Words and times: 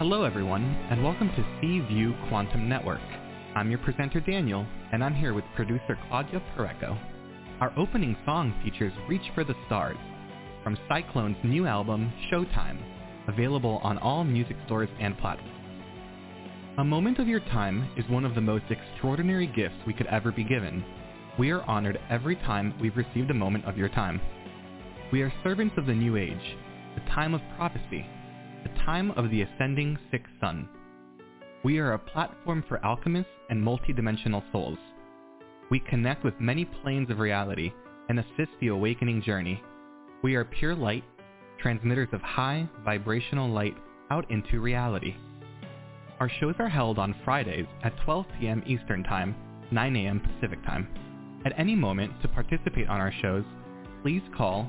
Hello, 0.00 0.24
everyone, 0.24 0.64
and 0.90 1.04
welcome 1.04 1.28
to 1.28 1.58
C-View 1.60 2.14
Quantum 2.30 2.70
Network. 2.70 3.02
I'm 3.54 3.68
your 3.68 3.80
presenter, 3.80 4.18
Daniel, 4.18 4.66
and 4.94 5.04
I'm 5.04 5.14
here 5.14 5.34
with 5.34 5.44
producer 5.54 5.98
Claudia 6.08 6.42
Pureco. 6.56 6.98
Our 7.60 7.70
opening 7.78 8.16
song 8.24 8.58
features 8.64 8.94
Reach 9.10 9.30
for 9.34 9.44
the 9.44 9.54
Stars 9.66 9.98
from 10.64 10.78
Cyclone's 10.88 11.36
new 11.44 11.66
album, 11.66 12.10
Showtime, 12.32 12.78
available 13.28 13.78
on 13.82 13.98
all 13.98 14.24
music 14.24 14.56
stores 14.64 14.88
and 14.98 15.18
platforms. 15.18 15.52
A 16.78 16.84
moment 16.84 17.18
of 17.18 17.28
your 17.28 17.40
time 17.40 17.86
is 17.98 18.08
one 18.08 18.24
of 18.24 18.34
the 18.34 18.40
most 18.40 18.64
extraordinary 18.70 19.48
gifts 19.48 19.76
we 19.86 19.92
could 19.92 20.06
ever 20.06 20.32
be 20.32 20.44
given. 20.44 20.82
We 21.38 21.50
are 21.50 21.62
honored 21.64 22.00
every 22.08 22.36
time 22.36 22.72
we've 22.80 22.96
received 22.96 23.30
a 23.30 23.34
moment 23.34 23.66
of 23.66 23.76
your 23.76 23.90
time. 23.90 24.18
We 25.12 25.20
are 25.20 25.32
servants 25.44 25.74
of 25.76 25.84
the 25.84 25.92
new 25.92 26.16
age, 26.16 26.56
the 26.94 27.02
time 27.12 27.34
of 27.34 27.42
prophecy, 27.58 28.06
the 28.62 28.68
time 28.84 29.10
of 29.12 29.30
the 29.30 29.42
ascending 29.42 29.98
sixth 30.10 30.32
sun. 30.40 30.68
We 31.64 31.78
are 31.78 31.92
a 31.92 31.98
platform 31.98 32.64
for 32.68 32.84
alchemists 32.84 33.32
and 33.50 33.62
multidimensional 33.62 34.42
souls. 34.52 34.78
We 35.70 35.80
connect 35.80 36.24
with 36.24 36.40
many 36.40 36.64
planes 36.64 37.10
of 37.10 37.18
reality 37.18 37.72
and 38.08 38.18
assist 38.18 38.50
the 38.60 38.68
awakening 38.68 39.22
journey. 39.22 39.62
We 40.22 40.34
are 40.34 40.44
pure 40.44 40.74
light, 40.74 41.04
transmitters 41.58 42.08
of 42.12 42.20
high 42.20 42.68
vibrational 42.84 43.48
light 43.48 43.76
out 44.10 44.30
into 44.30 44.60
reality. 44.60 45.14
Our 46.18 46.30
shows 46.40 46.54
are 46.58 46.68
held 46.68 46.98
on 46.98 47.14
Fridays 47.24 47.66
at 47.82 47.92
12 48.04 48.26
p.m. 48.38 48.62
Eastern 48.66 49.04
Time, 49.04 49.34
9 49.70 49.96
a.m. 49.96 50.20
Pacific 50.20 50.62
Time. 50.64 50.88
At 51.44 51.58
any 51.58 51.74
moment 51.74 52.12
to 52.22 52.28
participate 52.28 52.88
on 52.88 53.00
our 53.00 53.12
shows, 53.22 53.44
please 54.02 54.22
call 54.36 54.68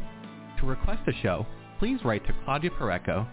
To 0.61 0.65
request 0.65 1.07
a 1.07 1.13
show, 1.21 1.45
please 1.77 1.99
write 2.03 2.25
to 2.25 2.33
Claudia 2.43 2.71
Pureco 2.71 3.27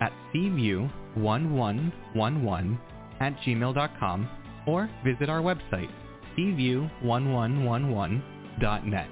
at 0.00 0.12
cview1111 0.32 2.78
at 3.18 3.36
gmail.com 3.38 4.28
or 4.66 4.88
visit 5.04 5.28
our 5.28 5.40
website, 5.40 5.90
cview1111.net. 6.38 9.08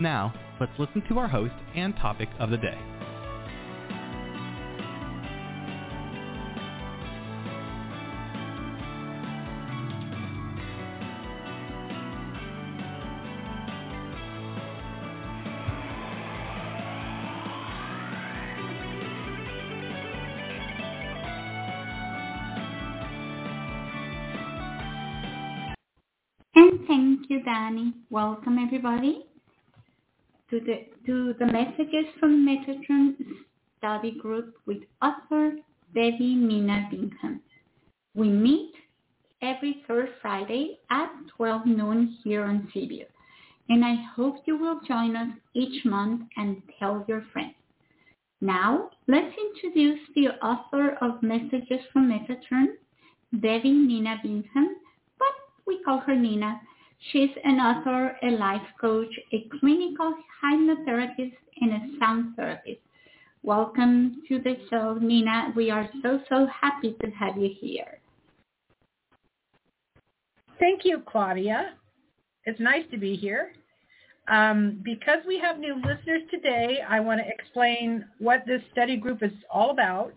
Now, 0.00 0.34
let's 0.60 0.72
listen 0.78 1.02
to 1.08 1.18
our 1.18 1.28
host 1.28 1.54
and 1.74 1.94
topic 1.96 2.28
of 2.38 2.50
the 2.50 2.56
day. 2.56 2.78
Welcome 28.10 28.58
everybody 28.58 29.24
to 30.50 30.60
the 30.60 30.84
to 31.06 31.34
the 31.38 31.46
messages 31.46 32.04
from 32.20 32.46
Metatron 32.46 33.14
study 33.78 34.10
group 34.10 34.56
with 34.66 34.82
author 35.00 35.52
Devi 35.94 36.34
Nina 36.34 36.88
Bingham. 36.90 37.40
We 38.14 38.28
meet 38.28 38.74
every 39.40 39.82
third 39.88 40.10
Friday 40.20 40.80
at 40.90 41.10
12 41.34 41.64
noon 41.64 42.18
here 42.22 42.44
on 42.44 42.68
C-View. 42.74 43.06
And 43.70 43.82
I 43.82 43.94
hope 44.14 44.42
you 44.44 44.58
will 44.58 44.80
join 44.86 45.16
us 45.16 45.30
each 45.54 45.82
month 45.86 46.28
and 46.36 46.60
tell 46.78 47.02
your 47.08 47.24
friends. 47.32 47.54
Now, 48.42 48.90
let's 49.08 49.34
introduce 49.54 50.00
the 50.14 50.28
author 50.44 50.98
of 51.00 51.22
Messages 51.22 51.80
from 51.90 52.10
Metatron, 52.10 52.66
Devi 53.40 53.72
Nina 53.72 54.18
Bingham, 54.22 54.76
but 55.18 55.34
we 55.66 55.82
call 55.84 56.00
her 56.00 56.14
Nina. 56.14 56.60
She's 57.10 57.30
an 57.44 57.58
author, 57.58 58.16
a 58.22 58.30
life 58.30 58.62
coach, 58.80 59.12
a 59.32 59.48
clinical 59.58 60.14
hypnotherapist, 60.42 61.34
and 61.60 61.72
a 61.72 61.98
sound 61.98 62.36
therapist. 62.36 62.80
Welcome 63.42 64.22
to 64.28 64.38
the 64.38 64.54
show, 64.70 64.98
Nina. 65.00 65.52
We 65.56 65.70
are 65.70 65.88
so, 66.00 66.20
so 66.28 66.46
happy 66.46 66.94
to 67.02 67.10
have 67.10 67.36
you 67.36 67.50
here. 67.60 67.98
Thank 70.60 70.84
you, 70.84 71.02
Claudia. 71.04 71.74
It's 72.44 72.60
nice 72.60 72.84
to 72.92 72.98
be 72.98 73.16
here. 73.16 73.52
Um, 74.28 74.80
because 74.84 75.18
we 75.26 75.40
have 75.40 75.58
new 75.58 75.74
listeners 75.74 76.22
today, 76.30 76.78
I 76.88 77.00
want 77.00 77.20
to 77.20 77.26
explain 77.26 78.04
what 78.18 78.44
this 78.46 78.62
study 78.70 78.96
group 78.96 79.24
is 79.24 79.32
all 79.52 79.70
about. 79.70 80.14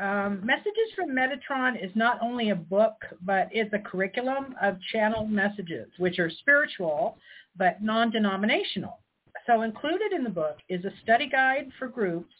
Um, 0.00 0.44
Messages 0.44 0.92
from 0.94 1.10
Metatron 1.10 1.82
is 1.82 1.90
not 1.94 2.18
only 2.22 2.50
a 2.50 2.54
book, 2.54 2.96
but 3.22 3.48
it's 3.50 3.72
a 3.72 3.78
curriculum 3.78 4.54
of 4.60 4.76
channeled 4.92 5.30
messages, 5.30 5.88
which 5.98 6.18
are 6.18 6.30
spiritual 6.30 7.16
but 7.56 7.82
non-denominational. 7.82 8.98
So 9.46 9.62
included 9.62 10.12
in 10.12 10.22
the 10.22 10.30
book 10.30 10.58
is 10.68 10.84
a 10.84 10.90
study 11.02 11.28
guide 11.28 11.70
for 11.78 11.88
groups, 11.88 12.34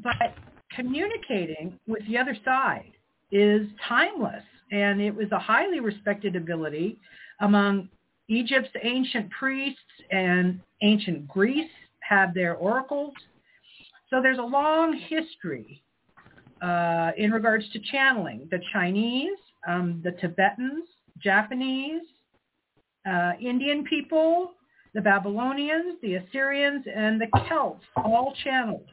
but 0.03 0.35
communicating 0.75 1.79
with 1.87 2.07
the 2.07 2.19
other 2.19 2.37
side 2.45 2.93
is 3.33 3.67
timeless. 3.89 4.45
And 4.71 5.01
it 5.01 5.15
was 5.15 5.33
a 5.33 5.39
highly 5.39 5.81
respected 5.81 6.37
ability 6.37 7.01
among 7.41 7.89
Egypt's 8.29 8.71
ancient 8.83 9.31
priests 9.31 9.81
and 10.11 10.61
ancient 10.83 11.27
Greece 11.27 11.71
had 12.01 12.35
their 12.35 12.55
oracles. 12.57 13.15
So 14.11 14.21
there's 14.21 14.39
a 14.39 14.43
long 14.43 14.99
history 15.09 15.83
uh, 16.63 17.13
in 17.17 17.31
regards 17.31 17.65
to 17.73 17.79
channeling. 17.91 18.49
The 18.51 18.61
Chinese, 18.73 19.39
um, 19.67 20.01
the 20.05 20.13
Tibetans, 20.13 20.89
Japanese, 21.23 22.03
uh, 23.09 23.33
Indian 23.41 23.85
people, 23.85 24.53
the 24.95 25.01
Babylonians, 25.01 25.97
the 26.03 26.15
Assyrians, 26.17 26.85
and 26.95 27.21
the 27.21 27.29
Celts 27.49 27.85
all 27.97 28.35
channeled. 28.45 28.89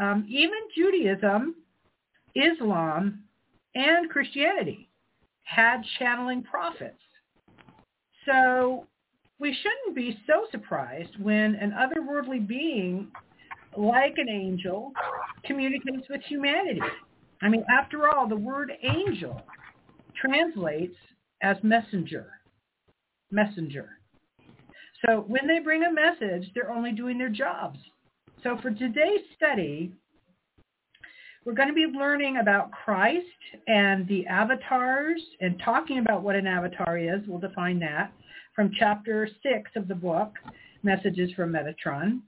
Um, 0.00 0.26
even 0.28 0.58
Judaism, 0.76 1.54
Islam, 2.34 3.24
and 3.74 4.10
Christianity 4.10 4.88
had 5.42 5.82
channeling 5.98 6.42
prophets. 6.42 6.98
So 8.26 8.86
we 9.38 9.54
shouldn't 9.54 9.94
be 9.96 10.18
so 10.26 10.46
surprised 10.50 11.20
when 11.20 11.54
an 11.56 11.72
otherworldly 11.72 12.46
being 12.46 13.08
like 13.76 14.14
an 14.18 14.28
angel 14.28 14.92
communicates 15.44 16.08
with 16.08 16.22
humanity. 16.22 16.80
I 17.42 17.48
mean, 17.48 17.64
after 17.68 18.08
all, 18.08 18.28
the 18.28 18.36
word 18.36 18.72
angel 18.82 19.40
translates 20.20 20.96
as 21.42 21.56
messenger. 21.62 22.26
Messenger. 23.30 23.90
So 25.06 25.24
when 25.26 25.46
they 25.46 25.58
bring 25.58 25.82
a 25.84 25.92
message, 25.92 26.50
they're 26.54 26.72
only 26.72 26.92
doing 26.92 27.18
their 27.18 27.28
jobs. 27.28 27.78
So 28.42 28.56
for 28.62 28.70
today's 28.70 29.20
study, 29.36 29.92
we're 31.44 31.54
going 31.54 31.68
to 31.68 31.74
be 31.74 31.86
learning 31.86 32.38
about 32.38 32.70
Christ 32.72 33.26
and 33.66 34.08
the 34.08 34.26
avatars 34.26 35.20
and 35.40 35.60
talking 35.62 35.98
about 35.98 36.22
what 36.22 36.36
an 36.36 36.46
avatar 36.46 36.96
is. 36.96 37.20
We'll 37.26 37.38
define 37.38 37.78
that 37.80 38.12
from 38.54 38.70
chapter 38.78 39.28
6 39.42 39.70
of 39.76 39.88
the 39.88 39.94
book, 39.94 40.32
Messages 40.82 41.30
from 41.32 41.52
Metatron, 41.52 42.20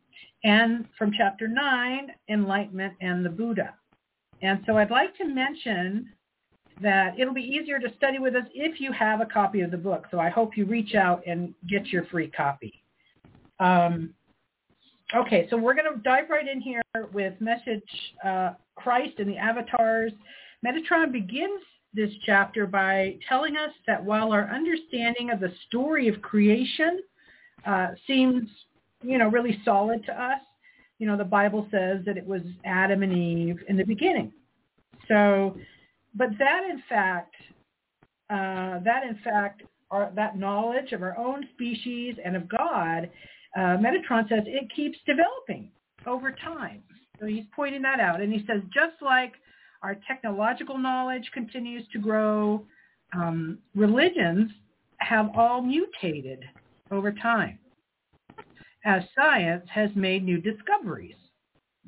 and 0.47 0.87
from 0.97 1.11
chapter 1.17 1.49
9, 1.49 2.09
Enlightenment 2.29 2.95
and 3.01 3.27
the 3.27 3.31
Buddha. 3.31 3.75
And 4.43 4.61
so 4.65 4.79
I'd 4.79 4.93
like 4.93 5.17
to 5.17 5.25
mention 5.25 6.09
that 6.81 7.19
it'll 7.19 7.35
be 7.35 7.43
easier 7.43 7.81
to 7.81 7.89
study 7.97 8.21
with 8.21 8.37
us 8.37 8.45
if 8.55 8.81
you 8.81 8.93
have 8.93 9.21
a 9.21 9.27
copy 9.27 9.63
of 9.63 9.73
the 9.73 9.77
book. 9.77 10.07
So 10.11 10.21
I 10.21 10.29
hope 10.29 10.57
you 10.57 10.65
reach 10.65 10.95
out 10.95 11.23
and 11.27 11.53
get 11.69 11.89
your 11.89 12.05
free 12.07 12.29
copy. 12.29 12.81
Um, 13.59 14.15
okay, 15.17 15.49
so 15.51 15.57
we're 15.57 15.75
going 15.75 15.93
to 15.93 16.01
dive 16.03 16.31
right 16.31 16.47
in 16.47 16.61
here 16.61 16.83
with 17.13 17.35
message 17.41 17.83
uh, 18.25 18.53
Christ 18.77 19.15
and 19.19 19.29
the 19.29 19.39
avatars. 19.39 20.13
Metatron 20.65 21.11
begins 21.11 21.61
this 21.93 22.11
chapter 22.25 22.67
by 22.67 23.17
telling 23.29 23.57
us 23.57 23.73
that 23.89 24.05
while 24.05 24.31
our 24.31 24.49
understanding 24.49 25.31
of 25.31 25.41
the 25.41 25.53
story 25.67 26.07
of 26.07 26.23
creation 26.23 27.01
uh, 27.67 27.89
seems, 28.07 28.49
you 29.07 29.19
know, 29.19 29.29
really 29.29 29.61
solid 29.65 30.05
to 30.07 30.13
us, 30.13 30.41
you 30.99 31.07
know, 31.07 31.17
the 31.17 31.25
Bible 31.25 31.69
says 31.71 32.05
that 32.07 32.17
it 32.17 32.27
was 32.27 32.43
Adam 32.65 33.03
and 33.03 33.13
Eve 33.13 33.59
in 33.69 33.77
the 33.77 33.85
beginning. 33.85 34.33
So 35.09 35.57
but 36.17 36.31
that 36.39 36.63
in 36.69 36.83
fact, 36.89 37.35
uh, 38.31 38.81
that 38.85 39.03
in 39.09 39.19
fact, 39.23 39.63
our, 39.91 40.11
that 40.17 40.39
knowledge 40.39 40.93
of 40.93 41.03
our 41.03 41.17
own 41.17 41.47
species 41.55 42.17
and 42.25 42.35
of 42.35 42.49
God, 42.49 43.11
uh, 43.57 43.77
Metatron 43.77 44.29
says 44.29 44.43
it 44.47 44.69
keeps 44.75 44.99
developing 45.07 45.71
over 46.07 46.33
time. 46.33 46.83
So 47.21 47.27
he's 47.27 47.45
pointing 47.55 47.83
that 47.83 48.01
out. 48.01 48.21
And 48.21 48.33
he 48.33 48.45
says, 48.47 48.63
just 48.75 49.01
like 49.01 49.35
our 49.83 49.97
technological 50.09 50.77
knowledge 50.77 51.31
continues 51.33 51.85
to 51.93 51.99
grow, 51.99 52.65
um, 53.15 53.59
religions 53.75 54.51
have 54.99 55.29
all 55.37 55.63
mutated 55.63 56.45
over 56.91 57.13
time 57.13 57.59
as 58.87 59.03
science 59.15 59.65
has 59.69 59.91
made 59.95 60.25
new 60.25 60.41
discoveries. 60.41 61.17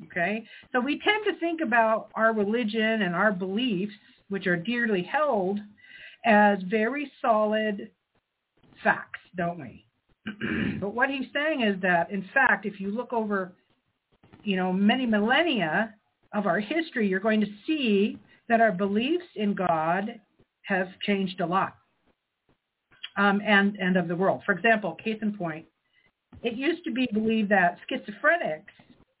Okay? 0.05 0.45
So 0.71 0.79
we 0.79 0.99
tend 0.99 1.25
to 1.25 1.39
think 1.39 1.61
about 1.61 2.09
our 2.13 2.33
religion 2.33 3.01
and 3.01 3.15
our 3.15 3.31
beliefs 3.31 3.93
which 4.27 4.45
are 4.45 4.55
dearly 4.55 5.01
held 5.01 5.59
as 6.25 6.59
very 6.69 7.11
solid 7.21 7.89
facts, 8.83 9.19
don't 9.35 9.59
we? 9.59 9.85
but 10.79 10.93
what 10.93 11.09
he's 11.09 11.25
saying 11.33 11.61
is 11.61 11.81
that, 11.81 12.11
in 12.11 12.27
fact, 12.33 12.65
if 12.65 12.79
you 12.79 12.91
look 12.91 13.13
over, 13.13 13.53
you 14.43 14.55
know, 14.55 14.71
many 14.71 15.05
millennia 15.05 15.95
of 16.33 16.45
our 16.45 16.59
history, 16.59 17.07
you're 17.07 17.19
going 17.19 17.41
to 17.41 17.47
see 17.65 18.19
that 18.47 18.61
our 18.61 18.71
beliefs 18.71 19.25
in 19.35 19.53
God 19.53 20.19
have 20.63 20.87
changed 21.01 21.39
a 21.39 21.45
lot, 21.45 21.75
um, 23.17 23.41
and 23.43 23.75
and 23.77 23.97
of 23.97 24.07
the 24.07 24.15
world. 24.15 24.41
For 24.45 24.51
example, 24.51 24.95
case 24.95 25.17
in 25.21 25.35
point, 25.35 25.65
it 26.43 26.55
used 26.55 26.83
to 26.85 26.91
be 26.91 27.07
believed 27.13 27.49
that 27.49 27.77
schizophrenics 27.89 28.73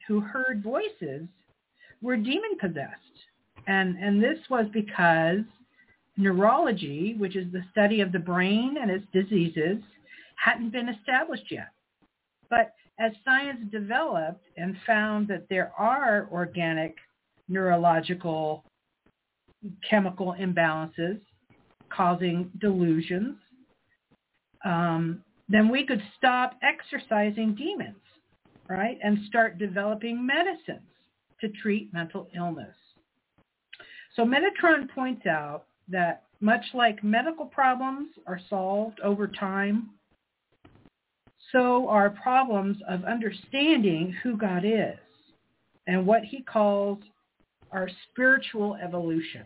who 0.07 0.19
heard 0.21 0.63
voices 0.63 1.27
were 2.01 2.15
demon 2.15 2.57
possessed. 2.59 2.95
And, 3.67 3.97
and 3.97 4.23
this 4.23 4.39
was 4.49 4.65
because 4.73 5.39
neurology, 6.17 7.15
which 7.17 7.35
is 7.35 7.51
the 7.51 7.63
study 7.71 8.01
of 8.01 8.11
the 8.11 8.19
brain 8.19 8.77
and 8.81 8.89
its 8.89 9.05
diseases, 9.13 9.77
hadn't 10.35 10.71
been 10.71 10.89
established 10.89 11.51
yet. 11.51 11.69
But 12.49 12.73
as 12.99 13.11
science 13.23 13.59
developed 13.71 14.43
and 14.57 14.75
found 14.85 15.27
that 15.27 15.47
there 15.49 15.71
are 15.77 16.27
organic 16.31 16.95
neurological 17.47 18.63
chemical 19.89 20.35
imbalances 20.39 21.19
causing 21.89 22.51
delusions, 22.59 23.35
um, 24.63 25.23
then 25.49 25.69
we 25.69 25.85
could 25.85 26.01
stop 26.15 26.53
exorcising 26.61 27.55
demons, 27.55 27.97
right, 28.69 28.97
and 29.03 29.17
start 29.27 29.57
developing 29.57 30.25
medicines 30.25 30.85
to 31.41 31.49
treat 31.49 31.91
mental 31.91 32.27
illness. 32.35 32.75
So 34.15 34.23
Metatron 34.23 34.89
points 34.93 35.25
out 35.25 35.65
that 35.87 36.23
much 36.39 36.63
like 36.73 37.03
medical 37.03 37.45
problems 37.45 38.09
are 38.27 38.39
solved 38.49 38.99
over 39.01 39.27
time, 39.27 39.89
so 41.51 41.87
are 41.89 42.11
problems 42.11 42.77
of 42.87 43.03
understanding 43.05 44.15
who 44.21 44.37
God 44.37 44.63
is 44.63 44.99
and 45.87 46.05
what 46.05 46.23
he 46.23 46.43
calls 46.43 46.99
our 47.71 47.89
spiritual 48.11 48.75
evolution. 48.75 49.45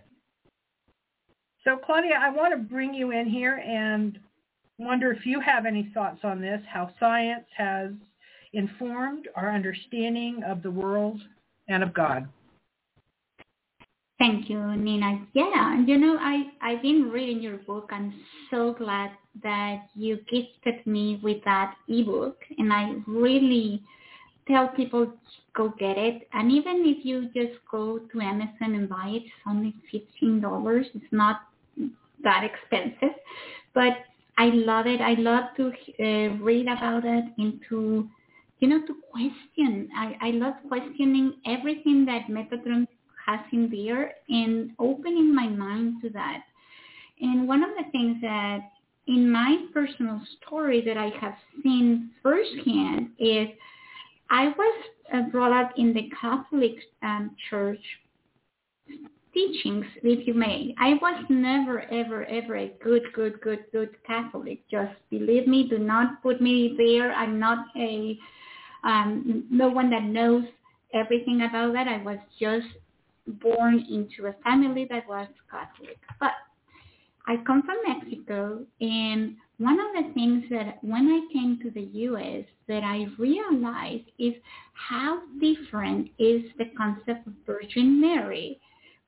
So 1.64 1.78
Claudia, 1.78 2.20
I 2.20 2.30
want 2.30 2.54
to 2.54 2.58
bring 2.58 2.94
you 2.94 3.12
in 3.12 3.28
here 3.28 3.64
and 3.66 4.20
wonder 4.84 5.12
if 5.12 5.26
you 5.26 5.40
have 5.40 5.66
any 5.66 5.90
thoughts 5.94 6.20
on 6.24 6.42
this, 6.42 6.62
how 6.72 6.92
science 7.00 7.46
has 7.58 7.92
informed 8.54 9.28
our 9.36 9.54
understanding 9.54 10.42
of 10.46 10.62
the 10.62 10.72
world 10.72 11.20
and 11.68 11.84
of 11.84 11.94
God. 11.94 12.28
Thank 14.20 14.50
you, 14.50 14.76
Nina. 14.76 15.26
Yeah, 15.34 15.84
you 15.86 15.98
know, 15.98 16.18
I, 16.20 16.44
I've 16.62 16.82
been 16.82 17.10
reading 17.10 17.42
your 17.42 17.58
book. 17.58 17.90
I'm 17.92 18.14
so 18.50 18.74
glad 18.74 19.12
that 19.42 19.88
you 19.96 20.18
gifted 20.32 20.86
me 20.86 21.20
with 21.24 21.44
that 21.46 21.76
ebook. 21.90 22.38
And 22.58 22.72
I 22.72 22.94
really 23.08 23.84
tell 24.48 24.70
people 24.70 25.12
go 25.56 25.74
get 25.80 25.98
it. 25.98 26.28
And 26.34 26.52
even 26.52 26.84
if 26.86 27.06
you 27.06 27.26
just 27.34 27.60
go 27.70 28.00
to 28.00 28.22
Amazon 28.22 28.76
and 28.76 28.88
buy 28.88 29.08
it, 29.08 29.24
it's 29.24 29.34
only 29.48 29.74
$15. 30.22 30.86
It's 30.94 31.06
not 31.12 31.42
that 32.24 32.44
expensive. 32.44 33.18
But 33.74 33.94
I 34.38 34.46
love 34.46 34.88
it. 34.88 35.00
I 35.02 35.14
love 35.14 35.46
to 35.58 35.68
uh, 35.68 36.36
read 36.44 36.68
about 36.68 37.06
it 37.06 37.26
and 37.38 37.60
to, 37.70 38.10
you 38.60 38.68
know, 38.68 38.82
to 38.86 38.96
question. 39.12 39.90
I, 39.96 40.16
I 40.22 40.32
love 40.32 40.56
questioning 40.68 41.36
everything 41.46 42.06
that 42.06 42.28
Metatron 42.28 42.88
has 43.26 43.40
in 43.52 43.70
there 43.70 44.14
and 44.30 44.72
opening 44.80 45.34
my 45.34 45.48
mind 45.48 46.02
to 46.02 46.10
that. 46.10 46.44
And 47.22 47.48
one 47.48 47.64
of 47.64 47.70
the 47.78 47.90
things 47.92 48.18
that 48.22 48.60
in 49.08 49.32
my 49.32 49.66
personal 49.74 50.22
story 50.42 50.82
that 50.86 50.98
I 50.98 51.12
have 51.22 51.36
seen 51.62 52.12
firsthand 52.22 53.10
is 53.20 53.48
I 54.30 54.48
was 54.48 54.84
uh, 55.14 55.22
brought 55.32 55.52
up 55.52 55.74
in 55.78 55.94
the 55.94 56.10
Catholic 56.20 56.76
um, 57.02 57.36
Church 57.50 57.84
teachings, 59.34 59.86
if 60.04 60.28
you 60.28 60.34
may. 60.34 60.76
I 60.80 60.94
was 61.02 61.26
never, 61.30 61.82
ever, 61.92 62.26
ever 62.26 62.56
a 62.56 62.74
good, 62.84 63.04
good, 63.14 63.42
good, 63.42 63.66
good 63.72 63.90
Catholic. 64.06 64.60
Just 64.70 64.94
believe 65.10 65.48
me, 65.48 65.68
do 65.68 65.80
not 65.80 66.22
put 66.22 66.42
me 66.42 66.76
there. 66.78 67.12
I'm 67.14 67.40
not 67.40 67.68
a, 67.78 68.18
um, 68.84 69.46
no 69.50 69.70
one 69.70 69.90
that 69.90 70.04
knows 70.04 70.44
everything 70.94 71.42
about 71.42 71.74
that. 71.74 71.88
I 71.88 72.02
was 72.04 72.20
just 72.40 72.68
born 73.28 73.86
into 73.90 74.28
a 74.28 74.36
family 74.44 74.88
that 74.90 75.08
was 75.08 75.28
Catholic. 75.50 75.98
But 76.20 76.32
I 77.26 77.38
come 77.46 77.64
from 77.64 77.78
Mexico 77.88 78.66
and 78.82 79.36
one 79.58 79.80
of 79.80 79.88
the 79.94 80.14
things 80.14 80.44
that 80.50 80.84
when 80.84 81.08
I 81.08 81.34
came 81.34 81.60
to 81.64 81.70
the 81.70 81.88
U.S. 82.10 82.44
that 82.68 82.84
I 82.84 83.08
realized 83.18 84.06
is 84.20 84.34
how 84.74 85.22
different 85.40 86.10
is 86.20 86.44
the 86.58 86.66
concept 86.78 87.28
of 87.28 87.34
Virgin 87.46 88.02
Mary 88.02 88.60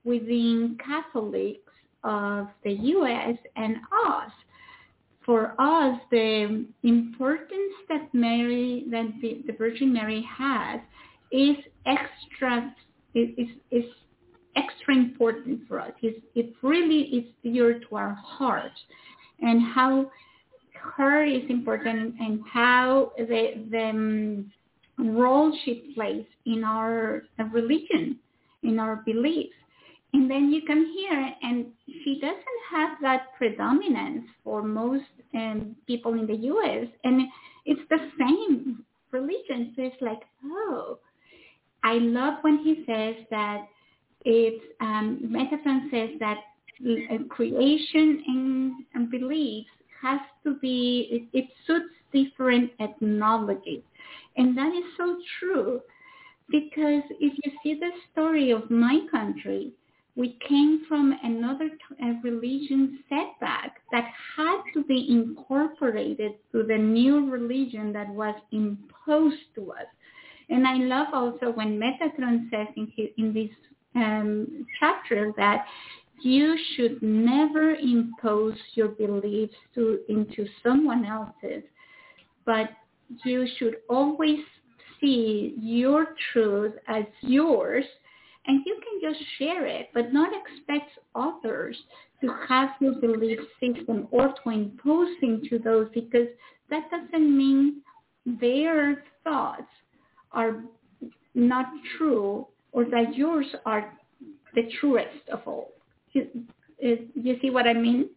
within 0.05 0.77
Catholics 0.85 1.71
of 2.03 2.47
the 2.63 2.71
U.S. 2.71 3.35
and 3.55 3.77
us. 4.07 4.31
For 5.25 5.55
us, 5.59 5.99
the 6.11 6.65
importance 6.83 7.73
that 7.89 8.13
Mary, 8.13 8.85
that 8.91 9.11
the, 9.21 9.41
the 9.47 9.53
Virgin 9.53 9.91
Mary 9.91 10.23
has, 10.37 10.79
is 11.31 11.57
extra 11.87 12.73
is, 13.15 13.47
is 13.71 13.83
extra 14.55 14.95
important 14.95 15.61
for 15.67 15.79
us. 15.79 15.91
It's, 16.01 16.19
it 16.35 16.53
really 16.61 17.01
is 17.01 17.25
dear 17.43 17.79
to 17.79 17.95
our 17.95 18.13
heart 18.13 18.71
and 19.41 19.61
how 19.61 20.11
her 20.81 21.23
is 21.23 21.43
important 21.49 22.15
and 22.19 22.41
how 22.51 23.11
the, 23.17 23.65
the 23.71 23.89
um, 23.89 24.51
role 24.97 25.57
she 25.63 25.91
plays 25.95 26.25
in 26.45 26.63
our 26.63 27.23
religion, 27.51 28.19
in 28.63 28.79
our 28.79 28.97
beliefs. 29.05 29.55
And 30.15 30.31
then 30.31 30.49
you 30.49 30.61
come 30.65 30.93
here 30.97 31.33
and 31.41 31.65
she 31.85 32.21
doesn't 32.21 32.61
have 32.71 32.91
that 33.01 33.33
predominance 33.37 34.23
for 34.45 34.63
most 34.63 35.03
um, 35.33 35.75
people 35.87 36.13
in 36.13 36.25
the 36.25 36.37
U.S. 36.37 36.87
And 37.03 37.23
it's 37.65 37.81
the 37.89 37.97
same 38.17 38.85
religion. 39.11 39.73
So 39.75 39.83
it's 39.83 40.01
like, 40.01 40.21
oh, 40.45 40.99
I 41.83 41.95
love 41.95 42.35
when 42.43 42.59
he 42.59 42.85
says 42.87 43.25
that 43.29 43.67
it's, 44.23 44.63
um, 44.79 45.19
Metatron 45.21 45.91
says 45.91 46.17
that 46.21 46.37
creation 47.27 48.23
and, 48.25 48.73
and 48.93 49.11
beliefs 49.11 49.67
has 50.01 50.21
to 50.45 50.55
be, 50.61 51.29
it, 51.33 51.37
it 51.37 51.49
suits 51.67 51.93
different 52.13 52.71
ethnologies. 52.79 53.83
And 54.37 54.57
that 54.57 54.73
is 54.73 54.85
so 54.95 55.17
true 55.41 55.81
because 56.49 57.03
if 57.19 57.37
you 57.43 57.51
see 57.61 57.77
the 57.77 57.91
story 58.13 58.51
of 58.51 58.71
my 58.71 59.01
country, 59.11 59.73
we 60.15 60.37
came 60.47 60.85
from 60.87 61.17
another 61.23 61.69
religion 62.23 62.99
setback 63.09 63.81
that 63.91 64.05
had 64.37 64.61
to 64.73 64.83
be 64.83 65.07
incorporated 65.09 66.33
to 66.51 66.63
the 66.63 66.77
new 66.77 67.29
religion 67.29 67.91
that 67.91 68.09
was 68.09 68.35
imposed 68.51 69.43
to 69.55 69.71
us. 69.71 69.87
And 70.49 70.65
I 70.65 70.75
love 70.75 71.07
also 71.13 71.51
when 71.51 71.79
Metatron 71.79 72.49
says 72.49 72.67
in, 72.77 72.91
his, 72.95 73.07
in 73.17 73.33
this 73.33 73.49
um, 73.95 74.65
chapter 74.79 75.33
that 75.37 75.65
you 76.21 76.55
should 76.75 77.01
never 77.01 77.75
impose 77.75 78.55
your 78.73 78.89
beliefs 78.89 79.55
to, 79.73 79.99
into 80.07 80.47
someone 80.63 81.05
else's, 81.05 81.63
but 82.45 82.69
you 83.25 83.47
should 83.57 83.77
always 83.89 84.39
see 85.01 85.55
your 85.59 86.15
truth 86.31 86.73
as 86.87 87.03
yours 87.21 87.83
and 88.47 88.61
you 88.65 88.75
can 88.75 89.11
just 89.11 89.23
share 89.37 89.65
it, 89.65 89.89
but 89.93 90.13
not 90.13 90.29
expect 90.33 90.91
others 91.15 91.77
to 92.21 92.29
have 92.47 92.69
your 92.79 92.93
belief 92.95 93.39
system 93.59 94.07
or 94.11 94.33
to 94.43 94.49
impose 94.49 95.09
into 95.21 95.59
those 95.59 95.87
because 95.93 96.27
that 96.69 96.89
doesn't 96.91 97.37
mean 97.37 97.81
their 98.25 99.03
thoughts 99.23 99.63
are 100.31 100.63
not 101.33 101.65
true 101.97 102.47
or 102.71 102.85
that 102.85 103.15
yours 103.15 103.47
are 103.65 103.93
the 104.53 104.63
truest 104.79 105.29
of 105.31 105.41
all. 105.45 105.71
You, 106.13 106.27
you 106.79 107.37
see 107.41 107.49
what 107.49 107.67
I 107.67 107.73
mean? 107.73 108.09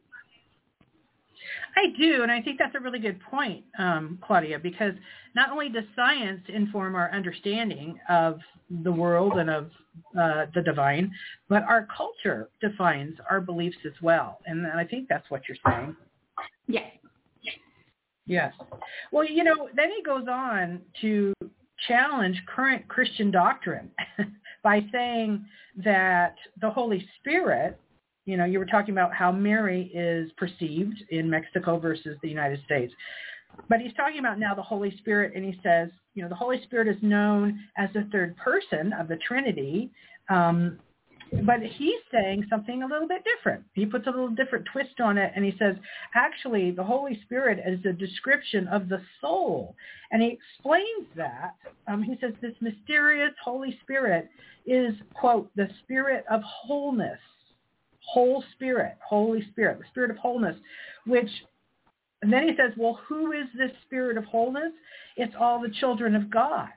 I 1.77 1.87
do, 1.99 2.23
and 2.23 2.33
I 2.33 2.43
think 2.43 2.59
that's 2.59 2.75
a 2.75 2.81
really 2.81 2.99
good 2.99 3.21
point, 3.31 3.65
um, 3.79 4.19
Claudia, 4.27 4.59
because 4.59 4.95
not 5.35 5.51
only 5.51 5.69
does 5.69 5.85
science 5.95 6.41
inform 6.49 6.95
our 6.95 7.11
understanding 7.13 7.99
of 8.09 8.41
the 8.83 8.93
world 8.93 9.35
and 9.35 9.49
of 9.49 9.71
uh, 10.19 10.47
the 10.55 10.63
divine, 10.63 11.11
but 11.49 11.63
our 11.65 11.87
culture 11.95 12.49
defines 12.61 13.17
our 13.31 13.41
beliefs 13.41 13.77
as 13.87 13.93
well. 14.03 14.39
And 14.47 14.67
I 14.67 14.85
think 14.85 15.09
that's 15.09 15.29
what 15.31 15.43
you're 15.49 15.59
saying. 15.67 15.97
Yes. 16.67 16.93
Yes. 18.27 18.53
Well, 19.11 19.25
you 19.25 19.43
know, 19.43 19.69
then 19.75 19.91
he 19.97 20.03
goes 20.03 20.27
on 20.29 20.83
to 21.01 21.33
challenge 21.87 22.41
current 22.47 22.87
Christian 22.89 23.31
doctrine 23.31 23.91
by 24.63 24.85
saying 24.93 25.45
that 25.85 26.35
the 26.61 26.71
Holy 26.71 27.07
Spirit, 27.19 27.79
you 28.29 28.37
know, 28.37 28.45
you 28.45 28.59
were 28.59 28.67
talking 28.67 28.93
about 28.93 29.15
how 29.15 29.33
Mary 29.33 29.91
is 29.95 30.31
perceived 30.37 31.03
in 31.09 31.31
Mexico 31.31 31.79
versus 31.79 32.15
the 32.23 32.29
United 32.29 32.63
States. 32.67 32.93
But 33.71 33.81
he's 33.81 33.95
talking 33.95 34.19
about 34.19 34.39
now 34.39 34.55
the 34.55 34.63
Holy 34.63 34.95
Spirit, 34.99 35.33
and 35.35 35.43
he 35.43 35.59
says, 35.63 35.89
you 36.15 36.23
know, 36.23 36.29
the 36.29 36.35
Holy 36.35 36.63
Spirit 36.65 36.89
is 36.89 37.03
known 37.03 37.59
as 37.79 37.89
the 37.95 38.07
third 38.13 38.37
person 38.37 38.93
of 38.93 39.09
the 39.09 39.17
Trinity, 39.17 39.91
um, 40.29 40.79
but 41.45 41.61
he's 41.63 42.01
saying 42.13 42.45
something 42.51 42.83
a 42.83 42.87
little 42.87 43.09
bit 43.09 43.25
different. 43.25 43.65
He 43.73 43.87
puts 43.87 44.07
a 44.07 44.11
little 44.11 44.29
different 44.29 44.67
twist 44.73 45.01
on 45.01 45.17
it 45.17 45.33
and 45.35 45.45
he 45.45 45.55
says, 45.59 45.77
actually, 46.15 46.71
the 46.71 46.85
Holy 46.85 47.21
Spirit 47.25 47.59
is 47.67 47.81
a 47.87 47.93
description 47.93 48.67
of 48.69 48.89
the 48.89 49.01
soul. 49.21 49.75
And 50.11 50.23
he 50.23 50.39
explains 50.39 51.07
that. 51.17 51.55
Um, 51.87 52.03
he 52.03 52.17
says 52.21 52.33
this 52.41 52.55
mysterious 52.61 53.33
Holy 53.43 53.79
Spirit 53.83 54.31
is, 54.67 54.95
quote, 55.15 55.51
the 55.55 55.69
spirit 55.83 56.25
of 56.31 56.41
wholeness, 56.43 57.19
whole 58.01 58.43
spirit, 58.55 58.97
Holy 59.07 59.47
Spirit, 59.51 59.79
the 59.79 59.85
spirit 59.91 60.11
of 60.11 60.17
wholeness, 60.17 60.57
which, 61.07 61.31
and 62.23 62.33
then 62.33 62.49
he 62.49 62.55
says, 62.57 62.73
well, 62.77 62.99
who 63.09 63.33
is 63.33 63.47
this 63.57 63.71
spirit 63.87 64.17
of 64.17 64.25
wholeness? 64.25 64.73
It's 65.17 65.35
all 65.39 65.61
the 65.61 65.73
children 65.81 66.15
of 66.15 66.31
God. 66.31 66.69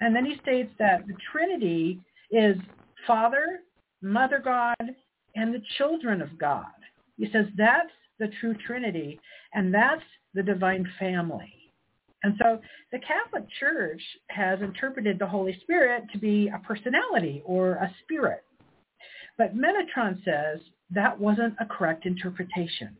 And 0.00 0.14
then 0.14 0.24
he 0.24 0.36
states 0.42 0.70
that 0.78 1.06
the 1.06 1.14
Trinity 1.32 2.00
is 2.30 2.56
Father, 3.06 3.60
Mother 4.02 4.40
God, 4.42 4.76
and 5.34 5.54
the 5.54 5.62
children 5.78 6.20
of 6.20 6.38
God. 6.38 6.66
He 7.16 7.30
says 7.32 7.46
that's 7.56 7.90
the 8.18 8.28
true 8.40 8.54
Trinity, 8.66 9.18
and 9.52 9.72
that's 9.72 10.02
the 10.34 10.42
divine 10.42 10.86
family. 10.98 11.52
And 12.22 12.34
so 12.42 12.60
the 12.90 12.98
Catholic 13.00 13.44
Church 13.60 14.00
has 14.28 14.60
interpreted 14.62 15.18
the 15.18 15.26
Holy 15.26 15.58
Spirit 15.62 16.04
to 16.12 16.18
be 16.18 16.48
a 16.48 16.58
personality 16.66 17.42
or 17.44 17.72
a 17.72 17.94
spirit. 18.02 18.44
But 19.36 19.56
Metatron 19.56 20.24
says 20.24 20.60
that 20.90 21.18
wasn't 21.18 21.54
a 21.60 21.66
correct 21.66 22.06
interpretation. 22.06 22.96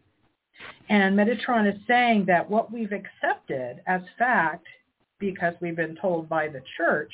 And 0.88 1.16
Metatron 1.16 1.72
is 1.72 1.80
saying 1.86 2.26
that 2.26 2.48
what 2.48 2.72
we've 2.72 2.92
accepted 2.92 3.80
as 3.86 4.02
fact, 4.18 4.66
because 5.18 5.54
we've 5.60 5.76
been 5.76 5.96
told 6.00 6.28
by 6.28 6.48
the 6.48 6.62
church, 6.76 7.12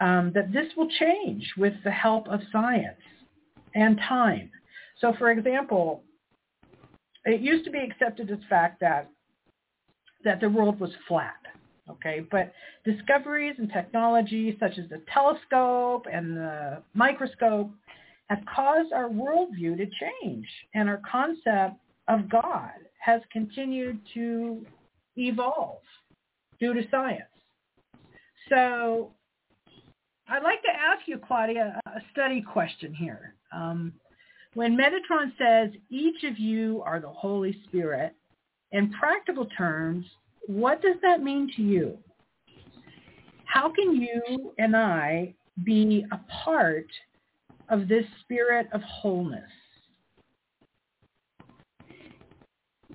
um, 0.00 0.32
that 0.34 0.52
this 0.52 0.66
will 0.76 0.88
change 0.98 1.52
with 1.56 1.74
the 1.84 1.90
help 1.90 2.28
of 2.28 2.40
science 2.50 3.00
and 3.74 3.98
time. 4.08 4.50
So 5.00 5.14
for 5.18 5.30
example, 5.30 6.02
it 7.24 7.40
used 7.40 7.64
to 7.64 7.70
be 7.70 7.78
accepted 7.78 8.30
as 8.30 8.38
fact 8.48 8.80
that 8.80 9.08
that 10.24 10.40
the 10.40 10.48
world 10.48 10.80
was 10.80 10.90
flat. 11.06 11.34
Okay, 11.90 12.26
but 12.30 12.52
discoveries 12.84 13.56
and 13.58 13.70
technology 13.70 14.56
such 14.58 14.78
as 14.78 14.88
the 14.88 15.02
telescope 15.12 16.06
and 16.10 16.36
the 16.36 16.82
microscope 16.94 17.70
have 18.28 18.40
caused 18.54 18.92
our 18.92 19.08
worldview 19.08 19.76
to 19.76 19.86
change 20.00 20.46
and 20.72 20.88
our 20.88 21.00
concept 21.10 21.76
of 22.08 22.28
God 22.30 22.70
has 23.00 23.20
continued 23.30 24.00
to 24.14 24.64
evolve 25.16 25.82
due 26.58 26.72
to 26.72 26.82
science. 26.90 27.22
So 28.48 29.12
I'd 30.28 30.42
like 30.42 30.62
to 30.62 30.70
ask 30.70 31.06
you, 31.06 31.18
Claudia, 31.18 31.80
a 31.86 32.00
study 32.12 32.40
question 32.40 32.94
here. 32.94 33.34
Um, 33.52 33.92
when 34.54 34.76
Metatron 34.76 35.32
says 35.36 35.78
each 35.90 36.24
of 36.24 36.38
you 36.38 36.82
are 36.86 37.00
the 37.00 37.08
Holy 37.08 37.58
Spirit, 37.66 38.14
in 38.72 38.90
practical 38.92 39.46
terms, 39.46 40.06
what 40.46 40.82
does 40.82 40.96
that 41.02 41.22
mean 41.22 41.50
to 41.56 41.62
you? 41.62 41.98
How 43.44 43.70
can 43.72 43.94
you 43.94 44.52
and 44.58 44.76
I 44.76 45.34
be 45.64 46.04
a 46.12 46.18
part 46.44 46.86
of 47.68 47.88
this 47.88 48.04
spirit 48.22 48.66
of 48.72 48.80
wholeness? 48.82 49.42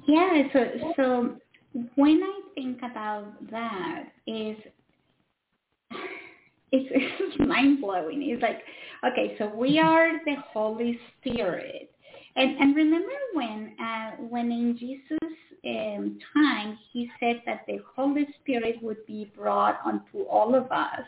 Yeah, 0.08 0.44
so 0.54 0.66
so 0.96 1.36
when 1.96 2.22
I 2.24 2.42
think 2.56 2.80
about 2.80 3.34
that 3.52 4.06
is 4.28 4.58
it's, 6.72 6.90
it's 6.92 7.40
mind 7.40 7.82
blowing. 7.82 8.24
It's 8.24 8.42
like 8.42 8.62
Okay, 9.06 9.36
so 9.38 9.48
we 9.56 9.80
are 9.80 10.12
the 10.26 10.36
Holy 10.52 11.00
Spirit. 11.18 11.92
And, 12.36 12.58
and 12.58 12.76
remember 12.76 13.14
when 13.34 13.76
uh, 13.82 14.12
when 14.18 14.52
in 14.52 14.78
Jesus' 14.78 15.20
um, 15.66 16.20
time 16.34 16.78
he 16.92 17.10
said 17.20 17.42
that 17.46 17.66
the 17.68 17.80
Holy 17.96 18.28
Spirit 18.42 18.82
would 18.82 19.06
be 19.06 19.32
brought 19.36 19.80
unto 19.86 20.24
all 20.30 20.56
of 20.56 20.72
us. 20.72 21.02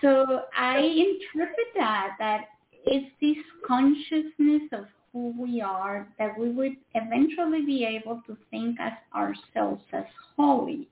So 0.00 0.42
I 0.56 0.78
interpret 0.78 1.66
that 1.76 2.16
that 2.18 2.44
it's 2.86 3.10
this 3.20 3.36
consciousness 3.66 4.62
of 4.72 4.86
who 5.12 5.34
we 5.38 5.60
are 5.60 6.08
that 6.18 6.36
we 6.38 6.50
would 6.50 6.76
eventually 6.94 7.64
be 7.64 7.84
able 7.84 8.22
to 8.26 8.36
think 8.50 8.78
as 8.80 8.92
ourselves 9.14 9.82
as 9.92 10.04
holy 10.36 10.88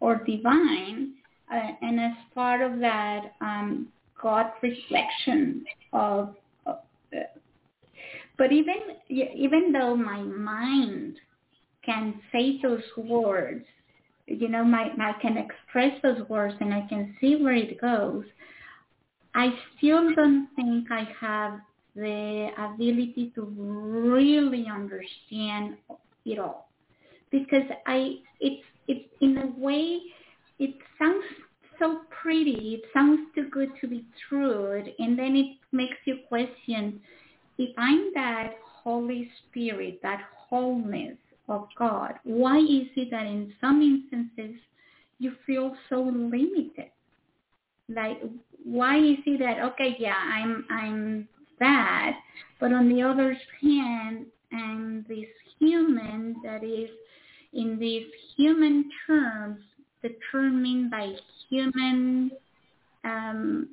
or 0.00 0.16
divine, 0.16 1.14
uh, 1.52 1.70
and 1.80 1.98
as 1.98 2.12
part 2.34 2.60
of 2.60 2.78
that 2.80 3.32
um, 3.40 3.88
God 4.20 4.46
reflection 4.62 5.64
of. 5.92 6.34
of 6.66 6.76
uh, 7.12 7.18
but 8.38 8.52
even 8.52 8.76
even 9.08 9.72
though 9.72 9.96
my 9.96 10.20
mind 10.20 11.16
can 11.86 12.20
say 12.32 12.60
those 12.62 12.82
words, 12.96 13.64
you 14.26 14.48
know, 14.48 14.64
my 14.64 14.90
I 15.00 15.12
can 15.22 15.38
express 15.38 15.92
those 16.02 16.28
words 16.28 16.54
and 16.60 16.74
I 16.74 16.86
can 16.88 17.16
see 17.20 17.36
where 17.36 17.54
it 17.54 17.80
goes. 17.80 18.24
I 19.34 19.50
still 19.76 20.14
don't 20.14 20.48
think 20.56 20.90
I 20.90 21.08
have 21.20 21.60
the 21.94 22.48
ability 22.58 23.32
to 23.34 23.42
really 23.42 24.66
understand 24.66 25.76
it 26.26 26.38
all 26.38 26.68
because 27.30 27.68
I 27.86 28.16
it's 28.40 28.62
it's 28.88 29.08
in 29.20 29.38
a 29.38 29.46
way 29.58 30.00
it 30.58 30.74
sounds 30.98 31.24
so 31.78 32.00
pretty 32.22 32.80
it 32.82 32.82
sounds 32.92 33.20
too 33.34 33.48
good 33.50 33.70
to 33.80 33.88
be 33.88 34.04
true 34.28 34.82
and 34.98 35.18
then 35.18 35.36
it 35.36 35.56
makes 35.72 35.96
you 36.04 36.18
question 36.28 37.00
if 37.58 37.70
I'm 37.78 38.12
that 38.14 38.54
Holy 38.82 39.30
Spirit 39.50 40.00
that 40.02 40.22
wholeness 40.48 41.16
of 41.48 41.68
God. 41.78 42.14
Why 42.24 42.58
is 42.58 42.88
it 42.96 43.10
that 43.10 43.26
in 43.26 43.52
some 43.60 43.80
instances 43.82 44.60
you 45.18 45.32
feel 45.46 45.74
so 45.88 46.02
limited? 46.02 46.90
Like 47.88 48.20
why 48.64 48.98
is 48.98 49.18
it 49.26 49.38
that 49.38 49.62
okay 49.62 49.94
yeah 50.00 50.16
i'm 50.16 50.64
i'm 50.70 51.28
that 51.60 52.18
but 52.58 52.72
on 52.72 52.88
the 52.88 53.00
other 53.00 53.38
hand 53.62 54.26
i'm 54.52 55.06
this 55.08 55.28
human 55.60 56.34
that 56.42 56.64
is 56.64 56.90
in 57.52 57.78
these 57.78 58.06
human 58.36 58.90
terms 59.06 59.60
determined 60.02 60.90
by 60.90 61.12
human 61.48 62.30
um, 63.04 63.68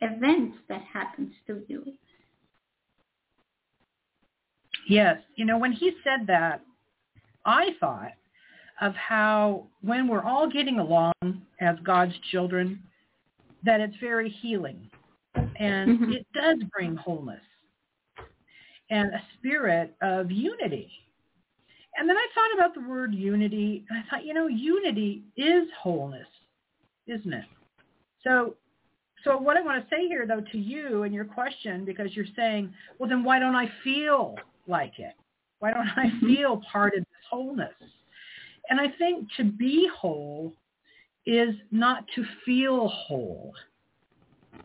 events 0.00 0.56
that 0.68 0.82
happens 0.92 1.32
to 1.46 1.62
you? 1.68 1.84
Yes. 4.88 5.18
You 5.34 5.44
know 5.44 5.58
when 5.58 5.72
he 5.72 5.92
said 6.04 6.26
that 6.28 6.62
i 7.46 7.70
thought 7.80 8.12
of 8.82 8.94
how 8.94 9.66
when 9.80 10.06
we're 10.06 10.22
all 10.22 10.48
getting 10.50 10.78
along 10.78 11.12
as 11.60 11.76
god's 11.84 12.14
children 12.30 12.82
that 13.64 13.80
it's 13.80 13.96
very 14.00 14.28
healing 14.28 14.90
and 15.58 15.98
mm-hmm. 15.98 16.12
it 16.12 16.26
does 16.34 16.58
bring 16.72 16.94
wholeness 16.96 17.40
and 18.90 19.12
a 19.12 19.22
spirit 19.38 19.94
of 20.02 20.30
unity. 20.30 20.90
And 21.98 22.08
then 22.08 22.16
I 22.16 22.26
thought 22.34 22.54
about 22.58 22.74
the 22.74 22.88
word 22.88 23.14
unity 23.14 23.84
and 23.88 23.98
I 23.98 24.10
thought, 24.10 24.24
you 24.24 24.34
know, 24.34 24.48
unity 24.48 25.22
is 25.36 25.68
wholeness, 25.80 26.26
isn't 27.06 27.32
it? 27.32 27.44
So 28.22 28.54
so 29.24 29.36
what 29.36 29.56
I 29.56 29.62
want 29.62 29.82
to 29.82 29.94
say 29.94 30.06
here 30.06 30.26
though 30.26 30.42
to 30.52 30.58
you 30.58 31.02
and 31.02 31.14
your 31.14 31.24
question 31.24 31.84
because 31.84 32.14
you're 32.14 32.26
saying, 32.36 32.72
well 32.98 33.08
then 33.08 33.24
why 33.24 33.38
don't 33.38 33.56
I 33.56 33.70
feel 33.82 34.36
like 34.68 34.98
it? 34.98 35.14
Why 35.58 35.72
don't 35.72 35.88
I 35.96 36.06
mm-hmm. 36.06 36.26
feel 36.26 36.62
part 36.70 36.94
of 36.94 37.00
this 37.00 37.24
wholeness? 37.30 37.74
And 38.68 38.80
I 38.80 38.88
think 38.98 39.28
to 39.36 39.44
be 39.44 39.88
whole 39.94 40.52
is 41.24 41.54
not 41.70 42.04
to 42.14 42.24
feel 42.44 42.88
whole. 42.88 43.52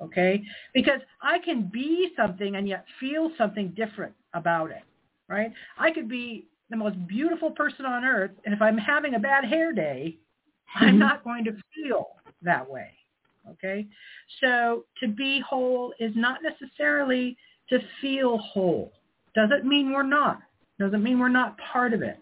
Okay? 0.01 0.43
Because 0.73 1.01
I 1.21 1.39
can 1.39 1.69
be 1.71 2.11
something 2.15 2.55
and 2.55 2.67
yet 2.67 2.85
feel 2.99 3.31
something 3.37 3.69
different 3.69 4.13
about 4.33 4.71
it. 4.71 4.83
Right? 5.27 5.51
I 5.77 5.91
could 5.91 6.09
be 6.09 6.47
the 6.69 6.77
most 6.77 6.95
beautiful 7.07 7.51
person 7.51 7.85
on 7.85 8.03
earth 8.03 8.31
and 8.45 8.53
if 8.53 8.61
I'm 8.61 8.77
having 8.77 9.15
a 9.15 9.19
bad 9.19 9.45
hair 9.45 9.73
day, 9.73 10.17
I'm 10.75 10.89
mm-hmm. 10.89 10.99
not 10.99 11.23
going 11.23 11.43
to 11.45 11.51
feel 11.75 12.07
that 12.41 12.69
way. 12.69 12.91
Okay? 13.49 13.87
So 14.41 14.85
to 15.01 15.07
be 15.07 15.41
whole 15.41 15.93
is 15.99 16.11
not 16.15 16.39
necessarily 16.43 17.37
to 17.69 17.79
feel 18.01 18.37
whole. 18.37 18.91
Doesn't 19.35 19.65
mean 19.65 19.91
we're 19.91 20.03
not. 20.03 20.41
Doesn't 20.81 21.03
mean 21.03 21.19
we're 21.19 21.29
not 21.29 21.57
part 21.71 21.93
of 21.93 22.01
it. 22.01 22.17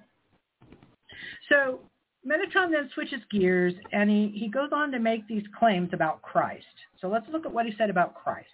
So 1.48 1.80
Metatron 2.28 2.72
then 2.72 2.90
switches 2.94 3.22
gears 3.32 3.74
and 3.94 4.10
he, 4.10 4.34
he 4.36 4.50
goes 4.50 4.70
on 4.74 4.92
to 4.92 5.00
make 5.00 5.28
these 5.28 5.44
claims 5.58 5.90
about 5.94 6.22
Christ. 6.22 6.66
So 7.00 7.08
let's 7.08 7.26
look 7.32 7.46
at 7.46 7.54
what 7.54 7.66
he 7.66 7.74
said 7.78 7.90
about 7.90 8.16
Christ. 8.16 8.48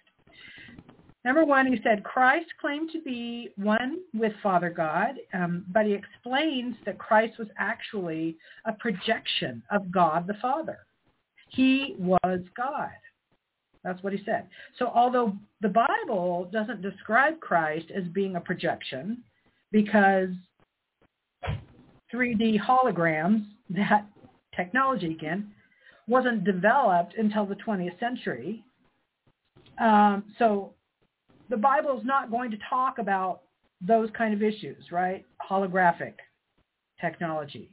Number 1.24 1.44
one, 1.44 1.66
he 1.66 1.80
said 1.82 2.04
Christ 2.04 2.46
claimed 2.60 2.90
to 2.92 3.02
be 3.02 3.50
one 3.56 3.98
with 4.14 4.32
Father 4.44 4.70
God, 4.70 5.16
um, 5.34 5.64
but 5.72 5.84
he 5.84 5.92
explains 5.92 6.76
that 6.86 6.98
Christ 6.98 7.36
was 7.36 7.48
actually 7.58 8.36
a 8.64 8.72
projection 8.74 9.60
of 9.72 9.90
God 9.90 10.28
the 10.28 10.34
Father. 10.40 10.78
He 11.48 11.96
was 11.98 12.40
God. 12.56 12.90
That's 13.82 14.00
what 14.04 14.12
he 14.12 14.22
said. 14.24 14.46
So 14.78 14.92
although 14.94 15.32
the 15.60 15.68
Bible 15.68 16.48
doesn't 16.52 16.80
describe 16.80 17.40
Christ 17.40 17.86
as 17.96 18.04
being 18.12 18.36
a 18.36 18.40
projection, 18.40 19.24
because 19.76 20.30
3D 22.10 22.58
holograms 22.58 23.44
that 23.68 24.06
technology 24.56 25.10
again 25.10 25.52
wasn't 26.08 26.44
developed 26.44 27.12
until 27.18 27.44
the 27.44 27.56
20th 27.56 28.00
century. 28.00 28.64
Um, 29.78 30.24
so 30.38 30.72
the 31.50 31.58
Bible 31.58 31.98
is 31.98 32.06
not 32.06 32.30
going 32.30 32.50
to 32.52 32.56
talk 32.70 32.96
about 32.98 33.42
those 33.86 34.08
kind 34.16 34.32
of 34.32 34.42
issues, 34.42 34.82
right? 34.90 35.26
Holographic 35.46 36.14
technology. 36.98 37.68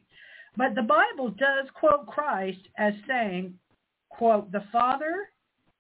But 0.58 0.76
the 0.76 0.82
Bible 0.82 1.30
does 1.30 1.70
quote 1.74 2.06
Christ 2.06 2.68
as 2.78 2.94
saying, 3.08 3.54
quote, 4.10 4.52
the 4.52 4.66
Father 4.74 5.30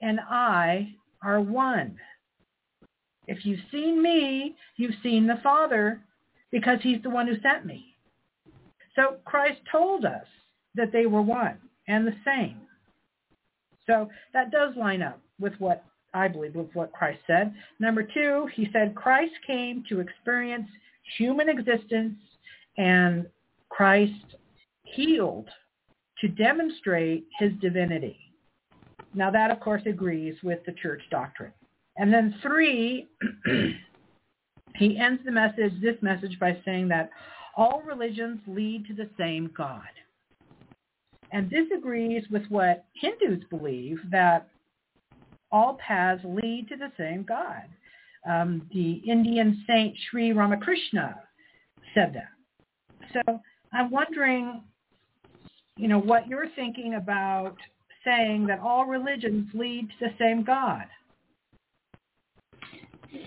and 0.01 0.21
I 0.21 0.95
are 1.21 1.41
one. 1.41 1.97
If 3.27 3.45
you've 3.45 3.59
seen 3.71 4.01
me, 4.01 4.55
you've 4.77 4.95
seen 5.01 5.27
the 5.27 5.39
Father 5.43 6.01
because 6.53 6.77
he's 6.83 7.01
the 7.01 7.09
one 7.09 7.27
who 7.27 7.33
sent 7.41 7.65
me. 7.65 7.95
So 8.95 9.17
Christ 9.25 9.59
told 9.69 10.05
us 10.05 10.25
that 10.75 10.93
they 10.93 11.07
were 11.07 11.23
one 11.23 11.57
and 11.87 12.07
the 12.07 12.15
same. 12.23 12.61
So 13.87 14.07
that 14.33 14.51
does 14.51 14.75
line 14.77 15.01
up 15.01 15.19
with 15.39 15.53
what 15.57 15.83
I 16.13 16.27
believe 16.27 16.55
with 16.55 16.69
what 16.73 16.93
Christ 16.93 17.19
said. 17.25 17.53
Number 17.79 18.03
two, 18.03 18.47
he 18.53 18.69
said 18.71 18.95
Christ 18.95 19.33
came 19.45 19.83
to 19.89 19.99
experience 19.99 20.67
human 21.17 21.49
existence 21.49 22.15
and 22.77 23.25
Christ 23.69 24.35
healed 24.83 25.49
to 26.21 26.27
demonstrate 26.27 27.25
his 27.39 27.51
divinity. 27.61 28.17
Now 29.15 29.31
that, 29.31 29.49
of 29.49 29.59
course, 29.59 29.81
agrees 29.87 30.35
with 30.43 30.59
the 30.65 30.73
church 30.73 31.01
doctrine. 31.09 31.51
And 31.97 32.13
then 32.13 32.35
three, 32.43 33.07
he 34.75 34.97
ends 34.97 35.21
the 35.25 35.31
message, 35.31 35.73
this 35.81 36.01
message 36.01 36.39
by 36.39 36.57
saying 36.65 36.87
that 36.89 37.09
all 37.55 37.81
religions 37.85 38.39
lead 38.47 38.85
to 38.87 38.93
the 38.93 39.09
same 39.17 39.51
God. 39.55 39.81
And 41.31 41.49
this 41.49 41.65
agrees 41.75 42.23
with 42.31 42.43
what 42.49 42.85
Hindus 42.93 43.43
believe 43.49 43.99
that 44.11 44.47
all 45.51 45.77
paths 45.85 46.21
lead 46.23 46.67
to 46.69 46.75
the 46.75 46.91
same 46.97 47.23
God. 47.23 47.63
Um, 48.29 48.67
the 48.73 49.01
Indian 49.07 49.63
saint 49.67 49.95
Sri 50.09 50.31
Ramakrishna 50.31 51.19
said 51.93 52.15
that. 52.15 52.29
So 53.13 53.39
I'm 53.73 53.91
wondering, 53.91 54.63
you 55.77 55.87
know, 55.87 55.99
what 55.99 56.27
you're 56.27 56.49
thinking 56.55 56.95
about 56.95 57.57
saying 58.05 58.47
that 58.47 58.59
all 58.59 58.85
religions 58.85 59.49
lead 59.53 59.89
to 59.89 60.05
the 60.05 60.13
same 60.19 60.43
God. 60.43 60.85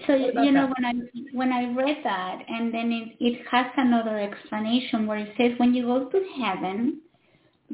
So 0.07 0.14
you 0.14 0.53
know 0.53 0.72
when 0.77 0.85
I 0.85 0.92
when 1.33 1.53
I 1.53 1.72
read 1.72 1.99
that 2.03 2.38
and 2.49 2.72
then 2.72 2.90
it, 2.92 3.16
it 3.20 3.46
has 3.51 3.66
another 3.77 4.18
explanation 4.18 5.07
where 5.07 5.18
it 5.18 5.33
says 5.37 5.53
when 5.59 5.75
you 5.75 5.85
go 5.85 6.09
to 6.09 6.25
heaven, 6.40 7.01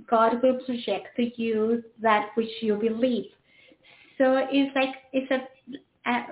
God 0.08 0.42
will 0.42 0.58
project 0.64 1.16
to 1.16 1.30
you 1.40 1.82
that 2.00 2.30
which 2.34 2.50
you 2.60 2.76
believe. 2.76 3.30
So 4.18 4.46
it's 4.50 4.74
like 4.74 4.90
it's 5.12 5.30
a, 5.30 6.10
a 6.10 6.26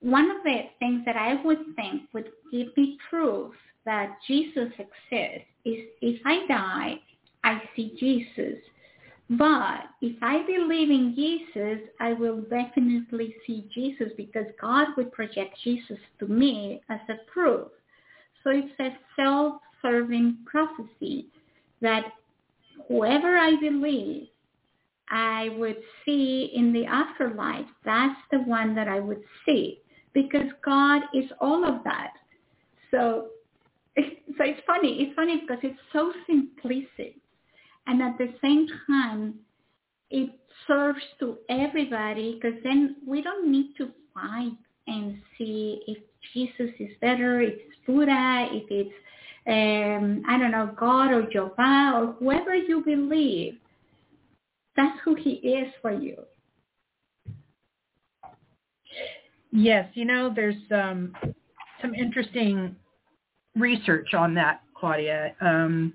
one 0.00 0.30
of 0.30 0.42
the 0.44 0.62
things 0.78 1.02
that 1.06 1.16
I 1.16 1.42
would 1.44 1.74
think 1.76 2.02
would 2.12 2.30
give 2.50 2.68
me 2.76 2.96
proof 3.08 3.52
that 3.84 4.16
Jesus 4.26 4.70
exists 4.78 5.48
is 5.64 5.78
if 6.00 6.20
I 6.24 6.46
die, 6.46 6.94
I 7.44 7.62
see 7.74 7.96
Jesus. 7.98 8.58
But 9.30 9.84
if 10.02 10.16
I 10.22 10.44
believe 10.44 10.90
in 10.90 11.14
Jesus, 11.14 11.88
I 12.00 12.14
will 12.14 12.40
definitely 12.42 13.34
see 13.46 13.68
Jesus 13.72 14.08
because 14.16 14.46
God 14.60 14.88
would 14.96 15.12
project 15.12 15.56
Jesus 15.62 15.98
to 16.18 16.26
me 16.26 16.80
as 16.88 16.98
a 17.08 17.14
proof. 17.32 17.68
So 18.42 18.50
it's 18.50 18.72
a 18.80 18.90
self-serving 19.14 20.38
prophecy 20.46 21.26
that 21.80 22.06
whoever 22.88 23.36
I 23.36 23.54
believe 23.60 24.26
I 25.10 25.50
would 25.58 25.78
see 26.04 26.50
in 26.54 26.72
the 26.72 26.86
afterlife, 26.86 27.66
that's 27.84 28.20
the 28.32 28.38
one 28.38 28.74
that 28.74 28.88
I 28.88 28.98
would 28.98 29.22
see 29.46 29.80
because 30.12 30.46
God 30.64 31.02
is 31.14 31.30
all 31.40 31.64
of 31.64 31.84
that. 31.84 32.12
So, 32.90 33.28
so 33.96 34.02
it's 34.40 34.60
funny. 34.66 35.02
It's 35.02 35.14
funny 35.14 35.40
because 35.40 35.62
it's 35.62 35.78
so 35.92 36.12
simplistic, 36.28 37.14
and 37.86 38.02
at 38.02 38.18
the 38.18 38.32
same 38.42 38.66
time, 38.86 39.34
it 40.10 40.30
serves 40.66 41.00
to 41.20 41.38
everybody 41.48 42.34
because 42.40 42.58
then 42.64 42.96
we 43.06 43.22
don't 43.22 43.50
need 43.50 43.74
to 43.78 43.90
fight 44.12 44.52
and 44.86 45.18
see 45.38 45.80
if 45.86 45.98
Jesus 46.34 46.74
is 46.78 46.90
better, 47.00 47.40
if 47.40 47.54
it's 47.54 47.76
Buddha, 47.86 48.48
if 48.52 48.64
it's 48.70 48.94
um, 49.46 50.22
I 50.28 50.38
don't 50.38 50.50
know 50.50 50.74
God 50.78 51.12
or 51.12 51.22
Jehovah 51.30 51.92
or 51.94 52.14
whoever 52.18 52.54
you 52.54 52.82
believe. 52.84 53.58
That's 54.76 54.98
who 55.04 55.14
He 55.14 55.30
is 55.30 55.72
for 55.80 55.92
you. 55.92 56.16
Yes, 59.52 59.88
you 59.94 60.04
know, 60.04 60.32
there's 60.34 60.54
um, 60.70 61.14
some 61.80 61.94
interesting 61.94 62.76
research 63.56 64.14
on 64.14 64.34
that, 64.34 64.62
Claudia. 64.74 65.34
Um, 65.40 65.94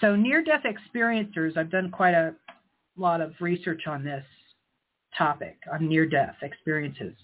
so 0.00 0.16
near-death 0.16 0.64
experiencers, 0.64 1.56
I've 1.56 1.70
done 1.70 1.90
quite 1.90 2.14
a 2.14 2.34
lot 2.96 3.20
of 3.20 3.32
research 3.40 3.86
on 3.86 4.04
this 4.04 4.24
topic, 5.16 5.56
on 5.72 5.88
near-death 5.88 6.36
experiences. 6.42 7.14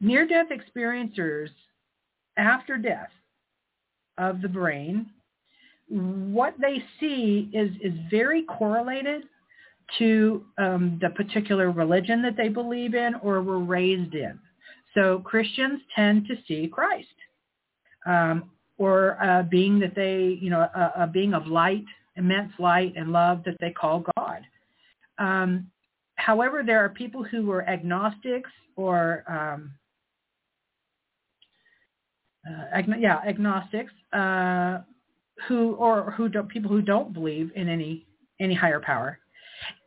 Near-death 0.00 0.46
experiencers 0.50 1.48
after 2.36 2.76
death 2.78 3.10
of 4.18 4.40
the 4.40 4.48
brain, 4.48 5.06
what 5.88 6.54
they 6.60 6.82
see 6.98 7.50
is, 7.52 7.70
is 7.82 7.92
very 8.10 8.44
correlated 8.44 9.24
to 9.98 10.44
um, 10.58 10.98
the 11.02 11.10
particular 11.10 11.70
religion 11.70 12.22
that 12.22 12.36
they 12.36 12.48
believe 12.48 12.94
in 12.94 13.14
or 13.16 13.42
were 13.42 13.58
raised 13.58 14.14
in. 14.14 14.38
So 14.94 15.20
Christians 15.24 15.80
tend 15.94 16.26
to 16.26 16.34
see 16.46 16.68
Christ 16.68 17.08
um, 18.06 18.50
or 18.80 19.10
a 19.20 19.46
being 19.48 19.78
that 19.78 19.94
they, 19.94 20.38
you 20.40 20.48
know, 20.48 20.60
a, 20.60 20.92
a, 21.00 21.06
being 21.06 21.34
of 21.34 21.46
light, 21.46 21.84
immense 22.16 22.50
light 22.58 22.94
and 22.96 23.12
love 23.12 23.44
that 23.44 23.54
they 23.60 23.70
call 23.70 24.02
God. 24.16 24.40
Um, 25.18 25.70
however, 26.14 26.62
there 26.64 26.82
are 26.82 26.88
people 26.88 27.22
who 27.22 27.50
are 27.50 27.68
agnostics 27.68 28.48
or 28.76 29.22
um, 29.28 29.72
uh, 32.48 32.80
yeah, 32.98 33.20
agnostics 33.28 33.92
uh, 34.14 34.78
who 35.46 35.74
or 35.74 36.12
who 36.12 36.30
don't, 36.30 36.48
people 36.48 36.70
who 36.70 36.80
don't 36.80 37.12
believe 37.12 37.52
in 37.54 37.68
any 37.68 38.06
any 38.40 38.54
higher 38.54 38.80
power. 38.80 39.18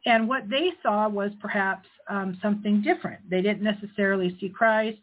And 0.05 0.27
what 0.27 0.47
they 0.51 0.69
saw 0.83 1.09
was 1.09 1.31
perhaps 1.41 1.89
um, 2.07 2.37
something 2.43 2.83
different. 2.83 3.27
They 3.27 3.41
didn't 3.41 3.63
necessarily 3.63 4.37
see 4.39 4.49
Christ, 4.49 5.01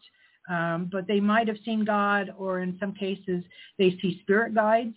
um, 0.50 0.90
but 0.92 1.06
they 1.06 1.20
might 1.20 1.48
have 1.48 1.56
seen 1.64 1.84
God, 1.84 2.34
or 2.36 2.60
in 2.60 2.76
some 2.78 2.92
cases 2.92 3.42
they 3.78 3.96
see 4.02 4.20
spirit 4.22 4.54
guides, 4.54 4.96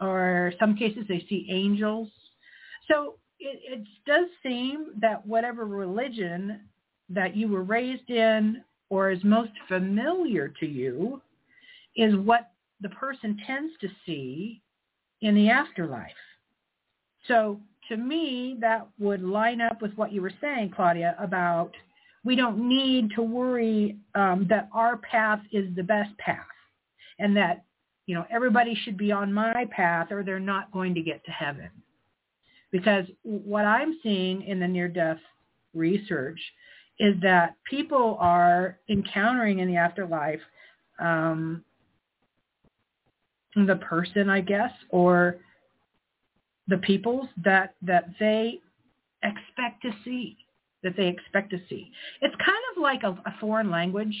or 0.00 0.52
some 0.60 0.76
cases 0.76 1.04
they 1.08 1.24
see 1.28 1.48
angels. 1.50 2.08
So 2.88 3.14
it, 3.40 3.60
it 3.64 3.88
does 4.06 4.28
seem 4.42 4.92
that 5.00 5.26
whatever 5.26 5.64
religion 5.64 6.60
that 7.08 7.34
you 7.34 7.48
were 7.48 7.64
raised 7.64 8.10
in 8.10 8.62
or 8.90 9.10
is 9.10 9.24
most 9.24 9.52
familiar 9.68 10.48
to 10.60 10.66
you 10.66 11.20
is 11.96 12.14
what 12.16 12.50
the 12.80 12.90
person 12.90 13.38
tends 13.46 13.72
to 13.80 13.88
see 14.04 14.60
in 15.22 15.34
the 15.34 15.48
afterlife. 15.48 16.10
So 17.28 17.60
to 17.88 17.96
me, 17.96 18.56
that 18.60 18.86
would 18.98 19.22
line 19.22 19.60
up 19.60 19.80
with 19.80 19.92
what 19.94 20.12
you 20.12 20.20
were 20.20 20.32
saying, 20.40 20.72
Claudia, 20.74 21.14
about 21.18 21.72
we 22.24 22.36
don't 22.36 22.68
need 22.68 23.10
to 23.16 23.22
worry 23.22 23.96
um, 24.14 24.46
that 24.48 24.68
our 24.72 24.96
path 24.98 25.40
is 25.52 25.74
the 25.74 25.82
best 25.82 26.16
path 26.18 26.38
and 27.18 27.36
that, 27.36 27.64
you 28.06 28.14
know, 28.14 28.24
everybody 28.30 28.74
should 28.84 28.96
be 28.96 29.10
on 29.10 29.32
my 29.32 29.66
path 29.70 30.12
or 30.12 30.22
they're 30.22 30.40
not 30.40 30.70
going 30.72 30.94
to 30.94 31.02
get 31.02 31.24
to 31.24 31.30
heaven. 31.30 31.70
Because 32.70 33.04
what 33.22 33.64
I'm 33.64 33.98
seeing 34.02 34.42
in 34.42 34.58
the 34.60 34.68
near-death 34.68 35.18
research 35.74 36.40
is 36.98 37.14
that 37.22 37.56
people 37.68 38.16
are 38.20 38.78
encountering 38.88 39.58
in 39.58 39.68
the 39.68 39.76
afterlife 39.76 40.40
um, 41.00 41.64
the 43.54 43.76
person, 43.76 44.30
I 44.30 44.40
guess, 44.40 44.70
or 44.90 45.38
the 46.68 46.78
peoples 46.78 47.28
that 47.44 47.74
that 47.82 48.04
they 48.18 48.60
expect 49.22 49.82
to 49.82 49.90
see 50.04 50.36
that 50.82 50.96
they 50.96 51.06
expect 51.08 51.50
to 51.50 51.58
see. 51.68 51.90
It's 52.20 52.34
kind 52.36 52.62
of 52.74 52.82
like 52.82 53.02
a, 53.02 53.10
a 53.28 53.34
foreign 53.40 53.70
language. 53.70 54.16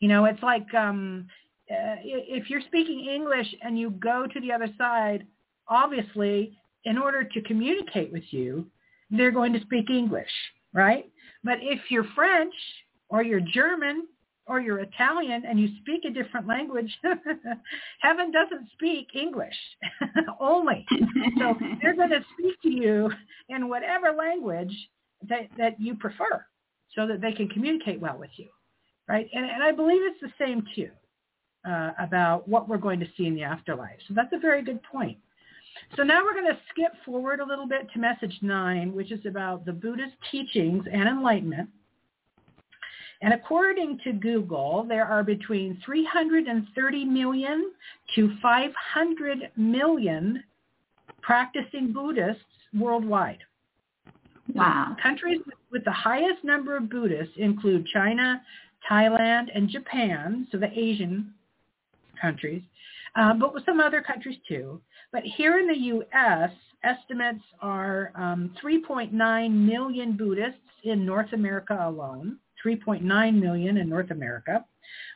You 0.00 0.08
know 0.08 0.26
it's 0.26 0.42
like 0.42 0.72
um 0.74 1.26
uh, 1.70 1.96
if 2.02 2.48
you're 2.48 2.62
speaking 2.62 3.06
english 3.12 3.46
and 3.60 3.78
you 3.78 3.90
go 3.90 4.26
to 4.32 4.40
the 4.40 4.50
other 4.50 4.68
side 4.78 5.26
obviously 5.66 6.56
in 6.84 6.96
order 6.96 7.22
to 7.24 7.42
communicate 7.42 8.10
with 8.10 8.22
you 8.30 8.64
they're 9.10 9.32
going 9.32 9.52
to 9.52 9.60
speak 9.60 9.90
english 9.90 10.30
right? 10.72 11.10
But 11.44 11.58
if 11.60 11.80
you're 11.90 12.06
french 12.14 12.54
or 13.08 13.22
you're 13.22 13.40
german 13.40 14.06
or 14.46 14.60
you're 14.60 14.80
Italian 14.80 15.44
and 15.46 15.60
you 15.60 15.68
speak 15.82 16.04
a 16.06 16.10
different 16.10 16.46
language, 16.46 16.90
heaven 18.00 18.32
doesn't 18.32 18.68
speak 18.72 19.08
English 19.14 19.54
only. 20.40 20.86
So 21.38 21.54
they're 21.82 21.94
going 21.94 22.10
to 22.10 22.24
speak 22.32 22.54
to 22.62 22.70
you 22.70 23.10
in 23.50 23.68
whatever 23.68 24.12
language 24.16 24.72
that, 25.28 25.48
that 25.56 25.80
you 25.80 25.94
prefer 25.94 26.44
so 26.94 27.06
that 27.06 27.20
they 27.20 27.32
can 27.32 27.48
communicate 27.48 28.00
well 28.00 28.16
with 28.18 28.30
you. 28.36 28.48
Right? 29.08 29.28
And, 29.32 29.44
and 29.44 29.62
I 29.62 29.72
believe 29.72 30.00
it's 30.02 30.20
the 30.20 30.32
same 30.38 30.66
too 30.74 30.90
uh, 31.68 31.92
about 31.98 32.46
what 32.48 32.68
we're 32.68 32.76
going 32.76 33.00
to 33.00 33.06
see 33.16 33.26
in 33.26 33.34
the 33.34 33.42
afterlife. 33.42 33.98
So 34.06 34.14
that's 34.14 34.32
a 34.32 34.38
very 34.38 34.62
good 34.62 34.82
point. 34.82 35.18
So 35.96 36.02
now 36.02 36.24
we're 36.24 36.34
going 36.34 36.52
to 36.52 36.58
skip 36.70 36.92
forward 37.04 37.40
a 37.40 37.46
little 37.46 37.66
bit 37.66 37.88
to 37.92 37.98
message 37.98 38.36
nine, 38.42 38.94
which 38.94 39.12
is 39.12 39.24
about 39.26 39.64
the 39.64 39.72
Buddhist 39.72 40.14
teachings 40.30 40.84
and 40.90 41.08
enlightenment. 41.08 41.68
And 43.20 43.34
according 43.34 43.98
to 44.04 44.12
Google, 44.12 44.84
there 44.88 45.04
are 45.04 45.24
between 45.24 45.80
330 45.84 47.04
million 47.04 47.72
to 48.14 48.36
500 48.40 49.50
million 49.56 50.44
practicing 51.20 51.92
Buddhists 51.92 52.42
worldwide. 52.72 53.38
Wow. 54.58 54.96
Countries 55.02 55.40
with 55.70 55.84
the 55.84 55.92
highest 55.92 56.42
number 56.42 56.76
of 56.76 56.90
Buddhists 56.90 57.34
include 57.36 57.86
China, 57.86 58.42
Thailand, 58.90 59.46
and 59.54 59.68
Japan, 59.68 60.46
so 60.50 60.58
the 60.58 60.70
Asian 60.76 61.32
countries, 62.20 62.62
uh, 63.16 63.34
but 63.34 63.54
with 63.54 63.64
some 63.64 63.80
other 63.80 64.02
countries 64.02 64.38
too. 64.48 64.80
But 65.12 65.22
here 65.22 65.58
in 65.58 65.68
the 65.68 65.78
U.S., 65.78 66.50
estimates 66.82 67.42
are 67.60 68.12
um, 68.14 68.54
3.9 68.62 69.52
million 69.52 70.16
Buddhists 70.16 70.58
in 70.84 71.06
North 71.06 71.32
America 71.32 71.78
alone. 71.80 72.38
3.9 72.64 73.40
million 73.40 73.76
in 73.76 73.88
North 73.88 74.10
America, 74.10 74.64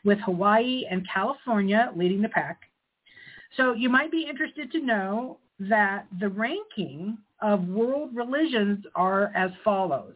with 0.05 0.18
Hawaii 0.20 0.85
and 0.90 1.07
California 1.12 1.90
leading 1.96 2.22
the 2.22 2.28
pack. 2.28 2.61
So 3.57 3.74
you 3.74 3.88
might 3.88 4.11
be 4.11 4.26
interested 4.28 4.70
to 4.72 4.81
know 4.81 5.38
that 5.59 6.07
the 6.20 6.28
ranking 6.28 7.18
of 7.42 7.66
world 7.68 8.11
religions 8.14 8.85
are 8.94 9.33
as 9.35 9.50
follows. 9.64 10.14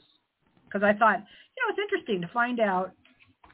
Because 0.65 0.83
I 0.83 0.93
thought, 0.93 1.19
you 1.19 1.62
know, 1.62 1.71
it's 1.71 1.79
interesting 1.79 2.21
to 2.21 2.29
find 2.29 2.61
out, 2.61 2.93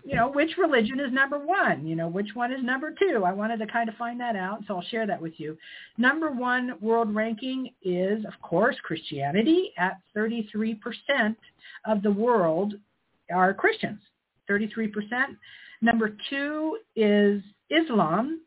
you 0.05 0.17
know, 0.17 0.31
which 0.31 0.57
religion 0.59 0.99
is 0.99 1.13
number 1.13 1.39
one, 1.39 1.87
you 1.87 1.95
know, 1.95 2.09
which 2.09 2.31
one 2.35 2.53
is 2.53 2.63
number 2.63 2.93
two. 2.99 3.23
I 3.25 3.33
wanted 3.33 3.59
to 3.59 3.67
kind 3.67 3.89
of 3.89 3.95
find 3.95 4.19
that 4.21 4.35
out, 4.35 4.65
so 4.67 4.77
I'll 4.77 4.83
share 4.83 5.07
that 5.07 5.23
with 5.23 5.39
you. 5.39 5.57
Number 5.97 6.31
one 6.31 6.75
world 6.81 7.15
ranking 7.15 7.71
is, 7.83 8.25
of 8.25 8.33
course, 8.43 8.77
Christianity 8.83 9.73
at 9.79 10.01
33% 10.17 10.77
of 11.87 12.03
the 12.03 12.11
world 12.11 12.75
are 13.33 13.55
Christians, 13.55 14.01
33%. 14.51 14.91
Number 15.83 16.17
two 16.29 16.79
is 16.97 17.41
Islam 17.71 18.41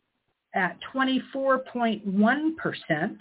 at 0.53 0.77
24.1%. 0.93 3.17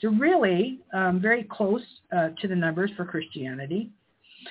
So 0.00 0.08
really 0.10 0.80
um, 0.92 1.20
very 1.20 1.44
close 1.44 1.82
uh, 2.14 2.30
to 2.40 2.48
the 2.48 2.56
numbers 2.56 2.90
for 2.96 3.04
Christianity. 3.04 3.90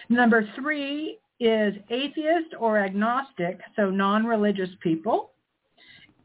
Number 0.09 0.47
three 0.55 1.19
is 1.39 1.73
atheist 1.89 2.55
or 2.59 2.77
agnostic, 2.77 3.59
so 3.75 3.89
non-religious 3.89 4.69
people. 4.81 5.31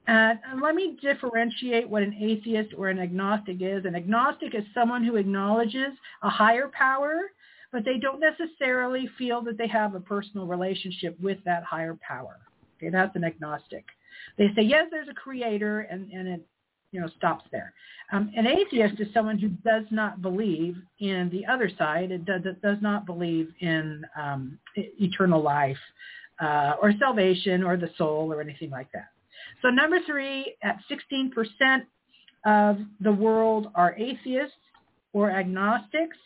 And 0.07 0.39
let 0.63 0.75
me 0.75 0.97
differentiate 1.03 1.89
what 1.89 2.03
an 2.03 2.15
atheist 2.15 2.73
or 2.79 2.89
an 2.89 2.99
agnostic 2.99 3.57
is. 3.61 3.85
An 3.85 3.95
agnostic 3.95 4.55
is 4.55 4.65
someone 4.73 5.05
who 5.05 5.17
acknowledges 5.17 5.93
a 6.23 6.31
higher 6.31 6.71
power 6.73 7.31
but 7.73 7.85
they 7.85 7.99
don't 7.99 8.21
necessarily 8.21 9.09
feel 9.19 9.43
that 9.43 9.59
they 9.59 9.69
have 9.69 9.95
a 9.95 10.01
personal 10.01 10.47
relationship 10.47 11.19
with 11.21 11.39
that 11.45 11.63
higher 11.65 11.99
power. 12.07 12.39
Okay, 12.77 12.91
that's 12.91 13.15
an 13.17 13.25
agnostic. 13.25 13.85
They 14.37 14.49
say, 14.57 14.63
yes, 14.63 14.87
there's 14.91 15.09
a 15.09 15.15
creator, 15.15 15.81
and, 15.81 16.11
and 16.13 16.29
it 16.29 16.47
you 16.93 17.01
know, 17.01 17.09
stops 17.19 17.45
there. 17.53 17.73
Um, 18.13 18.31
an 18.37 18.47
atheist 18.47 19.01
is 19.01 19.09
someone 19.13 19.39
who 19.39 19.49
does 19.49 19.85
not 19.91 20.23
believe 20.23 20.77
in 21.01 21.29
the 21.31 21.45
other 21.47 21.71
side. 21.77 22.11
It 22.11 22.25
does, 22.25 22.43
does 22.63 22.79
not 22.81 23.05
believe 23.05 23.53
in 23.61 24.05
um, 24.19 24.59
eternal 24.77 25.43
life 25.43 25.77
uh, 26.41 26.75
or 26.81 26.93
salvation 26.99 27.63
or 27.63 27.77
the 27.77 27.91
soul 27.99 28.33
or 28.33 28.41
anything 28.41 28.71
like 28.71 28.91
that. 28.93 29.09
So 29.63 29.69
number 29.69 29.99
three, 30.07 30.55
at 30.63 30.79
16% 30.91 31.83
of 32.47 32.79
the 33.01 33.13
world 33.13 33.69
are 33.75 33.95
atheists 33.97 34.55
or 35.13 35.31
agnostics. 35.31 36.17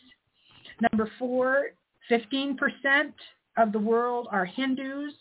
Number 0.91 1.09
four, 1.19 1.71
15% 2.11 2.55
of 3.57 3.71
the 3.71 3.79
world 3.79 4.27
are 4.31 4.45
Hindus. 4.45 5.13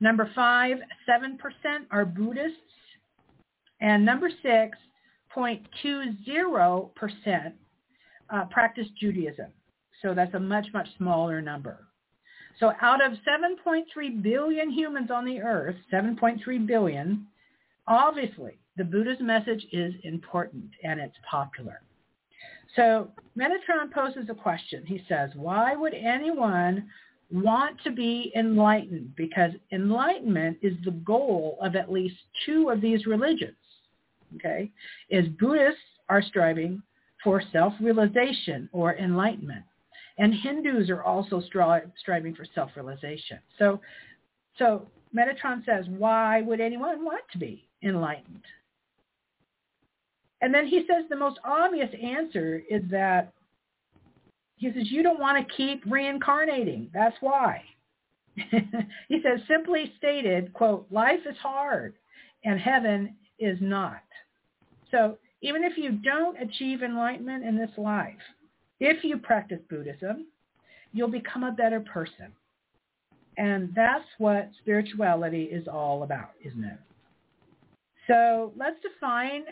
Number 0.00 0.30
five, 0.34 0.78
7% 1.08 1.36
are 1.90 2.04
Buddhists. 2.04 2.58
And 3.82 4.06
number 4.06 4.30
six, 4.42 4.78
0.20% 5.36 7.52
uh, 8.30 8.44
practice 8.46 8.86
Judaism. 8.98 9.48
So 10.00 10.14
that's 10.14 10.32
a 10.34 10.40
much, 10.40 10.68
much 10.72 10.88
smaller 10.96 11.42
number. 11.42 11.88
So 12.60 12.72
out 12.80 13.04
of 13.04 13.12
7.3 13.28 14.22
billion 14.22 14.70
humans 14.70 15.10
on 15.10 15.24
the 15.24 15.40
earth, 15.40 15.74
7.3 15.92 16.66
billion, 16.66 17.26
obviously 17.88 18.60
the 18.76 18.84
Buddha's 18.84 19.20
message 19.20 19.66
is 19.72 19.92
important 20.04 20.70
and 20.84 21.00
it's 21.00 21.16
popular. 21.28 21.82
So 22.76 23.08
Metatron 23.36 23.92
poses 23.92 24.28
a 24.30 24.34
question. 24.34 24.86
He 24.86 25.02
says, 25.08 25.30
why 25.34 25.74
would 25.74 25.94
anyone 25.94 26.88
want 27.32 27.82
to 27.82 27.90
be 27.90 28.30
enlightened? 28.36 29.16
Because 29.16 29.50
enlightenment 29.72 30.58
is 30.62 30.74
the 30.84 30.92
goal 30.92 31.58
of 31.60 31.74
at 31.74 31.90
least 31.90 32.16
two 32.46 32.70
of 32.70 32.80
these 32.80 33.06
religions. 33.06 33.56
Okay? 34.36 34.70
Is 35.10 35.26
Buddhists 35.40 35.80
are 36.08 36.22
striving 36.22 36.82
for 37.22 37.42
self-realization 37.52 38.68
or 38.72 38.96
enlightenment. 38.96 39.64
And 40.18 40.34
Hindus 40.34 40.90
are 40.90 41.02
also 41.02 41.40
stri- 41.40 41.90
striving 41.98 42.34
for 42.34 42.44
self-realization. 42.54 43.38
So, 43.58 43.80
so 44.58 44.86
Metatron 45.16 45.64
says, 45.64 45.86
why 45.88 46.42
would 46.42 46.60
anyone 46.60 47.04
want 47.04 47.22
to 47.32 47.38
be 47.38 47.68
enlightened? 47.82 48.42
And 50.40 50.52
then 50.52 50.66
he 50.66 50.80
says 50.80 51.04
the 51.08 51.16
most 51.16 51.38
obvious 51.44 51.88
answer 52.02 52.62
is 52.68 52.82
that 52.90 53.32
he 54.56 54.68
says, 54.72 54.90
you 54.90 55.02
don't 55.02 55.20
want 55.20 55.46
to 55.46 55.54
keep 55.54 55.82
reincarnating. 55.86 56.90
That's 56.92 57.16
why. 57.20 57.62
he 58.36 59.22
says, 59.22 59.40
simply 59.48 59.92
stated, 59.98 60.52
quote, 60.52 60.86
life 60.90 61.20
is 61.28 61.36
hard 61.38 61.94
and 62.44 62.60
heaven 62.60 63.14
is 63.38 63.58
not. 63.60 64.02
So 64.92 65.18
even 65.40 65.64
if 65.64 65.76
you 65.76 65.92
don't 65.92 66.40
achieve 66.40 66.82
enlightenment 66.82 67.44
in 67.44 67.56
this 67.56 67.70
life, 67.76 68.14
if 68.78 69.02
you 69.02 69.18
practice 69.18 69.58
Buddhism, 69.68 70.26
you'll 70.92 71.08
become 71.08 71.42
a 71.42 71.52
better 71.52 71.80
person. 71.80 72.32
And 73.38 73.72
that's 73.74 74.04
what 74.18 74.50
spirituality 74.60 75.44
is 75.44 75.66
all 75.66 76.02
about, 76.02 76.32
isn't 76.44 76.64
it? 76.64 76.78
So 78.06 78.52
let's 78.56 78.76
define 78.82 79.42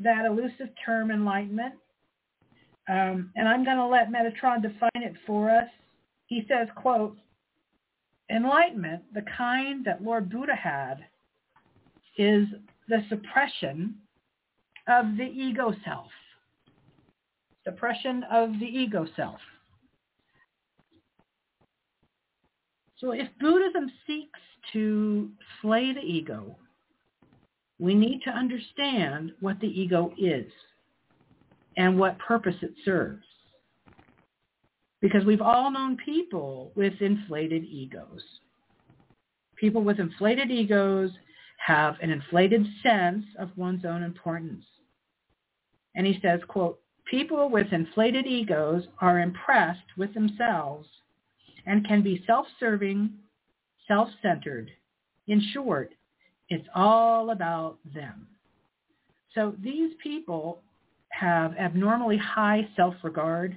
that 0.00 0.24
elusive 0.26 0.68
term 0.84 1.10
enlightenment. 1.10 1.74
Um, 2.88 3.30
and 3.36 3.48
I'm 3.48 3.64
going 3.64 3.76
to 3.76 3.86
let 3.86 4.10
Metatron 4.10 4.62
define 4.62 4.90
it 4.94 5.14
for 5.26 5.50
us. 5.50 5.68
He 6.26 6.44
says, 6.48 6.66
quote, 6.74 7.16
enlightenment, 8.30 9.02
the 9.14 9.24
kind 9.36 9.84
that 9.84 10.02
Lord 10.02 10.30
Buddha 10.30 10.54
had, 10.54 11.06
is 12.16 12.46
the 12.88 13.04
suppression 13.08 13.94
of 14.90 15.16
the 15.16 15.24
ego 15.24 15.74
self. 15.84 16.08
Suppression 17.64 18.24
of 18.30 18.50
the 18.58 18.66
ego 18.66 19.06
self. 19.16 19.38
So 22.96 23.12
if 23.12 23.28
Buddhism 23.40 23.90
seeks 24.06 24.38
to 24.72 25.30
slay 25.62 25.92
the 25.92 26.00
ego, 26.00 26.56
we 27.78 27.94
need 27.94 28.20
to 28.24 28.30
understand 28.30 29.32
what 29.40 29.58
the 29.60 29.68
ego 29.68 30.12
is 30.18 30.50
and 31.78 31.98
what 31.98 32.18
purpose 32.18 32.56
it 32.60 32.72
serves. 32.84 33.24
Because 35.00 35.24
we've 35.24 35.40
all 35.40 35.70
known 35.70 35.96
people 36.04 36.72
with 36.74 36.92
inflated 37.00 37.64
egos. 37.64 38.22
People 39.56 39.82
with 39.82 39.98
inflated 39.98 40.50
egos 40.50 41.10
have 41.66 41.96
an 42.02 42.10
inflated 42.10 42.66
sense 42.82 43.24
of 43.38 43.50
one's 43.56 43.86
own 43.86 44.02
importance. 44.02 44.64
And 45.94 46.06
he 46.06 46.18
says, 46.22 46.40
quote, 46.48 46.80
people 47.10 47.50
with 47.50 47.72
inflated 47.72 48.26
egos 48.26 48.84
are 49.00 49.20
impressed 49.20 49.96
with 49.96 50.14
themselves 50.14 50.88
and 51.66 51.86
can 51.86 52.02
be 52.02 52.22
self-serving, 52.26 53.10
self-centered. 53.88 54.70
In 55.26 55.42
short, 55.52 55.92
it's 56.48 56.66
all 56.74 57.30
about 57.30 57.78
them. 57.94 58.26
So 59.34 59.54
these 59.62 59.92
people 60.02 60.62
have 61.10 61.54
abnormally 61.56 62.16
high 62.16 62.68
self-regard, 62.76 63.56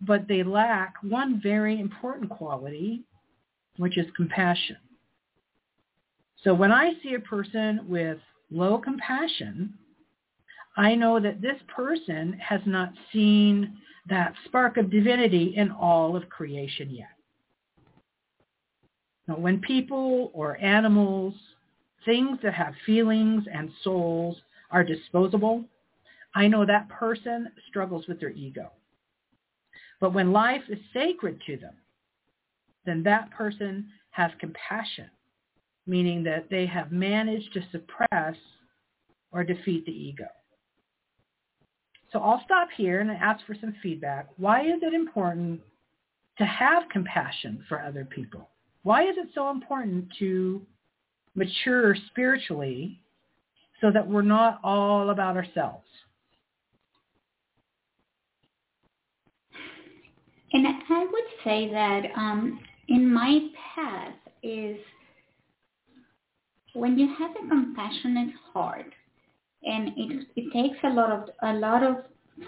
but 0.00 0.26
they 0.28 0.42
lack 0.42 0.94
one 1.02 1.40
very 1.42 1.80
important 1.80 2.30
quality, 2.30 3.04
which 3.76 3.96
is 3.98 4.06
compassion. 4.16 4.76
So 6.44 6.54
when 6.54 6.72
I 6.72 6.92
see 7.02 7.14
a 7.14 7.20
person 7.20 7.80
with 7.88 8.18
low 8.50 8.78
compassion, 8.78 9.74
I 10.76 10.94
know 10.94 11.18
that 11.20 11.40
this 11.40 11.56
person 11.68 12.34
has 12.34 12.60
not 12.66 12.92
seen 13.12 13.78
that 14.08 14.34
spark 14.44 14.76
of 14.76 14.90
divinity 14.90 15.54
in 15.56 15.70
all 15.70 16.14
of 16.16 16.28
creation 16.28 16.90
yet. 16.90 17.08
Now, 19.26 19.36
when 19.38 19.60
people 19.60 20.30
or 20.34 20.56
animals 20.58 21.34
things 22.04 22.38
that 22.42 22.54
have 22.54 22.74
feelings 22.86 23.44
and 23.52 23.70
souls 23.82 24.36
are 24.70 24.84
disposable, 24.84 25.64
I 26.34 26.46
know 26.46 26.64
that 26.64 26.88
person 26.88 27.48
struggles 27.68 28.06
with 28.06 28.20
their 28.20 28.30
ego. 28.30 28.70
But 30.00 30.14
when 30.14 30.32
life 30.32 30.62
is 30.68 30.78
sacred 30.92 31.40
to 31.46 31.56
them, 31.56 31.74
then 32.84 33.02
that 33.02 33.30
person 33.30 33.88
has 34.10 34.30
compassion, 34.38 35.10
meaning 35.86 36.22
that 36.24 36.48
they 36.48 36.66
have 36.66 36.92
managed 36.92 37.52
to 37.54 37.62
suppress 37.72 38.36
or 39.32 39.42
defeat 39.42 39.84
the 39.84 39.92
ego. 39.92 40.26
So 42.16 42.22
I'll 42.22 42.42
stop 42.46 42.68
here 42.74 43.00
and 43.00 43.10
ask 43.10 43.44
for 43.44 43.54
some 43.60 43.74
feedback. 43.82 44.28
Why 44.38 44.62
is 44.62 44.78
it 44.80 44.94
important 44.94 45.60
to 46.38 46.46
have 46.46 46.84
compassion 46.90 47.62
for 47.68 47.82
other 47.82 48.06
people? 48.06 48.48
Why 48.84 49.02
is 49.02 49.16
it 49.18 49.28
so 49.34 49.50
important 49.50 50.06
to 50.18 50.64
mature 51.36 51.94
spiritually 52.10 52.98
so 53.80 53.90
that 53.92 54.08
we're 54.08 54.22
not 54.22 54.58
all 54.64 55.10
about 55.10 55.36
ourselves. 55.36 55.84
And 60.52 60.66
I 60.66 61.00
would 61.00 61.44
say 61.44 61.70
that 61.70 62.04
um, 62.16 62.60
in 62.88 63.12
my 63.12 63.48
path 63.74 64.14
is 64.42 64.78
when 66.72 66.98
you 66.98 67.14
have 67.18 67.32
a 67.32 67.48
compassionate 67.48 68.32
heart, 68.52 68.92
and 69.64 69.88
it, 69.96 70.26
it 70.36 70.52
takes 70.52 70.78
a 70.84 70.90
lot 70.90 71.10
of 71.10 71.28
a 71.42 71.54
lot 71.54 71.82
of 71.82 71.96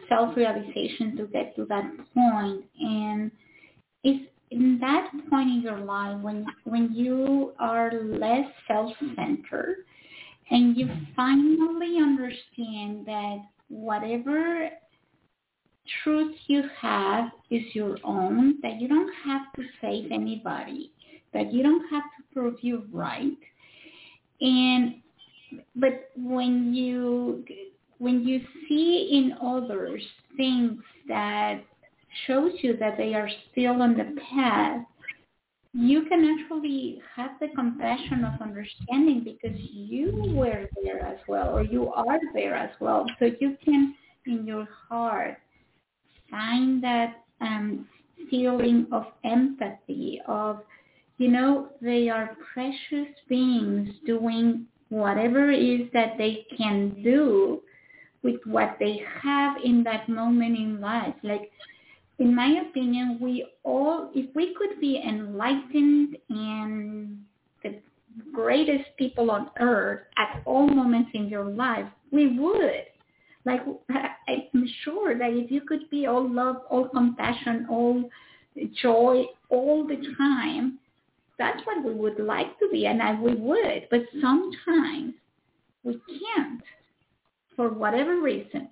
self-realization 0.09 1.17
to 1.17 1.27
get 1.27 1.57
to 1.57 1.65
that 1.67 1.85
point, 2.15 2.65
and 2.81 3.31
it's 4.05 4.31
in 4.51 4.79
that 4.81 5.11
point 5.31 5.49
in 5.49 5.61
your 5.63 5.79
life 5.79 6.21
when 6.21 6.47
when 6.65 6.93
you 6.93 7.53
are 7.59 7.93
less 7.93 8.47
self-centered 8.67 9.85
and 10.51 10.77
you 10.77 10.89
finally 11.15 11.97
understand 11.99 13.05
that 13.07 13.39
whatever 13.69 14.71
truth 16.03 16.35
you 16.47 16.63
have 16.81 17.31
is 17.51 17.63
your 17.75 17.97
own, 18.05 18.59
that 18.63 18.81
you 18.81 18.89
don't 18.89 19.13
have 19.25 19.43
to 19.57 19.63
save 19.81 20.11
anybody, 20.11 20.93
that 21.33 21.53
you 21.53 21.63
don't 21.63 21.87
have 21.91 22.05
to 22.05 22.35
prove 22.35 22.57
you're 22.63 22.83
right. 22.93 23.39
And 24.41 24.97
but 25.77 26.11
when 26.17 26.75
you 26.75 27.45
when 27.99 28.27
you 28.27 28.41
see 28.69 29.11
in 29.13 29.35
others 29.45 30.03
things 30.37 30.81
that 31.09 31.61
shows 32.27 32.53
you 32.63 32.77
that 32.77 32.97
they 32.97 33.15
are 33.15 33.29
still 33.51 33.83
on 33.83 33.97
the 33.97 34.17
path, 34.31 34.85
you 35.73 36.05
can 36.07 36.39
actually 36.39 37.01
have 37.15 37.33
the 37.41 37.49
compassion 37.55 38.25
of 38.25 38.41
understanding 38.41 39.23
because 39.25 39.59
you 39.59 40.33
were 40.35 40.67
there 40.83 41.05
as 41.05 41.19
well 41.29 41.55
or 41.55 41.63
you 41.63 41.93
are 41.93 42.19
there 42.35 42.55
as 42.55 42.71
well. 42.81 43.07
So 43.19 43.27
you 43.41 43.57
can, 43.65 43.95
in 44.27 44.47
your 44.47 44.67
heart, 44.89 45.39
find 46.31 46.83
that 46.83 47.23
um, 47.41 47.87
feeling 48.31 48.87
of 48.93 49.07
empathy, 49.25 50.21
of, 50.27 50.61
you 51.19 51.29
know, 51.29 51.69
they 51.81 52.09
are 52.09 52.37
precious 52.55 53.15
beings 53.29 53.91
doing 54.07 54.67
whatever 54.89 55.51
is 55.51 55.83
that 55.93 56.17
they 56.19 56.47
can 56.57 57.03
do 57.03 57.61
with 58.23 58.41
what 58.45 58.77
they 58.81 59.01
have 59.23 59.57
in 59.65 59.85
that 59.85 60.09
moment 60.09 60.57
in 60.57 60.81
life. 60.81 61.15
Like, 61.23 61.51
in 62.19 62.35
my 62.35 62.63
opinion, 62.69 63.19
we 63.21 63.47
all, 63.63 64.11
if 64.15 64.35
we 64.35 64.55
could 64.55 64.81
be 64.81 65.03
enlightened 65.07 66.17
and 66.29 67.19
the 67.63 67.81
greatest 68.33 68.85
people 68.97 69.31
on 69.31 69.51
earth 69.61 70.01
at 70.17 70.43
all 70.45 70.67
moments 70.67 71.11
in 71.15 71.29
your 71.29 71.45
life, 71.45 71.87
we 72.11 72.39
would. 72.39 72.85
Like, 73.45 73.61
I'm 73.89 74.69
sure 74.85 75.17
that 75.17 75.31
if 75.31 75.51
you 75.51 75.61
could 75.61 75.89
be 75.91 76.07
all 76.07 76.29
love, 76.29 76.57
all 76.69 76.89
compassion, 76.89 77.67
all 77.71 78.11
joy 78.83 79.25
all 79.49 79.87
the 79.87 79.97
time, 80.19 80.79
that's 81.39 81.61
what 81.65 81.85
we 81.85 81.95
would 81.95 82.19
like 82.19 82.59
to 82.59 82.69
be, 82.71 82.87
and 82.87 83.23
we 83.23 83.35
would. 83.35 83.87
But 83.91 84.03
sometimes 84.21 85.15
we 85.85 85.95
can't 85.95 86.63
for 87.57 87.69
whatever 87.71 88.21
reason. 88.21 88.69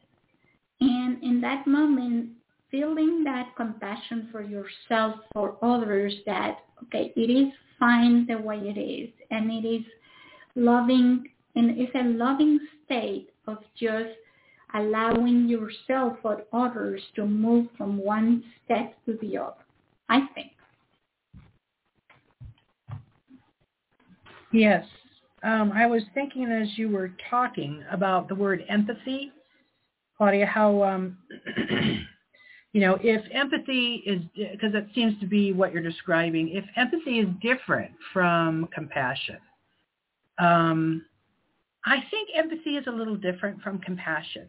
And 0.81 1.22
in 1.22 1.40
that 1.40 1.66
moment, 1.66 2.31
feeling 2.70 3.24
that 3.24 3.55
compassion 3.57 4.29
for 4.31 4.42
yourself, 4.42 5.16
for 5.33 5.57
others, 5.62 6.14
that, 6.26 6.59
okay, 6.85 7.12
it 7.16 7.31
is 7.31 7.52
fine 7.79 8.26
the 8.26 8.38
way 8.38 8.59
it 8.59 8.79
is, 8.79 9.11
and 9.31 9.50
it 9.50 9.66
is 9.66 9.85
loving, 10.55 11.29
and 11.55 11.79
it's 11.79 11.94
a 11.94 12.05
loving 12.05 12.59
state 12.85 13.31
of 13.46 13.59
just 13.79 14.11
allowing 14.74 15.48
yourself 15.48 16.16
or 16.22 16.44
others 16.52 17.00
to 17.14 17.24
move 17.24 17.66
from 17.79 17.98
one 17.98 18.42
step 18.64 18.94
to 19.07 19.18
the 19.22 19.38
other, 19.38 19.64
I 20.09 20.26
think. 20.35 20.52
Yes. 24.52 24.85
Um, 25.42 25.72
I 25.72 25.87
was 25.87 26.02
thinking 26.14 26.50
as 26.50 26.76
you 26.76 26.88
were 26.88 27.11
talking 27.30 27.85
about 27.90 28.28
the 28.28 28.35
word 28.35 28.64
empathy, 28.68 29.32
Claudia, 30.16 30.46
how, 30.46 30.82
um, 30.82 31.18
you 32.72 32.80
know, 32.80 32.98
if 33.02 33.22
empathy 33.32 34.02
is, 34.06 34.22
because 34.35 34.74
it 34.74 34.87
seems 34.94 35.18
to 35.20 35.26
be 35.26 35.52
what 35.52 35.72
you're 35.72 35.82
describing, 35.82 36.48
if 36.50 36.64
empathy 36.76 37.20
is 37.20 37.28
different 37.42 37.92
from 38.12 38.68
compassion, 38.74 39.38
um, 40.38 41.04
I 41.85 41.98
think 42.11 42.30
empathy 42.35 42.76
is 42.76 42.87
a 42.87 42.90
little 42.90 43.16
different 43.16 43.61
from 43.62 43.78
compassion. 43.78 44.48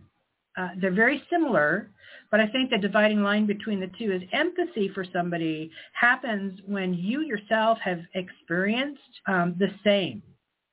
Uh, 0.58 0.70
they're 0.82 0.91
very 0.91 1.22
similar, 1.30 1.89
but 2.32 2.39
I 2.39 2.48
think 2.48 2.70
the 2.70 2.78
dividing 2.78 3.22
line 3.22 3.46
between 3.46 3.80
the 3.80 3.91
two 4.00 4.12
is 4.12 4.22
empathy 4.34 4.89
for 4.89 5.06
somebody 5.13 5.72
happens 5.93 6.60
when 6.65 6.93
you 6.93 7.22
yourself 7.22 7.78
have 7.84 8.00
experienced 8.15 9.02
um, 9.28 9.56
the 9.60 9.70
same. 9.84 10.24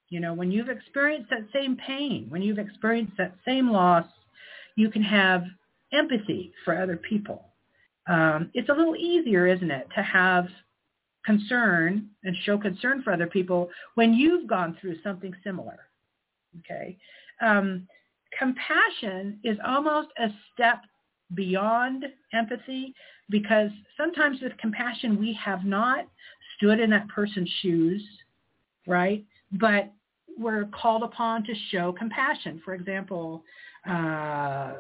You 0.09 0.21
know, 0.21 0.33
when 0.33 0.51
you've 0.51 0.69
experienced 0.69 1.31
that 1.31 1.47
same 1.53 1.77
pain, 1.77 2.27
when 2.29 2.41
you've 2.41 2.59
experienced 2.59 3.15
that 3.19 3.35
same 3.45 3.71
loss, 3.71 4.07
you 4.77 4.91
can 4.91 5.03
have 5.03 5.45
empathy 5.93 6.53
for 6.65 6.81
other 6.81 6.97
people. 6.97 7.47
Um, 8.09 8.51
it's 8.55 8.69
a 8.69 8.73
little 8.73 8.97
easier, 8.97 9.47
isn't 9.47 9.71
it, 9.71 9.87
to 9.97 10.03
have 10.03 10.47
concern 11.25 12.09
and 12.23 12.37
show 12.45 12.59
concern 12.59 13.03
for 13.03 13.13
other 13.13 13.27
people 13.27 13.71
when 13.95 14.13
you've 14.15 14.47
gone 14.47 14.77
through 14.81 14.97
something 15.03 15.35
similar. 15.43 15.79
Okay. 16.61 16.97
Um, 17.41 17.87
compassion 18.39 19.39
is 19.45 19.57
almost 19.67 20.09
a 20.19 20.29
step 20.53 20.83
beyond 21.35 22.05
empathy 22.33 22.95
because 23.31 23.71
sometimes 23.97 24.41
with 24.43 24.57
compassion 24.59 25.19
we 25.19 25.39
have 25.43 25.65
not 25.65 26.07
stood 26.57 26.81
in 26.81 26.91
that 26.91 27.09
person's 27.09 27.51
shoes, 27.63 28.03
right? 28.87 29.25
But 29.53 29.93
we're 30.39 30.67
called 30.67 31.03
upon 31.03 31.45
to 31.45 31.55
show 31.71 31.93
compassion. 31.93 32.61
For 32.65 32.75
example, 32.75 33.45
uh, 33.89 34.75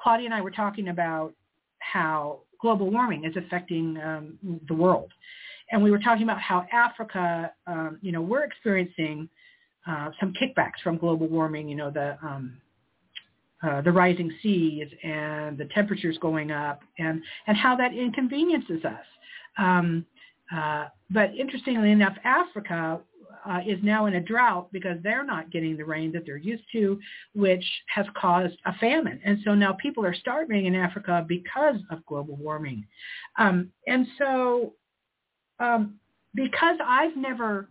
Claudia 0.00 0.26
and 0.26 0.34
I 0.34 0.40
were 0.40 0.50
talking 0.50 0.88
about 0.88 1.34
how 1.80 2.40
global 2.60 2.90
warming 2.90 3.24
is 3.24 3.34
affecting 3.36 3.98
um, 3.98 4.60
the 4.68 4.74
world. 4.74 5.10
And 5.70 5.82
we 5.82 5.90
were 5.90 5.98
talking 5.98 6.22
about 6.22 6.40
how 6.40 6.66
Africa, 6.72 7.52
um, 7.66 7.98
you 8.00 8.12
know, 8.12 8.22
we're 8.22 8.44
experiencing 8.44 9.28
uh, 9.86 10.10
some 10.18 10.32
kickbacks 10.32 10.80
from 10.82 10.98
global 10.98 11.26
warming, 11.26 11.68
you 11.68 11.76
know, 11.76 11.90
the 11.90 12.16
um, 12.22 12.58
uh, 13.62 13.80
the 13.82 13.92
rising 13.92 14.32
seas 14.42 14.88
and 15.02 15.58
the 15.58 15.66
temperatures 15.74 16.18
going 16.20 16.50
up 16.50 16.80
and, 16.98 17.22
and 17.46 17.56
how 17.56 17.76
that 17.76 17.92
inconveniences 17.92 18.84
us. 18.84 19.04
Um, 19.58 20.06
uh, 20.54 20.86
but 21.10 21.34
interestingly 21.34 21.90
enough, 21.90 22.16
Africa 22.24 23.00
uh, 23.48 23.60
is 23.66 23.78
now 23.82 24.06
in 24.06 24.14
a 24.14 24.20
drought 24.20 24.68
because 24.72 24.98
they're 25.02 25.24
not 25.24 25.50
getting 25.50 25.76
the 25.76 25.84
rain 25.84 26.12
that 26.12 26.24
they're 26.26 26.36
used 26.36 26.64
to, 26.72 26.98
which 27.34 27.64
has 27.94 28.06
caused 28.14 28.56
a 28.66 28.74
famine. 28.74 29.20
And 29.24 29.38
so 29.44 29.54
now 29.54 29.72
people 29.72 30.04
are 30.04 30.14
starving 30.14 30.66
in 30.66 30.74
Africa 30.74 31.24
because 31.26 31.76
of 31.90 32.04
global 32.06 32.36
warming. 32.36 32.86
Um, 33.38 33.70
and 33.86 34.06
so 34.18 34.74
um, 35.60 35.94
because 36.34 36.76
I've 36.84 37.16
never 37.16 37.68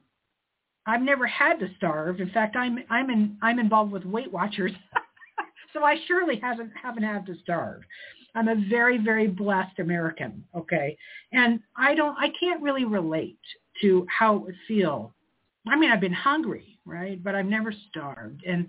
I've 0.85 1.01
never 1.01 1.27
had 1.27 1.59
to 1.59 1.67
starve. 1.75 2.21
In 2.21 2.29
fact, 2.29 2.55
I'm 2.55 2.79
I'm 2.89 3.09
in 3.09 3.37
I'm 3.41 3.59
involved 3.59 3.91
with 3.91 4.05
Weight 4.05 4.31
Watchers 4.31 4.71
So 5.77 5.83
I 5.83 5.95
surely 6.07 6.39
haven't 6.41 6.71
haven't 6.81 7.03
had 7.03 7.25
to 7.27 7.35
starve. 7.43 7.81
I'm 8.33 8.47
a 8.47 8.55
very 8.67 8.97
very 8.97 9.27
blessed 9.27 9.79
American, 9.79 10.43
okay? 10.55 10.97
And 11.31 11.59
I 11.75 11.93
don't 11.93 12.17
I 12.17 12.29
can't 12.39 12.61
really 12.63 12.85
relate 12.85 13.39
to 13.81 14.07
how 14.09 14.37
it 14.37 14.41
would 14.41 14.55
feel. 14.67 15.13
I 15.67 15.77
mean, 15.77 15.91
I've 15.91 16.01
been 16.01 16.13
hungry, 16.13 16.79
right? 16.85 17.23
But 17.23 17.35
I've 17.35 17.45
never 17.45 17.71
starved. 17.89 18.43
And 18.47 18.67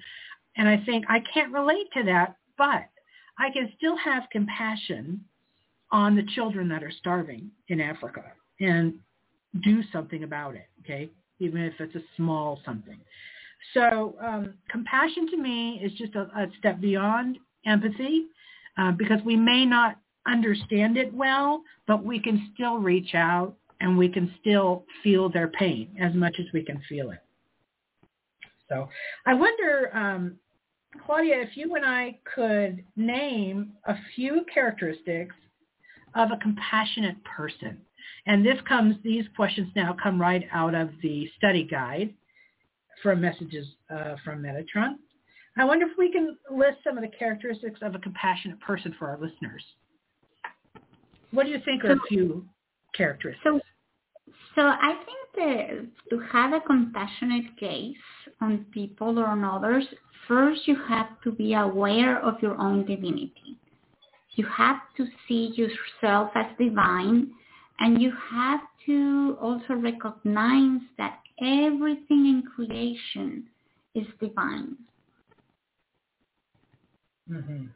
and 0.57 0.69
I 0.69 0.83
think 0.85 1.07
I 1.09 1.21
can't 1.33 1.53
relate 1.53 1.87
to 1.95 2.03
that, 2.05 2.37
but 2.59 2.89
I 3.39 3.51
can 3.53 3.73
still 3.79 3.97
have 3.97 4.25
compassion 4.31 5.25
on 5.91 6.15
the 6.15 6.27
children 6.35 6.69
that 6.69 6.85
are 6.85 6.93
starving 6.93 7.51
in 7.69 7.81
Africa 7.81 8.25
and 8.61 8.95
do 9.63 9.83
something 9.93 10.25
about 10.25 10.57
it, 10.57 10.69
okay? 10.81 11.09
Even 11.39 11.63
if 11.63 11.73
it's 11.79 11.95
a 11.95 12.03
small 12.17 12.61
something. 12.67 12.99
So 13.75 14.17
um, 14.21 14.55
compassion 14.71 15.29
to 15.31 15.37
me 15.37 15.81
is 15.83 15.93
just 15.93 16.15
a, 16.15 16.23
a 16.37 16.47
step 16.59 16.81
beyond 16.81 17.39
empathy 17.67 18.27
uh, 18.79 18.93
because 18.93 19.21
we 19.25 19.37
may 19.37 19.65
not 19.65 19.99
understand 20.27 20.97
it 20.97 21.13
well, 21.13 21.63
but 21.87 22.05
we 22.05 22.21
can 22.21 22.51
still 22.55 22.79
reach 22.79 23.15
out 23.15 23.55
and 23.81 23.97
we 23.97 24.09
can 24.09 24.33
still 24.41 24.85
feel 25.03 25.29
their 25.29 25.49
pain 25.49 25.89
as 26.01 26.15
much 26.15 26.37
as 26.39 26.47
we 26.53 26.63
can 26.63 26.81
feel 26.89 27.11
it. 27.11 27.21
So 28.69 28.89
I 29.27 29.35
wonder, 29.35 29.91
um, 29.97 30.37
Claudia, 31.05 31.41
if 31.41 31.57
you 31.57 31.75
and 31.75 31.85
I 31.85 32.19
could 32.35 32.85
name 32.97 33.73
a 33.87 33.95
few 34.15 34.45
characteristics 34.53 35.35
of 36.15 36.31
a 36.33 36.37
compassionate 36.39 37.17
person. 37.25 37.79
And 38.27 38.45
this 38.45 38.59
comes, 38.67 38.97
these 39.03 39.25
questions 39.37 39.69
now 39.75 39.97
come 40.03 40.21
right 40.21 40.47
out 40.53 40.75
of 40.75 40.91
the 41.03 41.31
study 41.37 41.65
guide 41.65 42.13
from 43.03 43.21
messages 43.21 43.67
uh, 43.91 44.17
from 44.25 44.43
Metatron. 44.43 44.95
I 45.57 45.65
wonder 45.65 45.87
if 45.87 45.99
we 45.99 46.13
can 46.13 46.37
list 46.51 46.79
some 46.85 46.97
of 46.97 47.03
the 47.03 47.11
characteristics 47.17 47.81
of 47.83 47.95
a 47.95 47.99
compassionate 47.99 48.61
person 48.61 48.95
for 48.99 49.09
our 49.09 49.19
listeners. 49.19 49.63
What 51.33 51.45
do 51.45 51.51
you 51.51 51.59
think 51.65 51.85
are 51.85 51.89
so, 51.89 51.93
a 51.95 52.09
few 52.09 52.45
characteristics? 52.97 53.43
So, 53.45 53.61
so 54.55 54.63
I 54.63 54.95
think 55.05 55.19
that 55.37 55.87
to 56.11 56.21
have 56.33 56.53
a 56.53 56.61
compassionate 56.61 57.57
gaze 57.59 57.97
on 58.41 58.67
people 58.73 59.19
or 59.19 59.27
on 59.27 59.45
others, 59.45 59.85
first 60.29 60.67
you 60.67 60.77
have 60.89 61.21
to 61.25 61.33
be 61.33 61.55
aware 61.55 62.25
of 62.25 62.41
your 62.41 62.57
own 62.59 62.87
divinity. 62.87 63.59
You 64.37 64.47
have 64.47 64.81
to 64.97 65.07
see 65.27 65.53
yourself 65.57 66.31
as 66.37 66.47
divine 66.59 67.33
and 67.81 68.01
you 68.01 68.13
have 68.31 68.61
to 68.87 69.37
also 69.41 69.75
recognize 69.75 70.81
that 70.97 71.19
everything 71.43 72.27
in 72.27 72.43
creation 72.55 73.45
is 73.95 74.07
divine. 74.21 74.77
Mm-hmm. 77.31 77.67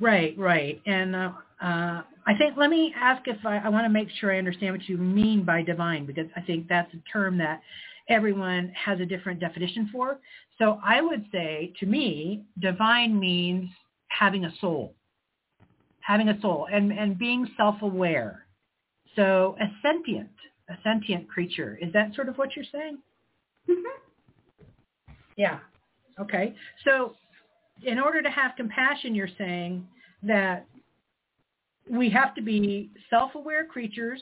Right, 0.00 0.36
right. 0.36 0.80
And 0.86 1.14
uh, 1.14 1.32
uh, 1.62 2.02
I 2.26 2.34
think, 2.38 2.56
let 2.56 2.70
me 2.70 2.92
ask 2.96 3.22
if 3.26 3.44
I, 3.46 3.58
I 3.58 3.68
want 3.68 3.84
to 3.84 3.88
make 3.88 4.08
sure 4.18 4.34
I 4.34 4.38
understand 4.38 4.76
what 4.76 4.88
you 4.88 4.96
mean 4.96 5.44
by 5.44 5.62
divine, 5.62 6.06
because 6.06 6.26
I 6.36 6.40
think 6.40 6.68
that's 6.68 6.92
a 6.94 6.98
term 7.12 7.38
that 7.38 7.60
everyone 8.08 8.72
has 8.74 9.00
a 9.00 9.06
different 9.06 9.38
definition 9.38 9.88
for. 9.92 10.18
So 10.58 10.80
I 10.84 11.00
would 11.00 11.24
say, 11.30 11.72
to 11.80 11.86
me, 11.86 12.44
divine 12.60 13.18
means 13.18 13.70
having 14.08 14.44
a 14.44 14.52
soul, 14.60 14.94
having 16.00 16.28
a 16.28 16.40
soul 16.40 16.66
and, 16.72 16.92
and 16.92 17.18
being 17.18 17.48
self-aware. 17.56 18.46
So 19.14 19.56
a 19.60 19.66
sentient, 19.82 20.30
a 20.68 20.74
sentient 20.82 21.28
creature. 21.28 21.78
Is 21.80 21.92
that 21.92 22.14
sort 22.14 22.28
of 22.28 22.36
what 22.36 22.54
you're 22.56 22.64
saying? 22.70 22.98
Mm-hmm. 23.68 25.12
Yeah. 25.36 25.58
Okay. 26.20 26.54
So 26.84 27.14
in 27.84 27.98
order 27.98 28.22
to 28.22 28.30
have 28.30 28.52
compassion, 28.56 29.14
you're 29.14 29.28
saying 29.38 29.86
that 30.22 30.66
we 31.90 32.08
have 32.10 32.34
to 32.34 32.42
be 32.42 32.90
self-aware 33.10 33.64
creatures 33.66 34.20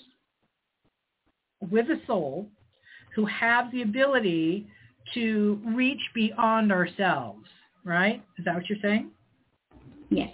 with 1.70 1.86
a 1.91 2.01
soul 2.07 2.49
who 3.14 3.26
have 3.26 3.70
the 3.72 3.82
ability 3.82 4.66
to 5.14 5.61
reach 5.66 6.01
beyond 6.14 6.72
ourselves, 6.72 7.47
right? 7.84 8.22
Is 8.38 8.45
that 8.45 8.55
what 8.55 8.68
you're 8.68 8.78
saying? 8.80 9.11
Yes. 10.09 10.30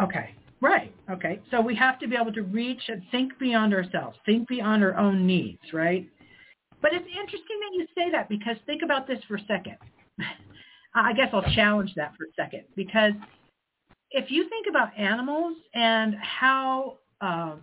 Okay. 0.00 0.34
Right. 0.60 0.94
Okay. 1.10 1.40
So 1.50 1.60
we 1.60 1.74
have 1.76 1.98
to 2.00 2.08
be 2.08 2.16
able 2.20 2.32
to 2.32 2.42
reach 2.42 2.82
and 2.88 3.02
think 3.10 3.38
beyond 3.38 3.72
ourselves, 3.72 4.18
think 4.26 4.46
beyond 4.48 4.84
our 4.84 4.96
own 4.96 5.26
needs, 5.26 5.60
right? 5.72 6.06
But 6.82 6.92
it's 6.92 7.06
interesting 7.06 7.60
that 7.60 7.74
you 7.74 7.86
say 7.96 8.10
that 8.10 8.28
because 8.28 8.56
think 8.66 8.82
about 8.82 9.06
this 9.06 9.18
for 9.26 9.36
a 9.36 9.44
second. 9.46 9.76
I 10.94 11.12
guess 11.12 11.28
I'll 11.32 11.54
challenge 11.54 11.92
that 11.96 12.12
for 12.16 12.24
a 12.24 12.42
second 12.42 12.64
because 12.76 13.12
if 14.10 14.30
you 14.30 14.48
think 14.48 14.66
about 14.68 14.96
animals 14.98 15.56
and 15.74 16.16
how 16.20 16.98
uh, 17.20 17.54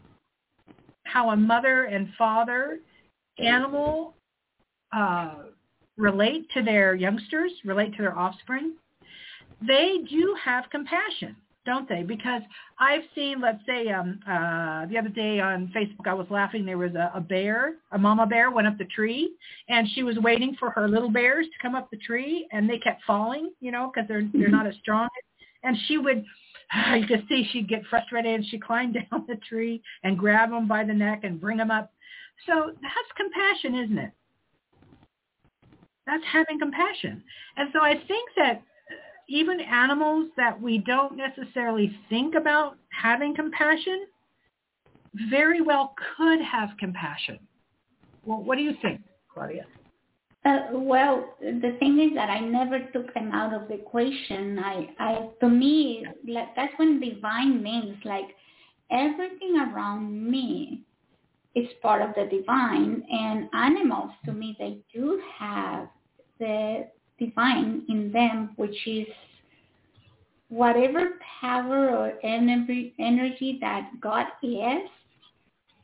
how 1.04 1.32
a 1.32 1.36
mother 1.36 1.84
and 1.86 2.10
father 2.18 2.80
animal 3.38 4.14
uh, 4.96 5.36
relate 5.98 6.48
to 6.54 6.62
their 6.64 6.96
youngsters, 6.96 7.52
relate 7.66 7.96
to 7.96 8.02
their 8.02 8.18
offspring, 8.18 8.76
they 9.66 10.00
do 10.10 10.36
have 10.44 10.66
compassion 10.70 11.36
don't 11.68 11.88
they? 11.88 12.02
Because 12.02 12.42
I've 12.80 13.02
seen, 13.14 13.42
let's 13.42 13.60
say, 13.68 13.90
um, 13.90 14.20
uh, 14.26 14.86
the 14.88 14.98
other 14.98 15.10
day 15.10 15.42
on 15.42 15.72
Facebook, 15.76 16.08
I 16.08 16.14
was 16.14 16.26
laughing. 16.30 16.66
There 16.66 16.78
was 16.78 16.96
a, 16.96 17.12
a 17.14 17.20
bear, 17.20 17.76
a 17.92 17.98
mama 17.98 18.26
bear, 18.26 18.50
went 18.50 18.68
up 18.68 18.78
the 18.78 18.86
tree, 18.86 19.36
and 19.68 19.86
she 19.94 20.02
was 20.02 20.18
waiting 20.18 20.56
for 20.58 20.70
her 20.72 20.88
little 20.88 21.12
bears 21.12 21.46
to 21.46 21.62
come 21.62 21.76
up 21.76 21.92
the 21.92 21.98
tree, 21.98 22.48
and 22.54 22.70
they 22.70 22.80
kept 22.80 23.04
falling, 23.06 23.52
you 23.60 23.72
know, 23.72 23.92
because 23.94 24.08
they're 24.08 24.28
they're 24.34 24.48
not 24.48 24.66
as 24.66 24.76
strong. 24.82 25.10
And 25.64 25.78
she 25.88 25.98
would, 25.98 26.24
you 26.96 27.06
could 27.06 27.26
see 27.28 27.48
she'd 27.52 27.68
get 27.68 27.84
frustrated, 27.90 28.34
and 28.34 28.46
she 28.46 28.58
climbed 28.58 28.94
down 29.12 29.26
the 29.28 29.36
tree 29.48 29.82
and 30.04 30.18
grab 30.18 30.50
them 30.50 30.70
by 30.70 30.86
the 30.86 30.94
neck 30.94 31.22
and 31.24 31.40
bring 31.40 31.58
them 31.58 31.70
up. 31.70 31.92
So 32.46 32.72
that's 32.82 33.12
compassion, 33.18 33.76
isn't 33.84 33.98
it? 33.98 34.12
That's 36.06 36.24
having 36.32 36.60
compassion. 36.60 37.22
And 37.58 37.70
so 37.74 37.82
I 37.82 37.96
think 38.08 38.30
that 38.38 38.64
even 39.28 39.60
animals 39.60 40.30
that 40.38 40.60
we 40.60 40.80
don't 40.80 41.18
necessarily 41.18 41.96
think 42.10 42.36
about 42.36 42.78
having 42.90 43.36
compassion 43.36 44.08
very 45.30 45.62
well 45.62 45.94
could 46.16 46.42
have 46.42 46.70
compassion. 46.80 47.40
Well, 48.26 48.44
what 48.44 48.58
do 48.58 48.64
you 48.64 48.74
think, 48.82 49.02
Claudia? 49.34 49.66
Uh, 50.46 50.60
well, 50.72 51.36
the 51.42 51.76
thing 51.80 52.00
is 52.00 52.14
that 52.16 52.30
I 52.30 52.40
never 52.40 52.80
took 52.94 53.14
them 53.14 53.32
out 53.32 53.54
of 53.54 53.68
the 53.68 53.76
equation. 53.76 54.60
I, 54.60 54.90
I, 55.00 55.30
to 55.42 55.50
me, 55.50 56.06
like, 56.28 56.56
that's 56.56 56.74
when 56.78 57.00
divine 57.00 57.62
means 57.62 57.98
like 58.06 58.36
everything 58.90 59.58
around 59.58 60.30
me 60.32 60.84
is 61.56 61.68
part 61.82 62.02
of 62.02 62.14
the 62.16 62.30
divine, 62.30 63.04
and 63.12 63.50
animals, 63.54 64.12
to 64.26 64.32
me, 64.32 64.56
they 64.60 64.78
do 64.94 65.20
have 65.40 65.88
the 66.40 66.88
divine 67.20 67.84
in 67.90 68.12
them, 68.12 68.52
which 68.56 68.88
is 68.88 69.08
whatever 70.50 71.20
power 71.42 71.90
or 71.90 72.14
energy, 72.24 73.58
that 73.62 73.90
God 74.02 74.28
is, 74.42 74.90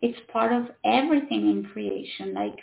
it's 0.02 0.20
part 0.32 0.52
of 0.54 0.68
everything 0.86 1.50
in 1.50 1.66
creation. 1.72 2.34
Like 2.34 2.60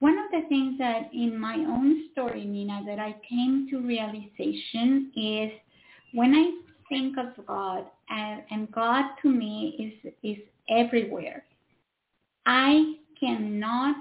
one 0.00 0.18
of 0.18 0.30
the 0.30 0.48
things 0.48 0.78
that 0.78 1.10
in 1.12 1.38
my 1.38 1.54
own 1.54 2.08
story, 2.12 2.44
Nina, 2.44 2.82
that 2.86 2.98
I 2.98 3.14
came 3.28 3.66
to 3.70 3.80
realization 3.80 5.10
is 5.16 5.50
when 6.12 6.34
I 6.34 6.60
think 6.88 7.16
of 7.18 7.46
God, 7.46 7.86
and, 8.10 8.42
and 8.50 8.70
God 8.72 9.04
to 9.22 9.28
me 9.28 9.98
is 10.04 10.12
is 10.22 10.38
everywhere. 10.68 11.44
I 12.46 12.94
cannot, 13.18 13.96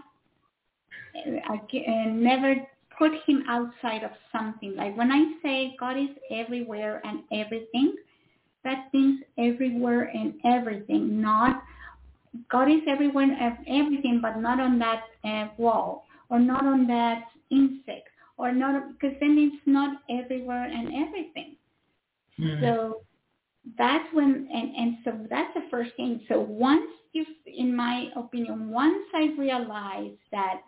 I 1.15 1.57
can, 1.71 2.23
never 2.23 2.55
put 2.97 3.11
him 3.25 3.43
outside 3.47 4.03
of 4.03 4.11
something. 4.31 4.75
Like 4.75 4.97
when 4.97 5.11
I 5.11 5.33
say 5.41 5.75
God 5.79 5.97
is 5.97 6.09
everywhere 6.31 7.01
and 7.03 7.21
everything, 7.31 7.95
that 8.63 8.89
means 8.93 9.21
everywhere 9.37 10.11
and 10.13 10.33
everything, 10.45 11.21
not 11.21 11.63
God 12.49 12.69
is 12.69 12.81
everywhere 12.87 13.25
and 13.25 13.57
everything, 13.67 14.19
but 14.21 14.37
not 14.37 14.59
on 14.59 14.79
that 14.79 15.03
uh, 15.23 15.47
wall 15.57 16.05
or 16.29 16.39
not 16.39 16.65
on 16.65 16.87
that 16.87 17.23
insect 17.51 18.09
or 18.37 18.51
not, 18.51 18.91
because 18.93 19.15
then 19.19 19.37
it's 19.37 19.61
not 19.65 20.01
everywhere 20.09 20.65
and 20.65 20.87
everything. 21.07 21.55
Mm-hmm. 22.39 22.63
So 22.63 23.01
that's 23.77 24.05
when, 24.13 24.49
and, 24.53 24.75
and 24.75 24.97
so 25.05 25.27
that's 25.29 25.53
the 25.53 25.63
first 25.71 25.91
thing. 25.95 26.21
So 26.27 26.39
once 26.39 26.89
you, 27.13 27.25
in 27.45 27.73
my 27.75 28.09
opinion, 28.15 28.69
once 28.69 29.07
I 29.13 29.29
realized 29.37 30.19
that 30.31 30.61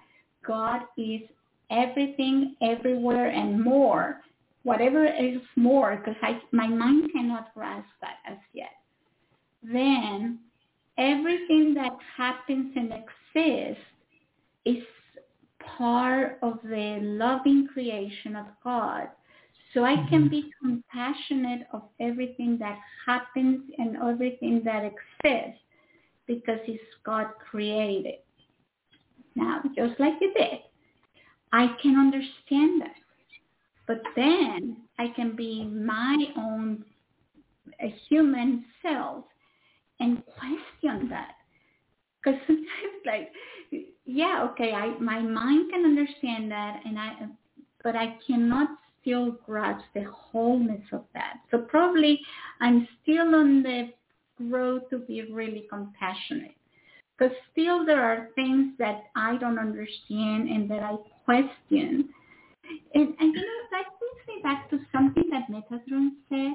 God 0.45 0.81
is 0.97 1.21
everything, 1.71 2.55
everywhere, 2.61 3.29
and 3.29 3.63
more. 3.63 4.21
Whatever 4.63 5.05
is 5.05 5.41
more, 5.55 5.95
because 5.95 6.35
my 6.51 6.67
mind 6.67 7.11
cannot 7.13 7.53
grasp 7.53 7.87
that 8.01 8.17
as 8.29 8.37
yet. 8.53 8.71
Then 9.63 10.39
everything 10.97 11.73
that 11.75 11.97
happens 12.15 12.73
and 12.75 12.91
exists 12.91 13.83
is 14.65 14.83
part 15.77 16.39
of 16.41 16.59
the 16.63 16.99
loving 17.01 17.67
creation 17.71 18.35
of 18.35 18.45
God. 18.63 19.07
So 19.73 19.83
I 19.83 19.95
can 20.09 20.23
mm-hmm. 20.23 20.27
be 20.29 20.53
compassionate 20.61 21.67
of 21.71 21.83
everything 21.99 22.57
that 22.59 22.79
happens 23.05 23.61
and 23.77 23.97
everything 23.97 24.61
that 24.65 24.83
exists 24.83 25.61
because 26.25 26.59
it's 26.67 26.83
God 27.05 27.27
created. 27.49 28.15
Now, 29.35 29.61
just 29.75 29.99
like 29.99 30.13
you 30.19 30.33
did, 30.33 30.59
I 31.51 31.67
can 31.81 31.97
understand 31.97 32.81
that. 32.81 32.95
But 33.87 34.01
then 34.15 34.77
I 34.99 35.07
can 35.15 35.35
be 35.35 35.63
my 35.63 36.25
own 36.37 36.83
a 37.81 37.93
human 38.09 38.65
self 38.81 39.25
and 39.99 40.23
question 40.25 41.09
that. 41.09 41.35
Because 42.23 42.39
sometimes 42.47 42.67
like, 43.05 43.31
yeah, 44.05 44.47
okay, 44.51 44.71
I 44.73 44.97
my 44.99 45.19
mind 45.21 45.71
can 45.71 45.85
understand 45.85 46.51
that 46.51 46.81
and 46.85 46.99
I 46.99 47.13
but 47.83 47.95
I 47.95 48.17
cannot 48.25 48.69
still 49.01 49.31
grasp 49.45 49.85
the 49.93 50.03
wholeness 50.03 50.83
of 50.91 51.03
that. 51.13 51.35
So 51.51 51.59
probably 51.59 52.19
I'm 52.59 52.87
still 53.01 53.35
on 53.35 53.63
the 53.63 53.89
road 54.39 54.83
to 54.89 54.99
be 54.99 55.31
really 55.31 55.65
compassionate. 55.69 56.55
Because 57.17 57.35
still 57.51 57.85
there 57.85 58.03
are 58.03 58.29
things 58.35 58.73
that 58.77 59.05
I 59.15 59.37
don't 59.37 59.57
understand 59.57 60.49
and 60.49 60.69
that 60.69 60.83
I 60.83 60.97
question. 61.27 62.09
And, 62.95 63.13
and 63.19 63.33
you 63.33 63.41
know, 63.41 63.61
that 63.71 63.85
brings 63.99 64.27
me 64.27 64.41
back 64.41 64.69
to 64.69 64.79
something 64.91 65.29
that 65.29 65.51
Metatron 65.51 66.11
said 66.29 66.53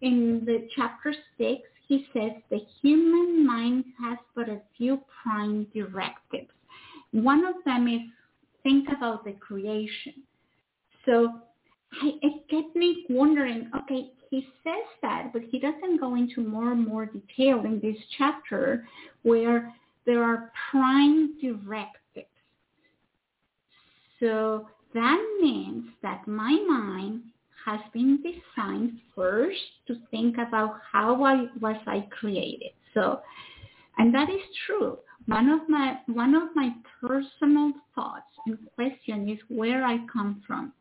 in 0.00 0.42
the 0.46 0.66
chapter 0.74 1.14
6. 1.38 1.60
He 1.86 2.06
says 2.12 2.32
the 2.50 2.60
human 2.82 3.46
mind 3.46 3.84
has 4.02 4.18
but 4.34 4.48
a 4.48 4.60
few 4.76 5.00
prime 5.22 5.66
directives. 5.72 6.50
One 7.12 7.44
of 7.44 7.56
them 7.64 7.86
is 7.88 8.00
think 8.62 8.88
about 8.96 9.24
the 9.24 9.32
creation. 9.32 10.14
So 11.04 11.28
I, 12.02 12.12
it 12.22 12.48
gets 12.48 12.74
me 12.74 13.04
wondering, 13.08 13.70
okay, 13.82 14.10
he 14.30 14.48
says 14.64 14.84
that, 15.02 15.32
but 15.32 15.42
he 15.50 15.60
doesn't 15.60 16.00
go 16.00 16.16
into 16.16 16.40
more 16.40 16.72
and 16.72 16.86
more 16.86 17.06
detail 17.06 17.60
in 17.60 17.80
this 17.80 17.96
chapter 18.18 18.84
where 19.22 19.72
there 20.04 20.24
are 20.24 20.50
prime 20.70 21.38
directives. 21.40 22.02
So 24.20 24.68
that 24.94 25.38
means 25.40 25.84
that 26.02 26.26
my 26.26 26.52
mind 26.68 27.22
has 27.64 27.80
been 27.92 28.22
designed 28.22 28.92
first 29.14 29.60
to 29.88 29.96
think 30.10 30.36
about 30.38 30.78
how 30.92 31.22
I 31.24 31.46
was 31.60 31.76
I 31.86 32.06
created. 32.10 32.70
So, 32.94 33.20
and 33.98 34.14
that 34.14 34.30
is 34.30 34.40
true. 34.66 34.98
One 35.26 35.48
of 35.48 35.68
my 35.68 35.98
one 36.06 36.34
of 36.34 36.54
my 36.54 36.70
personal 37.00 37.72
thoughts 37.94 38.30
and 38.46 38.58
question 38.76 39.28
is 39.28 39.38
where 39.48 39.84
I 39.84 39.98
come 40.12 40.42
from, 40.46 40.72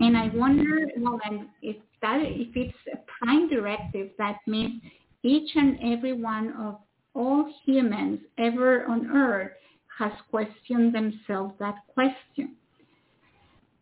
and 0.00 0.16
I 0.16 0.28
wonder, 0.34 0.88
well, 0.98 1.20
if 1.62 1.76
that 2.00 2.20
if 2.22 2.48
it's 2.56 2.76
a 2.92 2.98
prime 3.18 3.48
directive, 3.48 4.10
that 4.18 4.38
means 4.46 4.82
each 5.22 5.50
and 5.54 5.78
every 5.92 6.12
one 6.12 6.52
of 6.58 6.78
all 7.14 7.52
humans 7.64 8.18
ever 8.38 8.84
on 8.86 9.10
earth 9.14 9.52
has 9.98 10.12
questioned 10.30 10.94
themselves 10.94 11.54
that 11.58 11.76
question. 11.92 12.56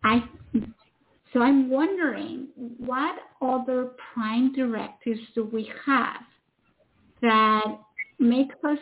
I, 0.03 0.25
so 1.33 1.43
I'm 1.43 1.71
wondering 1.71 2.49
what 2.79 3.17
other 3.41 3.91
prime 4.13 4.53
directives 4.53 5.21
do 5.35 5.49
we 5.53 5.71
have 5.87 6.23
that 7.23 7.79
make 8.19 8.51
us 8.65 8.79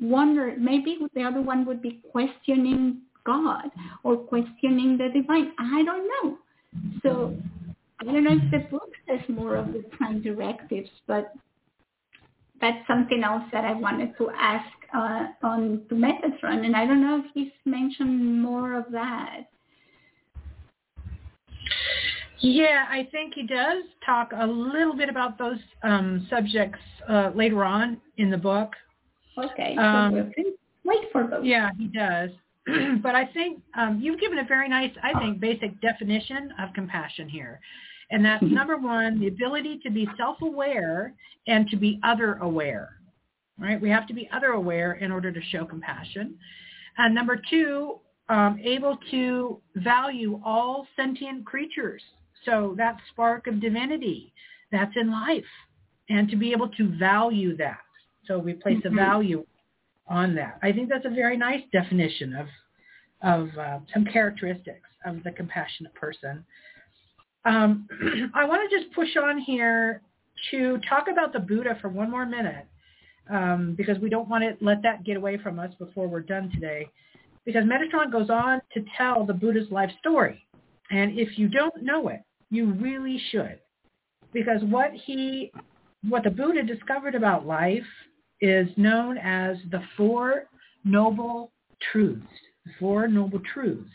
wonder, 0.00 0.54
maybe 0.58 0.98
the 1.14 1.22
other 1.22 1.40
one 1.40 1.64
would 1.66 1.80
be 1.80 2.02
questioning 2.10 3.02
God 3.24 3.70
or 4.02 4.16
questioning 4.16 4.98
the 4.98 5.08
divine. 5.14 5.52
I 5.58 5.82
don't 5.84 6.08
know. 6.08 6.38
So 7.02 7.36
I 8.00 8.04
don't 8.04 8.24
know 8.24 8.32
if 8.32 8.50
the 8.50 8.68
book 8.70 8.90
says 9.08 9.20
more 9.28 9.56
of 9.56 9.72
the 9.72 9.84
prime 9.92 10.22
directives, 10.22 10.90
but 11.06 11.32
that's 12.60 12.86
something 12.86 13.22
else 13.24 13.44
that 13.52 13.64
I 13.64 13.72
wanted 13.72 14.16
to 14.18 14.30
ask 14.30 14.66
uh, 14.94 15.26
on 15.42 15.82
Metatron, 15.90 16.64
and 16.64 16.76
I 16.76 16.86
don't 16.86 17.00
know 17.00 17.22
if 17.24 17.30
he's 17.34 17.52
mentioned 17.64 18.40
more 18.40 18.74
of 18.74 18.84
that. 18.92 19.42
Yeah, 22.40 22.86
I 22.90 23.08
think 23.10 23.34
he 23.34 23.46
does 23.46 23.84
talk 24.04 24.32
a 24.36 24.46
little 24.46 24.94
bit 24.94 25.08
about 25.08 25.38
those 25.38 25.58
um, 25.82 26.26
subjects 26.28 26.78
uh, 27.08 27.30
later 27.34 27.64
on 27.64 28.00
in 28.18 28.30
the 28.30 28.36
book. 28.36 28.72
Okay, 29.38 29.76
Um, 29.76 30.12
so 30.14 30.22
we 30.24 30.34
can 30.34 30.54
wait 30.84 31.10
for 31.10 31.26
those. 31.26 31.44
Yeah, 31.44 31.70
he 31.78 31.86
does. 31.86 32.30
but 33.02 33.14
I 33.14 33.26
think 33.26 33.60
um, 33.76 33.98
you've 34.00 34.20
given 34.20 34.38
a 34.38 34.44
very 34.44 34.68
nice, 34.68 34.92
I 35.02 35.18
think, 35.18 35.40
basic 35.40 35.80
definition 35.80 36.52
of 36.60 36.72
compassion 36.74 37.28
here. 37.28 37.60
And 38.10 38.24
that's 38.24 38.42
Mhm. 38.42 38.52
number 38.52 38.76
one, 38.76 39.18
the 39.18 39.28
ability 39.28 39.78
to 39.78 39.90
be 39.90 40.08
self-aware 40.16 41.14
and 41.46 41.68
to 41.70 41.76
be 41.76 41.98
other-aware. 42.02 42.90
Right? 43.58 43.80
We 43.80 43.88
have 43.90 44.06
to 44.08 44.14
be 44.14 44.28
other-aware 44.32 44.94
in 44.94 45.12
order 45.12 45.30
to 45.30 45.40
show 45.50 45.64
compassion. 45.64 46.36
And 46.98 47.14
number 47.14 47.40
two, 47.50 48.00
um, 48.28 48.58
able 48.62 48.98
to 49.10 49.60
value 49.76 50.40
all 50.44 50.86
sentient 50.96 51.44
creatures. 51.46 52.02
So 52.44 52.74
that 52.78 52.96
spark 53.10 53.46
of 53.46 53.60
divinity 53.60 54.32
that's 54.72 54.92
in 54.96 55.10
life 55.10 55.44
and 56.08 56.28
to 56.30 56.36
be 56.36 56.52
able 56.52 56.68
to 56.68 56.88
value 56.98 57.56
that. 57.56 57.78
So 58.26 58.38
we 58.38 58.54
place 58.54 58.78
Mhm. 58.82 58.86
a 58.86 58.90
value 58.90 59.46
on 60.08 60.34
that. 60.34 60.58
I 60.62 60.72
think 60.72 60.88
that's 60.88 61.04
a 61.06 61.10
very 61.10 61.36
nice 61.36 61.62
definition 61.72 62.34
of 62.34 62.48
of 63.22 63.56
uh, 63.56 63.80
some 63.94 64.04
characteristics 64.04 64.86
of 65.06 65.22
the 65.22 65.32
compassionate 65.32 65.94
person. 65.94 66.44
Um, 67.46 67.88
I 68.34 68.44
want 68.44 68.68
to 68.68 68.78
just 68.78 68.92
push 68.92 69.16
on 69.16 69.38
here 69.38 70.02
to 70.50 70.76
talk 70.80 71.08
about 71.08 71.32
the 71.32 71.40
Buddha 71.40 71.78
for 71.80 71.88
one 71.88 72.10
more 72.10 72.26
minute 72.26 72.66
um, 73.30 73.74
because 73.76 73.98
we 73.98 74.08
don't 74.08 74.28
want 74.28 74.44
to 74.44 74.64
let 74.64 74.82
that 74.82 75.04
get 75.04 75.16
away 75.16 75.38
from 75.38 75.58
us 75.58 75.72
before 75.78 76.08
we're 76.08 76.20
done 76.20 76.50
today. 76.50 76.88
Because 77.44 77.64
Metatron 77.64 78.10
goes 78.10 78.30
on 78.30 78.60
to 78.72 78.84
tell 78.96 79.24
the 79.26 79.34
Buddha's 79.34 79.70
life 79.70 79.90
story, 79.98 80.46
and 80.90 81.18
if 81.18 81.38
you 81.38 81.48
don't 81.48 81.82
know 81.82 82.08
it, 82.08 82.22
you 82.50 82.72
really 82.72 83.20
should, 83.30 83.58
because 84.32 84.62
what 84.64 84.90
he, 84.92 85.52
what 86.08 86.24
the 86.24 86.30
Buddha 86.30 86.62
discovered 86.62 87.14
about 87.14 87.46
life 87.46 87.82
is 88.40 88.68
known 88.76 89.18
as 89.18 89.56
the 89.70 89.82
Four 89.96 90.44
Noble 90.84 91.50
Truths. 91.92 92.26
The 92.66 92.72
Four 92.78 93.08
Noble 93.08 93.40
Truths. 93.52 93.90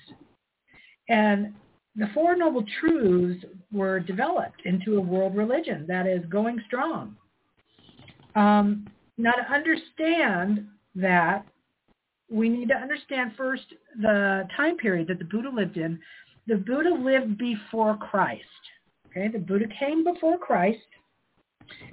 And 1.08 1.54
the 1.96 2.10
Four 2.14 2.36
Noble 2.36 2.64
Truths 2.80 3.44
were 3.72 4.00
developed 4.00 4.62
into 4.66 4.98
a 4.98 5.02
world 5.02 5.36
religion 5.36 5.86
that 5.88 6.08
is 6.08 6.24
going 6.30 6.62
strong. 6.68 7.16
Um, 8.36 8.88
now 9.20 9.34
to 9.34 9.54
understand 9.54 10.66
that, 10.96 11.46
we 12.32 12.48
need 12.48 12.70
to 12.70 12.76
understand 12.76 13.32
first 13.36 13.64
the 14.00 14.48
time 14.56 14.78
period 14.78 15.08
that 15.08 15.20
the 15.20 15.26
Buddha 15.26 15.50
lived 15.50 15.78
in. 15.78 16.00
The 16.48 16.56
Buddha 16.56 16.90
lived 16.90 17.38
before 17.38 17.98
Christ. 17.98 18.44
Okay, 19.08 19.28
the 19.28 19.40
Buddha 19.40 19.66
came 19.80 20.04
before 20.04 20.38
Christ. 20.38 20.80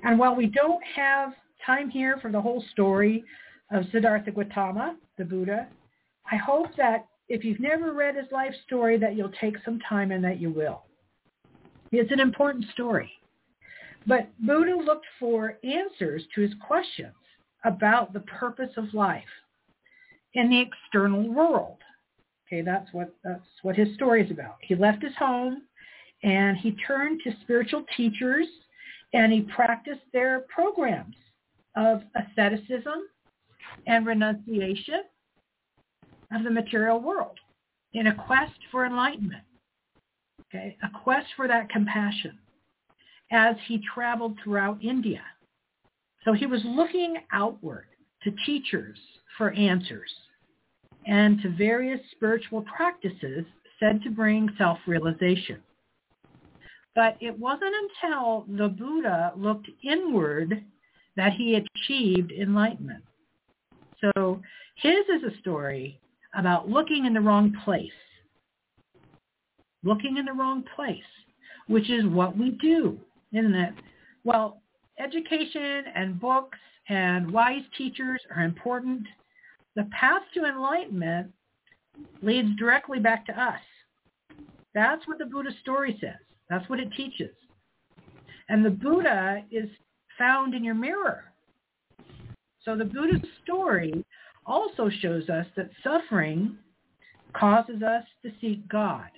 And 0.04 0.18
while 0.18 0.36
we 0.36 0.46
don't 0.46 0.82
have 0.94 1.32
time 1.64 1.90
here 1.90 2.18
for 2.22 2.30
the 2.30 2.40
whole 2.40 2.62
story 2.70 3.24
of 3.72 3.84
Siddhartha 3.92 4.30
Gautama, 4.30 4.96
the 5.18 5.24
Buddha, 5.24 5.68
I 6.30 6.36
hope 6.36 6.68
that 6.76 7.06
if 7.28 7.44
you've 7.44 7.60
never 7.60 7.92
read 7.92 8.14
his 8.14 8.30
life 8.30 8.54
story 8.66 8.98
that 8.98 9.16
you'll 9.16 9.32
take 9.40 9.56
some 9.64 9.80
time 9.88 10.12
and 10.12 10.22
that 10.22 10.40
you 10.40 10.50
will. 10.50 10.82
It's 11.90 12.12
an 12.12 12.20
important 12.20 12.66
story. 12.72 13.10
But 14.06 14.28
Buddha 14.38 14.76
looked 14.76 15.06
for 15.18 15.58
answers 15.64 16.22
to 16.34 16.40
his 16.40 16.52
questions 16.66 17.14
about 17.64 18.12
the 18.12 18.20
purpose 18.20 18.70
of 18.76 18.94
life 18.94 19.24
in 20.34 20.48
the 20.48 20.60
external 20.60 21.28
world. 21.28 21.78
Okay, 22.46 22.62
that's 22.62 22.92
what 22.92 23.12
that's 23.24 23.44
what 23.62 23.74
his 23.74 23.92
story 23.94 24.24
is 24.24 24.30
about. 24.30 24.56
He 24.60 24.76
left 24.76 25.02
his 25.02 25.14
home 25.16 25.62
and 26.22 26.56
he 26.56 26.72
turned 26.86 27.20
to 27.24 27.32
spiritual 27.42 27.84
teachers 27.96 28.46
and 29.12 29.32
he 29.32 29.40
practiced 29.42 30.02
their 30.12 30.40
programs 30.48 31.16
of 31.76 32.02
asceticism 32.14 33.08
and 33.86 34.06
renunciation 34.06 35.02
of 36.32 36.44
the 36.44 36.50
material 36.50 37.00
world 37.00 37.38
in 37.94 38.06
a 38.08 38.14
quest 38.14 38.58
for 38.70 38.86
enlightenment. 38.86 39.42
Okay, 40.42 40.76
a 40.84 40.98
quest 41.02 41.26
for 41.34 41.48
that 41.48 41.68
compassion 41.68 42.38
as 43.30 43.56
he 43.66 43.80
traveled 43.94 44.36
throughout 44.42 44.82
India. 44.82 45.22
So 46.24 46.32
he 46.32 46.46
was 46.46 46.60
looking 46.64 47.16
outward 47.32 47.86
to 48.22 48.32
teachers 48.44 48.98
for 49.36 49.52
answers 49.52 50.10
and 51.06 51.40
to 51.42 51.50
various 51.50 52.00
spiritual 52.12 52.62
practices 52.62 53.44
said 53.78 54.02
to 54.02 54.10
bring 54.10 54.48
self-realization. 54.58 55.60
But 56.94 57.16
it 57.20 57.38
wasn't 57.38 57.74
until 58.02 58.46
the 58.48 58.68
Buddha 58.68 59.32
looked 59.36 59.68
inward 59.84 60.64
that 61.16 61.32
he 61.34 61.54
achieved 61.54 62.32
enlightenment. 62.32 63.04
So 64.00 64.40
his 64.76 65.04
is 65.08 65.22
a 65.32 65.38
story 65.38 66.00
about 66.34 66.68
looking 66.68 67.06
in 67.06 67.14
the 67.14 67.20
wrong 67.20 67.54
place. 67.64 67.90
Looking 69.84 70.16
in 70.16 70.24
the 70.24 70.32
wrong 70.32 70.64
place, 70.74 70.98
which 71.66 71.90
is 71.90 72.04
what 72.06 72.36
we 72.36 72.50
do, 72.50 72.98
isn't 73.32 73.54
it? 73.54 73.74
Well, 74.24 74.62
education 74.98 75.84
and 75.94 76.20
books 76.20 76.58
and 76.88 77.30
wise 77.30 77.62
teachers 77.76 78.20
are 78.34 78.42
important. 78.42 79.06
The 79.74 79.88
path 79.92 80.22
to 80.34 80.44
enlightenment 80.44 81.32
leads 82.22 82.56
directly 82.58 82.98
back 82.98 83.26
to 83.26 83.40
us. 83.40 83.60
That's 84.74 85.06
what 85.08 85.18
the 85.18 85.26
Buddha 85.26 85.50
story 85.60 85.96
says. 86.00 86.20
That's 86.50 86.68
what 86.68 86.80
it 86.80 86.92
teaches. 86.96 87.34
And 88.48 88.64
the 88.64 88.70
Buddha 88.70 89.42
is 89.50 89.68
found 90.18 90.54
in 90.54 90.62
your 90.62 90.74
mirror. 90.74 91.24
So 92.62 92.76
the 92.76 92.84
Buddha's 92.84 93.28
story 93.42 94.04
also 94.44 94.88
shows 95.00 95.28
us 95.28 95.46
that 95.56 95.70
suffering 95.82 96.56
causes 97.32 97.82
us 97.82 98.04
to 98.24 98.30
seek 98.40 98.68
God. 98.68 99.08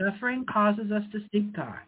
Suffering 0.00 0.44
causes 0.50 0.90
us 0.90 1.02
to 1.12 1.20
seek 1.32 1.54
God. 1.54 1.80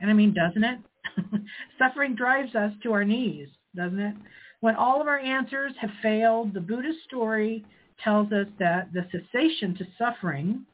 And 0.00 0.10
I 0.10 0.14
mean, 0.14 0.34
doesn't 0.34 0.64
it? 0.64 0.78
suffering 1.78 2.14
drives 2.14 2.54
us 2.54 2.72
to 2.82 2.92
our 2.92 3.04
knees, 3.04 3.48
doesn't 3.74 3.98
it? 3.98 4.14
When 4.60 4.74
all 4.74 5.00
of 5.00 5.06
our 5.06 5.18
answers 5.18 5.72
have 5.80 5.90
failed, 6.02 6.54
the 6.54 6.60
Buddha's 6.60 6.96
story 7.06 7.64
tells 8.02 8.32
us 8.32 8.46
that 8.58 8.92
the 8.92 9.06
cessation 9.10 9.74
to 9.76 9.86
suffering 9.96 10.64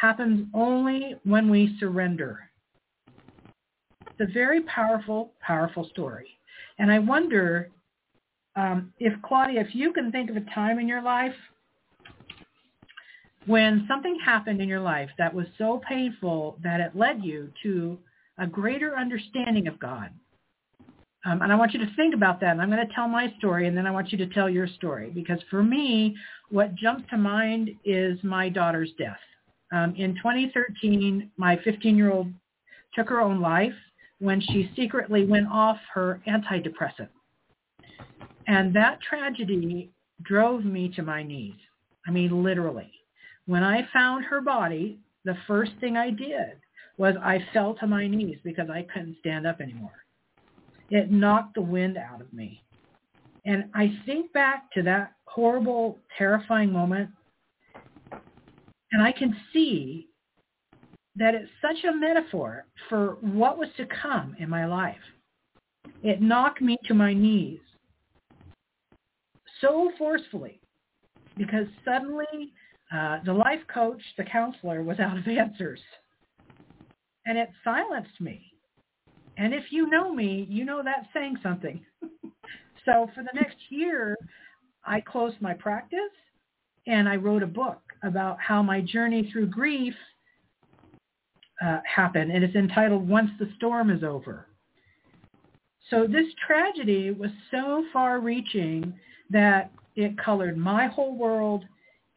happens 0.00 0.46
only 0.54 1.14
when 1.24 1.50
we 1.50 1.76
surrender. 1.78 2.50
It's 4.06 4.30
a 4.30 4.32
very 4.32 4.62
powerful, 4.62 5.32
powerful 5.40 5.88
story. 5.90 6.28
And 6.78 6.90
I 6.90 6.98
wonder 6.98 7.70
um, 8.56 8.92
if, 8.98 9.12
Claudia, 9.22 9.60
if 9.60 9.74
you 9.74 9.92
can 9.92 10.12
think 10.12 10.30
of 10.30 10.36
a 10.36 10.44
time 10.54 10.78
in 10.78 10.86
your 10.86 11.02
life 11.02 11.34
when 13.46 13.84
something 13.88 14.16
happened 14.24 14.60
in 14.60 14.68
your 14.68 14.80
life 14.80 15.10
that 15.18 15.32
was 15.32 15.46
so 15.58 15.80
painful 15.86 16.56
that 16.62 16.80
it 16.80 16.96
led 16.96 17.22
you 17.22 17.50
to 17.62 17.98
a 18.38 18.46
greater 18.46 18.96
understanding 18.96 19.66
of 19.68 19.78
God. 19.78 20.10
Um, 21.26 21.40
and 21.40 21.50
I 21.50 21.54
want 21.54 21.72
you 21.72 21.80
to 21.80 21.94
think 21.96 22.14
about 22.14 22.40
that. 22.40 22.50
And 22.50 22.60
I'm 22.60 22.70
going 22.70 22.86
to 22.86 22.94
tell 22.94 23.08
my 23.08 23.32
story, 23.38 23.66
and 23.66 23.76
then 23.76 23.86
I 23.86 23.90
want 23.90 24.12
you 24.12 24.18
to 24.18 24.26
tell 24.26 24.48
your 24.48 24.66
story. 24.66 25.10
Because 25.10 25.38
for 25.50 25.62
me, 25.62 26.14
what 26.50 26.74
jumps 26.74 27.08
to 27.10 27.16
mind 27.16 27.70
is 27.84 28.18
my 28.22 28.48
daughter's 28.48 28.90
death. 28.98 29.16
Um, 29.72 29.94
in 29.96 30.14
2013, 30.16 31.30
my 31.36 31.56
15-year-old 31.56 32.28
took 32.94 33.08
her 33.08 33.20
own 33.20 33.40
life 33.40 33.72
when 34.18 34.40
she 34.40 34.70
secretly 34.76 35.24
went 35.24 35.48
off 35.50 35.78
her 35.92 36.20
antidepressant. 36.28 37.08
And 38.46 38.74
that 38.76 39.00
tragedy 39.00 39.90
drove 40.22 40.64
me 40.64 40.92
to 40.94 41.02
my 41.02 41.22
knees. 41.22 41.54
I 42.06 42.10
mean, 42.10 42.42
literally. 42.42 42.92
When 43.46 43.62
I 43.62 43.88
found 43.92 44.24
her 44.26 44.40
body, 44.40 44.98
the 45.24 45.36
first 45.46 45.72
thing 45.80 45.96
I 45.96 46.10
did 46.10 46.58
was 46.96 47.14
I 47.22 47.44
fell 47.52 47.74
to 47.74 47.86
my 47.86 48.06
knees 48.06 48.38
because 48.44 48.70
I 48.70 48.86
couldn't 48.92 49.16
stand 49.20 49.46
up 49.46 49.60
anymore. 49.60 50.04
It 50.90 51.10
knocked 51.10 51.54
the 51.54 51.62
wind 51.62 51.96
out 51.96 52.20
of 52.20 52.32
me. 52.32 52.62
And 53.44 53.64
I 53.74 53.98
think 54.06 54.32
back 54.32 54.70
to 54.72 54.82
that 54.82 55.12
horrible, 55.26 55.98
terrifying 56.16 56.72
moment, 56.72 57.10
and 58.92 59.02
I 59.02 59.12
can 59.12 59.36
see 59.52 60.08
that 61.16 61.34
it's 61.34 61.50
such 61.60 61.84
a 61.84 61.96
metaphor 61.96 62.66
for 62.88 63.16
what 63.20 63.58
was 63.58 63.68
to 63.76 63.86
come 63.86 64.36
in 64.38 64.48
my 64.48 64.66
life. 64.66 64.96
It 66.02 66.22
knocked 66.22 66.60
me 66.60 66.78
to 66.86 66.94
my 66.94 67.12
knees 67.12 67.60
so 69.60 69.90
forcefully 69.98 70.60
because 71.36 71.66
suddenly 71.84 72.52
uh, 72.94 73.18
the 73.24 73.32
life 73.32 73.60
coach, 73.72 74.00
the 74.16 74.24
counselor, 74.24 74.82
was 74.82 74.98
out 75.00 75.18
of 75.18 75.26
answers. 75.28 75.80
And 77.26 77.38
it 77.38 77.50
silenced 77.62 78.20
me. 78.20 78.52
And 79.36 79.52
if 79.52 79.64
you 79.70 79.88
know 79.88 80.12
me, 80.12 80.46
you 80.48 80.64
know 80.64 80.82
that's 80.84 81.06
saying 81.12 81.38
something. 81.42 81.84
so 82.84 83.10
for 83.14 83.22
the 83.22 83.32
next 83.34 83.56
year, 83.70 84.16
I 84.84 85.00
closed 85.00 85.40
my 85.40 85.54
practice 85.54 85.98
and 86.86 87.08
I 87.08 87.16
wrote 87.16 87.42
a 87.42 87.46
book 87.46 87.80
about 88.02 88.38
how 88.40 88.62
my 88.62 88.80
journey 88.80 89.28
through 89.32 89.46
grief 89.46 89.94
uh, 91.64 91.78
happened. 91.84 92.30
And 92.30 92.44
it's 92.44 92.54
entitled 92.54 93.08
Once 93.08 93.30
the 93.38 93.48
Storm 93.56 93.90
is 93.90 94.02
Over. 94.02 94.46
So 95.90 96.06
this 96.06 96.26
tragedy 96.46 97.10
was 97.10 97.30
so 97.50 97.84
far 97.92 98.20
reaching 98.20 98.94
that 99.30 99.70
it 99.96 100.18
colored 100.18 100.56
my 100.56 100.86
whole 100.86 101.16
world 101.16 101.64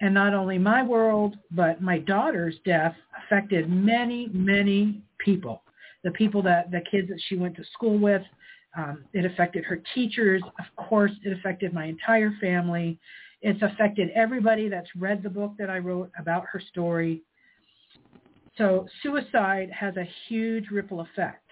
and 0.01 0.13
not 0.13 0.33
only 0.33 0.57
my 0.57 0.83
world, 0.83 1.35
but 1.51 1.81
my 1.81 1.99
daughter's 1.99 2.55
death 2.65 2.95
affected 3.27 3.69
many, 3.69 4.29
many 4.33 5.01
people. 5.19 5.61
The 6.03 6.11
people 6.11 6.41
that, 6.43 6.71
the 6.71 6.81
kids 6.89 7.09
that 7.09 7.19
she 7.27 7.35
went 7.35 7.55
to 7.57 7.63
school 7.73 7.97
with, 7.97 8.21
um, 8.77 9.03
it 9.13 9.25
affected 9.25 9.63
her 9.65 9.81
teachers. 9.95 10.41
Of 10.59 10.85
course, 10.87 11.11
it 11.23 11.33
affected 11.37 11.73
my 11.73 11.85
entire 11.85 12.31
family. 12.39 12.99
It's 13.41 13.61
affected 13.61 14.09
everybody 14.15 14.69
that's 14.69 14.89
read 14.97 15.23
the 15.23 15.29
book 15.29 15.53
that 15.57 15.69
I 15.69 15.79
wrote 15.79 16.11
about 16.19 16.45
her 16.51 16.61
story. 16.71 17.23
So 18.57 18.87
suicide 19.03 19.69
has 19.71 19.95
a 19.97 20.07
huge 20.27 20.69
ripple 20.71 21.01
effect. 21.01 21.49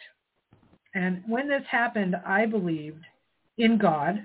And 0.94 1.22
when 1.28 1.48
this 1.48 1.64
happened, 1.70 2.16
I 2.26 2.46
believed 2.46 3.04
in 3.58 3.78
God, 3.78 4.24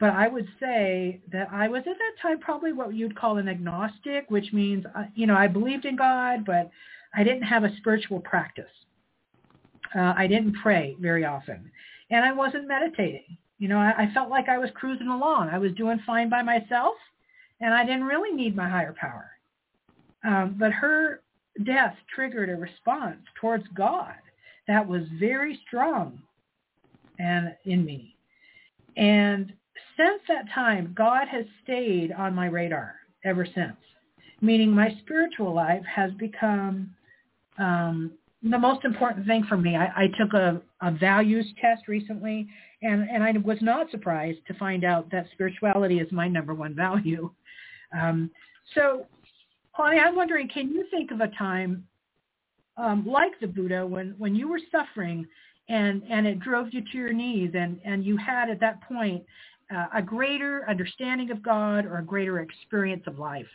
but 0.00 0.10
I 0.10 0.28
would 0.28 0.48
say 0.60 1.20
that 1.32 1.48
I 1.52 1.68
was 1.68 1.80
at 1.80 1.96
that 1.98 2.20
time 2.20 2.40
probably 2.40 2.72
what 2.72 2.94
you'd 2.94 3.16
call 3.16 3.38
an 3.38 3.48
agnostic, 3.48 4.30
which 4.30 4.52
means, 4.52 4.84
uh, 4.94 5.04
you 5.14 5.26
know, 5.26 5.36
I 5.36 5.46
believed 5.46 5.84
in 5.84 5.96
God, 5.96 6.44
but 6.44 6.70
I 7.14 7.22
didn't 7.22 7.42
have 7.42 7.64
a 7.64 7.76
spiritual 7.76 8.20
practice. 8.20 8.64
Uh, 9.94 10.14
I 10.16 10.26
didn't 10.26 10.56
pray 10.60 10.96
very 11.00 11.24
often, 11.24 11.70
and 12.10 12.24
I 12.24 12.32
wasn't 12.32 12.66
meditating. 12.66 13.36
You 13.58 13.68
know, 13.68 13.78
I, 13.78 13.94
I 13.96 14.10
felt 14.12 14.30
like 14.30 14.48
I 14.48 14.58
was 14.58 14.70
cruising 14.74 15.08
along. 15.08 15.50
I 15.50 15.58
was 15.58 15.72
doing 15.72 16.00
fine 16.04 16.28
by 16.28 16.42
myself, 16.42 16.96
and 17.60 17.72
I 17.72 17.84
didn't 17.84 18.04
really 18.04 18.34
need 18.34 18.56
my 18.56 18.68
higher 18.68 18.94
power. 18.98 19.30
Um, 20.24 20.56
but 20.58 20.72
her 20.72 21.20
death 21.62 21.94
triggered 22.12 22.50
a 22.50 22.56
response 22.56 23.20
towards 23.40 23.64
God 23.76 24.14
that 24.66 24.86
was 24.86 25.02
very 25.20 25.60
strong 25.66 26.20
and 27.18 27.54
in 27.64 27.84
me. 27.84 28.16
And 28.96 29.52
since 29.96 30.20
that 30.28 30.44
time, 30.54 30.94
God 30.96 31.28
has 31.28 31.44
stayed 31.62 32.12
on 32.12 32.34
my 32.34 32.46
radar 32.46 32.96
ever 33.24 33.46
since, 33.54 33.76
meaning 34.40 34.70
my 34.70 34.96
spiritual 35.02 35.54
life 35.54 35.84
has 35.84 36.10
become 36.12 36.90
um, 37.58 38.12
the 38.42 38.58
most 38.58 38.84
important 38.84 39.26
thing 39.26 39.44
for 39.48 39.56
me. 39.56 39.76
I, 39.76 39.86
I 39.86 40.06
took 40.18 40.34
a, 40.34 40.60
a 40.82 40.90
values 40.90 41.46
test 41.60 41.88
recently, 41.88 42.46
and, 42.82 43.08
and 43.08 43.22
I 43.22 43.32
was 43.42 43.58
not 43.62 43.90
surprised 43.90 44.40
to 44.48 44.54
find 44.54 44.84
out 44.84 45.10
that 45.12 45.26
spirituality 45.32 45.98
is 45.98 46.10
my 46.12 46.28
number 46.28 46.54
one 46.54 46.74
value. 46.74 47.30
Um, 47.98 48.30
so, 48.74 49.06
Connie, 49.74 49.98
I'm 49.98 50.16
wondering, 50.16 50.48
can 50.48 50.68
you 50.68 50.84
think 50.90 51.10
of 51.10 51.20
a 51.20 51.28
time 51.38 51.86
um, 52.76 53.06
like 53.06 53.32
the 53.40 53.46
Buddha 53.46 53.86
when, 53.86 54.14
when 54.18 54.34
you 54.34 54.48
were 54.48 54.60
suffering 54.70 55.26
and, 55.68 56.02
and 56.10 56.26
it 56.26 56.40
drove 56.40 56.68
you 56.72 56.82
to 56.82 56.98
your 56.98 57.12
knees 57.12 57.52
and, 57.54 57.80
and 57.84 58.04
you 58.04 58.16
had 58.16 58.50
at 58.50 58.60
that 58.60 58.82
point 58.82 59.22
uh, 59.74 59.86
a 59.94 60.02
greater 60.02 60.64
understanding 60.68 61.30
of 61.30 61.42
God 61.42 61.86
or 61.86 61.98
a 61.98 62.04
greater 62.04 62.40
experience 62.40 63.04
of 63.06 63.18
life? 63.18 63.46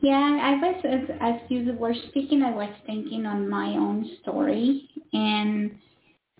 Yeah, 0.00 0.38
I 0.42 0.52
was 0.56 0.84
as, 0.84 1.16
as 1.20 1.34
you 1.48 1.72
were 1.78 1.94
speaking, 2.08 2.42
I 2.42 2.54
was 2.54 2.68
thinking 2.84 3.24
on 3.24 3.48
my 3.48 3.68
own 3.68 4.10
story, 4.20 4.88
and 5.14 5.70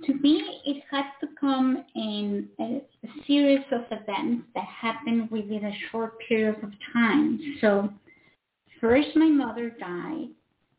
to 0.05 0.14
me, 0.14 0.61
it 0.66 0.83
had 0.91 1.05
to 1.20 1.29
come 1.41 1.83
in 1.95 2.49
a, 2.61 2.83
a 3.07 3.09
series 3.27 3.64
of 3.72 3.83
events 3.91 4.47
that 4.55 4.64
happened 4.64 5.31
within 5.31 5.64
a 5.64 5.72
short 5.91 6.18
period 6.29 6.62
of 6.62 6.72
time. 6.93 7.41
So, 7.61 7.89
first 8.81 9.09
my 9.16 9.29
mother 9.29 9.70
died, 9.70 10.29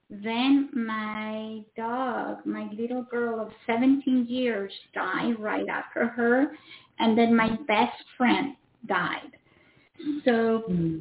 then 0.10 0.70
my 0.74 1.62
dog, 1.76 2.46
my 2.46 2.70
little 2.78 3.04
girl 3.04 3.40
of 3.40 3.52
17 3.66 4.28
years 4.28 4.72
died 4.94 5.40
right 5.40 5.68
after 5.68 6.08
her. 6.08 6.52
And 7.00 7.18
then 7.18 7.36
my 7.36 7.50
best 7.68 8.04
friend 8.18 8.56
died. 8.88 9.32
So 10.24 10.64
mm. 10.70 11.00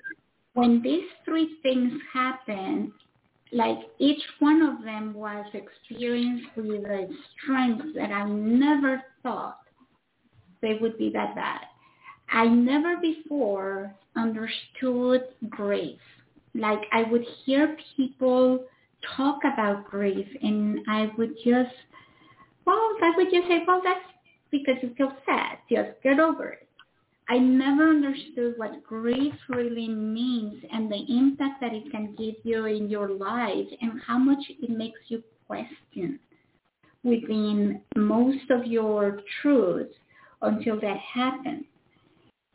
when 0.55 0.83
these 0.83 1.05
three 1.25 1.57
things 1.63 1.93
happened, 2.13 2.93
like 3.53 3.79
each 3.99 4.23
one 4.41 4.63
of 4.63 4.85
them 4.85 5.15
was 5.15 5.47
experienced 5.53 6.49
with 6.57 6.85
a 6.85 7.09
strength 7.37 7.85
that 7.95 8.11
I 8.11 8.29
never 8.29 9.03
thought 9.23 9.59
they 10.61 10.79
would 10.81 10.99
be 10.99 11.11
that 11.11 11.35
bad. 11.35 11.61
I 12.31 12.47
never 12.47 12.97
before 12.97 13.95
understood 14.17 15.23
grief. 15.51 16.01
Like 16.55 16.81
I 16.93 17.03
would 17.11 17.25
hear 17.45 17.77
people 17.97 18.65
talk 19.17 19.41
about 19.45 19.85
grief 19.85 20.27
and 20.43 20.81
I 20.89 21.11
would 21.17 21.35
just, 21.45 21.75
well, 22.65 22.91
I 23.03 23.13
would 23.17 23.31
just 23.33 23.49
say, 23.49 23.63
well, 23.67 23.81
that's 23.85 24.05
because 24.51 24.77
you 24.83 24.95
feel 24.97 25.13
sad. 25.27 25.59
Just 25.71 25.91
get 26.03 26.19
over 26.21 26.51
it. 26.51 26.69
I 27.29 27.39
never 27.39 27.89
understood 27.89 28.55
what 28.57 28.85
grief 28.85 29.35
really 29.49 29.89
means 29.89 30.63
and 30.73 30.91
the 30.91 31.05
impact 31.09 31.61
that 31.63 31.73
it 31.73 31.91
can 31.91 32.15
give 32.17 32.35
you 32.45 32.67
in 32.67 32.91
your 32.91 33.09
life 33.09 33.67
and 33.81 34.01
how 34.07 34.19
much 34.19 34.45
it 34.49 34.69
makes 34.69 35.01
you 35.09 35.23
question 35.47 36.19
within 37.03 37.81
most 37.97 38.51
of 38.51 38.67
your 38.67 39.21
truths 39.41 39.95
until 40.43 40.79
that 40.81 40.99
happens 40.99 41.65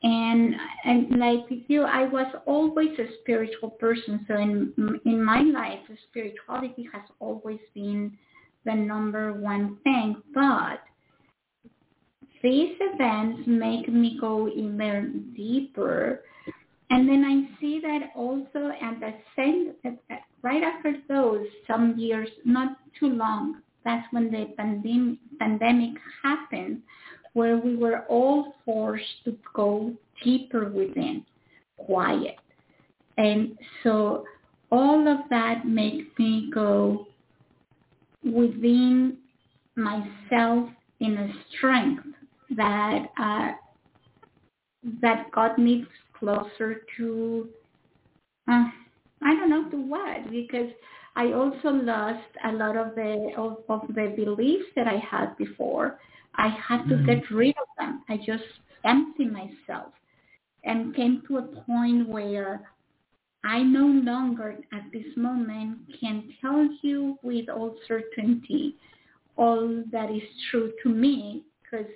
and 0.02 0.56
and 0.86 1.20
like 1.20 1.46
you 1.68 1.84
i 1.84 2.06
was 2.06 2.28
always 2.46 2.98
a 3.00 3.08
spiritual 3.22 3.72
person. 3.72 4.26
So 4.28 4.36
in 4.36 4.74
in 5.06 5.24
my 5.24 5.42
life 5.42 5.80
spirituality 6.10 6.88
has 6.94 7.04
always 7.20 7.60
been 7.74 8.18
the 8.66 8.76
number 8.76 9.34
one 9.34 9.78
thing. 9.84 10.22
But 10.34 10.82
these 12.42 12.76
events 12.80 13.42
make 13.46 13.90
me 13.90 14.18
go 14.20 14.48
even 14.48 15.34
deeper. 15.36 16.24
And 16.92 17.08
then 17.08 17.24
i 17.24 17.60
see 17.60 17.80
that 17.82 18.12
also 18.16 18.72
at 18.82 19.00
the 19.00 19.14
same 19.36 19.76
right 20.42 20.64
after 20.64 20.96
those 21.08 21.46
some 21.68 21.98
years 21.98 22.30
not 22.46 22.78
too 23.00 23.10
long 23.10 23.62
that's 23.86 24.08
when 24.12 24.32
the 24.32 24.46
pandemic 24.58 25.20
pandemic 25.40 25.92
happened 26.24 26.82
where 27.34 27.58
we 27.58 27.76
were 27.76 28.06
all 28.10 28.56
forced 28.66 29.24
to 29.26 29.38
go 29.54 29.94
deeper 30.24 30.70
within, 30.70 31.26
quiet. 31.78 32.38
And 33.18 33.58
so 33.84 34.26
all 34.72 35.08
of 35.08 35.20
that 35.30 35.66
makes 35.66 36.08
me 36.18 36.50
go 36.54 37.08
within 38.24 39.18
myself 39.76 40.70
in 41.00 41.18
a 41.18 41.34
strength 41.56 42.04
that 42.56 43.06
uh, 43.20 43.52
that 45.02 45.32
got 45.32 45.58
me 45.58 45.86
closer 46.18 46.82
to 46.98 47.48
uh, 48.50 48.66
I 49.22 49.36
don't 49.36 49.50
know 49.50 49.70
to 49.70 49.78
what 49.78 50.30
because 50.32 50.70
I 51.16 51.34
also 51.34 51.70
lost 51.70 52.28
a 52.46 52.52
lot 52.52 52.78
of 52.78 52.96
the 52.96 53.32
of, 53.38 53.58
of 53.70 53.88
the 53.90 54.14
beliefs 54.16 54.66
that 54.76 54.88
I 54.88 54.98
had 54.98 55.38
before 55.38 56.00
I 56.40 56.48
had 56.48 56.88
to 56.88 56.96
mm-hmm. 56.96 57.06
get 57.06 57.32
rid 57.32 57.56
of 57.58 57.68
them. 57.78 58.04
I 58.08 58.18
just 58.18 58.44
emptied 58.86 59.34
myself 59.34 59.92
and 60.64 60.96
came 60.96 61.22
to 61.28 61.38
a 61.38 61.42
point 61.42 62.08
where 62.08 62.62
I 63.44 63.62
no 63.62 63.86
longer 63.86 64.56
at 64.72 64.84
this 64.94 65.06
moment 65.18 65.80
can 66.00 66.34
tell 66.42 66.68
you 66.82 67.18
with 67.24 67.50
all 67.50 67.76
certainty 67.88 68.76
all 69.38 69.84
that 69.92 70.12
is 70.12 70.22
true 70.50 70.72
to 70.84 70.90
me 70.90 71.44
because 71.62 71.88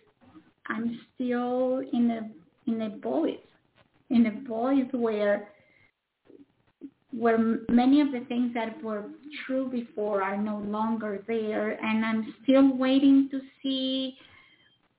I'm 0.67 0.99
still 1.13 1.79
in 1.91 2.11
a 2.11 2.69
in 2.69 2.81
a 2.81 2.97
void, 2.97 3.39
in 4.09 4.25
a 4.25 4.47
void 4.47 4.89
where 4.93 5.49
where 7.11 7.59
many 7.69 8.01
of 8.01 8.11
the 8.11 8.21
things 8.27 8.53
that 8.53 8.81
were 8.81 9.03
true 9.45 9.69
before 9.69 10.23
are 10.23 10.37
no 10.37 10.57
longer 10.59 11.23
there, 11.27 11.71
and 11.83 12.03
I'm 12.05 12.33
still 12.43 12.75
waiting 12.75 13.27
to 13.31 13.41
see 13.61 14.15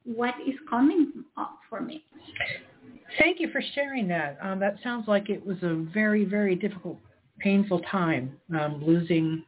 what 0.04 0.34
is 0.46 0.54
coming 0.68 1.24
up 1.36 1.58
for 1.68 1.80
me. 1.80 2.04
Thank 3.18 3.40
you 3.40 3.50
for 3.50 3.62
sharing 3.74 4.08
that. 4.08 4.38
Um, 4.42 4.58
that 4.60 4.76
sounds 4.82 5.08
like 5.08 5.30
it 5.30 5.44
was 5.44 5.56
a 5.62 5.86
very, 5.92 6.24
very 6.24 6.54
difficult, 6.54 6.98
painful 7.38 7.80
time 7.90 8.36
um, 8.58 8.82
losing 8.84 9.44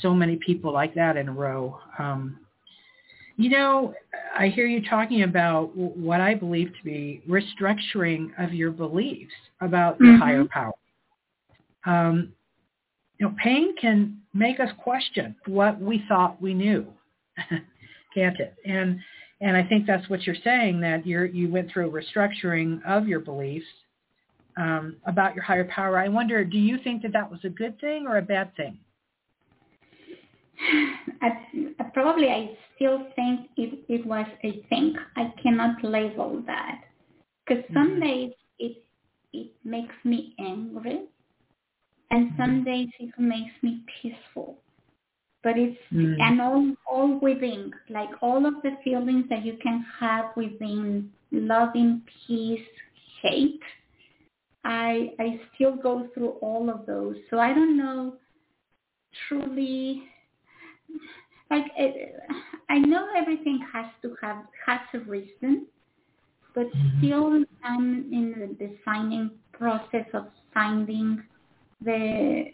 so 0.00 0.14
many 0.14 0.36
people 0.36 0.72
like 0.72 0.94
that 0.94 1.16
in 1.16 1.28
a 1.28 1.32
row. 1.32 1.78
Um, 1.98 2.38
you 3.36 3.48
know, 3.48 3.94
I 4.38 4.48
hear 4.48 4.66
you 4.66 4.86
talking 4.88 5.22
about 5.22 5.74
what 5.76 6.20
I 6.20 6.34
believe 6.34 6.68
to 6.68 6.84
be 6.84 7.22
restructuring 7.28 8.30
of 8.38 8.52
your 8.52 8.70
beliefs 8.70 9.32
about 9.60 9.94
mm-hmm. 9.94 10.04
your 10.04 10.18
higher 10.18 10.44
power. 10.44 10.74
Um, 11.86 12.32
you 13.18 13.26
know, 13.26 13.34
pain 13.42 13.74
can 13.76 14.18
make 14.34 14.60
us 14.60 14.68
question 14.82 15.34
what 15.46 15.80
we 15.80 16.04
thought 16.08 16.40
we 16.40 16.54
knew, 16.54 16.86
can't 18.14 18.38
it? 18.38 18.54
And 18.64 19.00
and 19.40 19.56
I 19.56 19.62
think 19.62 19.86
that's 19.86 20.08
what 20.10 20.26
you're 20.26 20.36
saying 20.44 20.80
that 20.80 21.06
you 21.06 21.22
you 21.24 21.50
went 21.50 21.70
through 21.70 21.88
a 21.88 22.02
restructuring 22.02 22.84
of 22.86 23.08
your 23.08 23.20
beliefs 23.20 23.66
um, 24.56 24.96
about 25.06 25.34
your 25.34 25.44
higher 25.44 25.64
power. 25.64 25.98
I 25.98 26.08
wonder, 26.08 26.44
do 26.44 26.58
you 26.58 26.78
think 26.84 27.02
that 27.02 27.12
that 27.12 27.30
was 27.30 27.40
a 27.44 27.48
good 27.48 27.80
thing 27.80 28.06
or 28.06 28.18
a 28.18 28.22
bad 28.22 28.54
thing? 28.56 28.78
I, 31.22 31.30
probably 31.94 32.28
I 32.28 32.56
still 32.76 33.06
think 33.16 33.48
it, 33.56 33.84
it 33.88 34.06
was 34.06 34.26
a 34.44 34.62
thing. 34.68 34.94
I 35.16 35.32
cannot 35.42 35.82
label 35.82 36.42
that 36.46 36.82
because 37.46 37.64
some 37.72 37.92
mm-hmm. 37.92 38.00
days 38.00 38.32
it 38.58 38.84
it 39.32 39.52
makes 39.64 39.94
me 40.04 40.34
angry, 40.38 41.02
and 42.10 42.30
mm-hmm. 42.30 42.42
some 42.42 42.64
days 42.64 42.88
it 42.98 43.10
makes 43.18 43.52
me 43.62 43.84
peaceful. 44.02 44.58
But 45.42 45.58
it's 45.58 45.78
mm. 45.92 46.20
and 46.20 46.40
all 46.40 46.74
all 46.90 47.18
within, 47.20 47.72
like 47.88 48.10
all 48.20 48.44
of 48.46 48.54
the 48.62 48.76
feelings 48.84 49.24
that 49.30 49.44
you 49.44 49.56
can 49.62 49.84
have 49.98 50.26
within 50.36 51.10
loving, 51.32 52.02
peace, 52.26 52.60
hate. 53.22 53.60
I 54.64 55.12
I 55.18 55.40
still 55.54 55.76
go 55.76 56.08
through 56.12 56.30
all 56.42 56.68
of 56.68 56.84
those. 56.86 57.16
So 57.30 57.38
I 57.38 57.54
don't 57.54 57.78
know 57.78 58.14
truly 59.28 60.04
like 61.50 61.66
it, 61.76 62.14
I 62.68 62.78
know 62.78 63.08
everything 63.16 63.60
has 63.72 63.86
to 64.02 64.14
have 64.22 64.44
has 64.66 64.80
a 64.94 64.98
reason, 65.00 65.66
but 66.54 66.66
mm-hmm. 66.66 66.98
still 66.98 67.44
I'm 67.64 68.12
in 68.12 68.56
the 68.58 68.66
defining 68.66 69.32
process 69.52 70.06
of 70.14 70.26
finding 70.54 71.22
the 71.82 72.44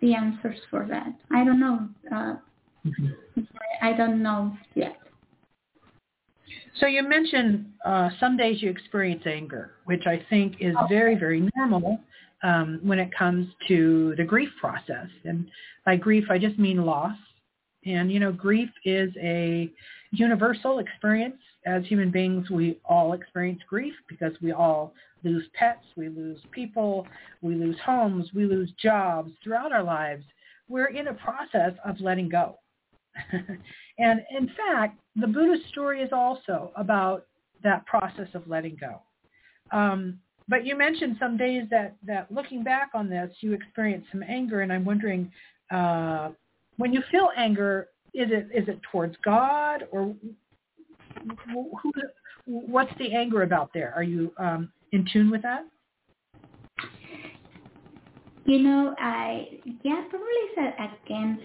the 0.00 0.14
answers 0.14 0.58
for 0.70 0.86
that. 0.88 1.08
I 1.30 1.44
don't 1.44 1.60
know. 1.60 1.88
Uh, 2.10 2.36
mm-hmm. 2.84 3.40
I 3.82 3.92
don't 3.92 4.22
know 4.22 4.56
yet. 4.74 4.96
So 6.80 6.86
you 6.86 7.08
mentioned 7.08 7.66
uh, 7.84 8.10
some 8.20 8.36
days 8.36 8.60
you 8.60 8.70
experience 8.70 9.22
anger, 9.26 9.72
which 9.86 10.02
I 10.06 10.24
think 10.28 10.56
is 10.60 10.74
oh. 10.78 10.86
very, 10.88 11.14
very 11.14 11.48
normal 11.56 12.00
um, 12.42 12.80
when 12.82 12.98
it 12.98 13.10
comes 13.16 13.48
to 13.68 14.14
the 14.16 14.24
grief 14.24 14.50
process. 14.60 15.08
And 15.24 15.46
by 15.84 15.96
grief, 15.96 16.24
I 16.30 16.38
just 16.38 16.58
mean 16.58 16.84
loss. 16.84 17.16
And, 17.86 18.12
you 18.12 18.20
know, 18.20 18.32
grief 18.32 18.68
is 18.84 19.10
a 19.22 19.70
universal 20.10 20.80
experience. 20.80 21.36
As 21.64 21.84
human 21.86 22.10
beings, 22.10 22.50
we 22.50 22.78
all 22.84 23.12
experience 23.14 23.60
grief 23.68 23.94
because 24.08 24.32
we 24.42 24.52
all 24.52 24.92
lose 25.24 25.44
pets, 25.54 25.84
we 25.96 26.08
lose 26.08 26.38
people, 26.50 27.06
we 27.42 27.54
lose 27.54 27.76
homes, 27.84 28.28
we 28.34 28.44
lose 28.44 28.70
jobs 28.82 29.32
throughout 29.42 29.72
our 29.72 29.82
lives. 29.82 30.24
We're 30.68 30.88
in 30.88 31.08
a 31.08 31.14
process 31.14 31.72
of 31.84 32.00
letting 32.00 32.28
go. 32.28 32.58
and 33.98 34.20
in 34.30 34.50
fact, 34.56 35.00
the 35.16 35.26
Buddhist 35.26 35.68
story 35.68 36.02
is 36.02 36.10
also 36.12 36.72
about 36.76 37.26
that 37.62 37.86
process 37.86 38.28
of 38.34 38.46
letting 38.46 38.76
go. 38.78 39.00
Um, 39.72 40.20
but 40.48 40.64
you 40.64 40.76
mentioned 40.76 41.16
some 41.18 41.36
days 41.36 41.64
that, 41.70 41.96
that 42.06 42.30
looking 42.30 42.62
back 42.62 42.90
on 42.94 43.08
this, 43.08 43.30
you 43.40 43.52
experienced 43.52 44.08
some 44.12 44.22
anger, 44.22 44.60
and 44.60 44.72
I'm 44.72 44.84
wondering, 44.84 45.32
uh, 45.70 46.30
when 46.76 46.92
you 46.92 47.02
feel 47.10 47.30
anger, 47.36 47.88
is 48.14 48.28
it 48.30 48.48
is 48.54 48.66
it 48.68 48.80
towards 48.90 49.14
God 49.24 49.84
or 49.90 50.14
who, 51.52 51.92
what's 52.46 52.92
the 52.98 53.14
anger 53.14 53.42
about 53.42 53.70
there? 53.74 53.92
Are 53.94 54.02
you 54.02 54.32
um, 54.38 54.72
in 54.92 55.06
tune 55.12 55.30
with 55.30 55.42
that? 55.42 55.64
You 58.44 58.60
know, 58.60 58.94
I 58.98 59.48
yeah, 59.82 60.04
probably 60.08 60.28
it's 60.30 61.02
against 61.04 61.42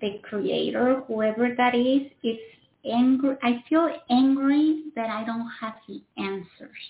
the 0.00 0.18
creator, 0.28 1.02
whoever 1.06 1.54
that 1.56 1.74
is. 1.74 2.10
It's 2.22 2.42
angry. 2.84 3.36
I 3.42 3.62
feel 3.68 3.88
angry 4.10 4.84
that 4.96 5.08
I 5.08 5.24
don't 5.24 5.48
have 5.60 5.74
the 5.86 6.02
answers, 6.18 6.82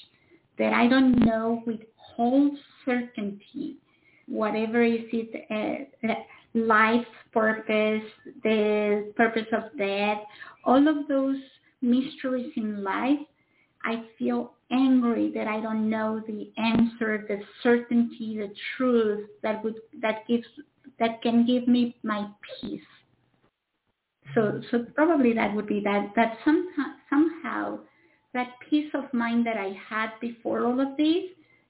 that 0.59 0.72
I 0.72 0.89
don't 0.89 1.18
know 1.18 1.62
with 1.66 1.80
whole 1.97 2.57
certainty 2.84 3.76
whatever 4.28 4.82
is 4.82 5.01
it 5.12 5.89
uh, 6.03 6.14
life 6.55 7.07
purpose, 7.32 8.03
the 8.43 9.12
purpose 9.16 9.47
of 9.53 9.76
death, 9.78 10.18
all 10.64 10.89
of 10.89 11.07
those 11.09 11.37
mysteries 11.83 12.53
in 12.57 12.83
life, 12.83 13.18
I 13.85 14.05
feel 14.18 14.53
angry 14.70 15.31
that 15.35 15.47
I 15.47 15.61
don't 15.61 15.89
know 15.89 16.20
the 16.27 16.51
answer, 16.57 17.24
the 17.29 17.41
certainty, 17.62 18.37
the 18.39 18.53
truth 18.77 19.29
that 19.43 19.62
would 19.62 19.77
that 20.03 20.27
gives 20.27 20.47
that 20.99 21.22
can 21.22 21.47
give 21.47 21.68
me 21.68 21.97
my 22.03 22.29
peace. 22.61 22.81
So 24.35 24.61
so 24.70 24.87
probably 24.95 25.33
that 25.35 25.55
would 25.55 25.66
be 25.66 25.81
that 25.81 26.12
that 26.16 26.39
somehow 26.45 26.95
somehow 27.09 27.79
that 28.35 28.49
peace 28.68 28.91
of 28.93 29.12
mind 29.14 29.47
that 29.47 29.57
I 29.57 29.77
had 29.89 30.11
before 30.20 30.66
all 30.66 30.81
of 30.81 30.97
this 30.97 31.24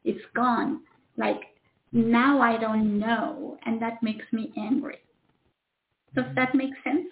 is 0.04 0.20
gone. 0.34 0.80
Like 1.16 1.40
now 1.92 2.40
I 2.40 2.56
don't 2.56 2.98
know, 2.98 3.58
and 3.66 3.80
that 3.82 4.02
makes 4.02 4.24
me 4.32 4.52
angry. 4.56 4.98
Does 6.14 6.26
that 6.34 6.54
make 6.54 6.72
sense? 6.82 7.08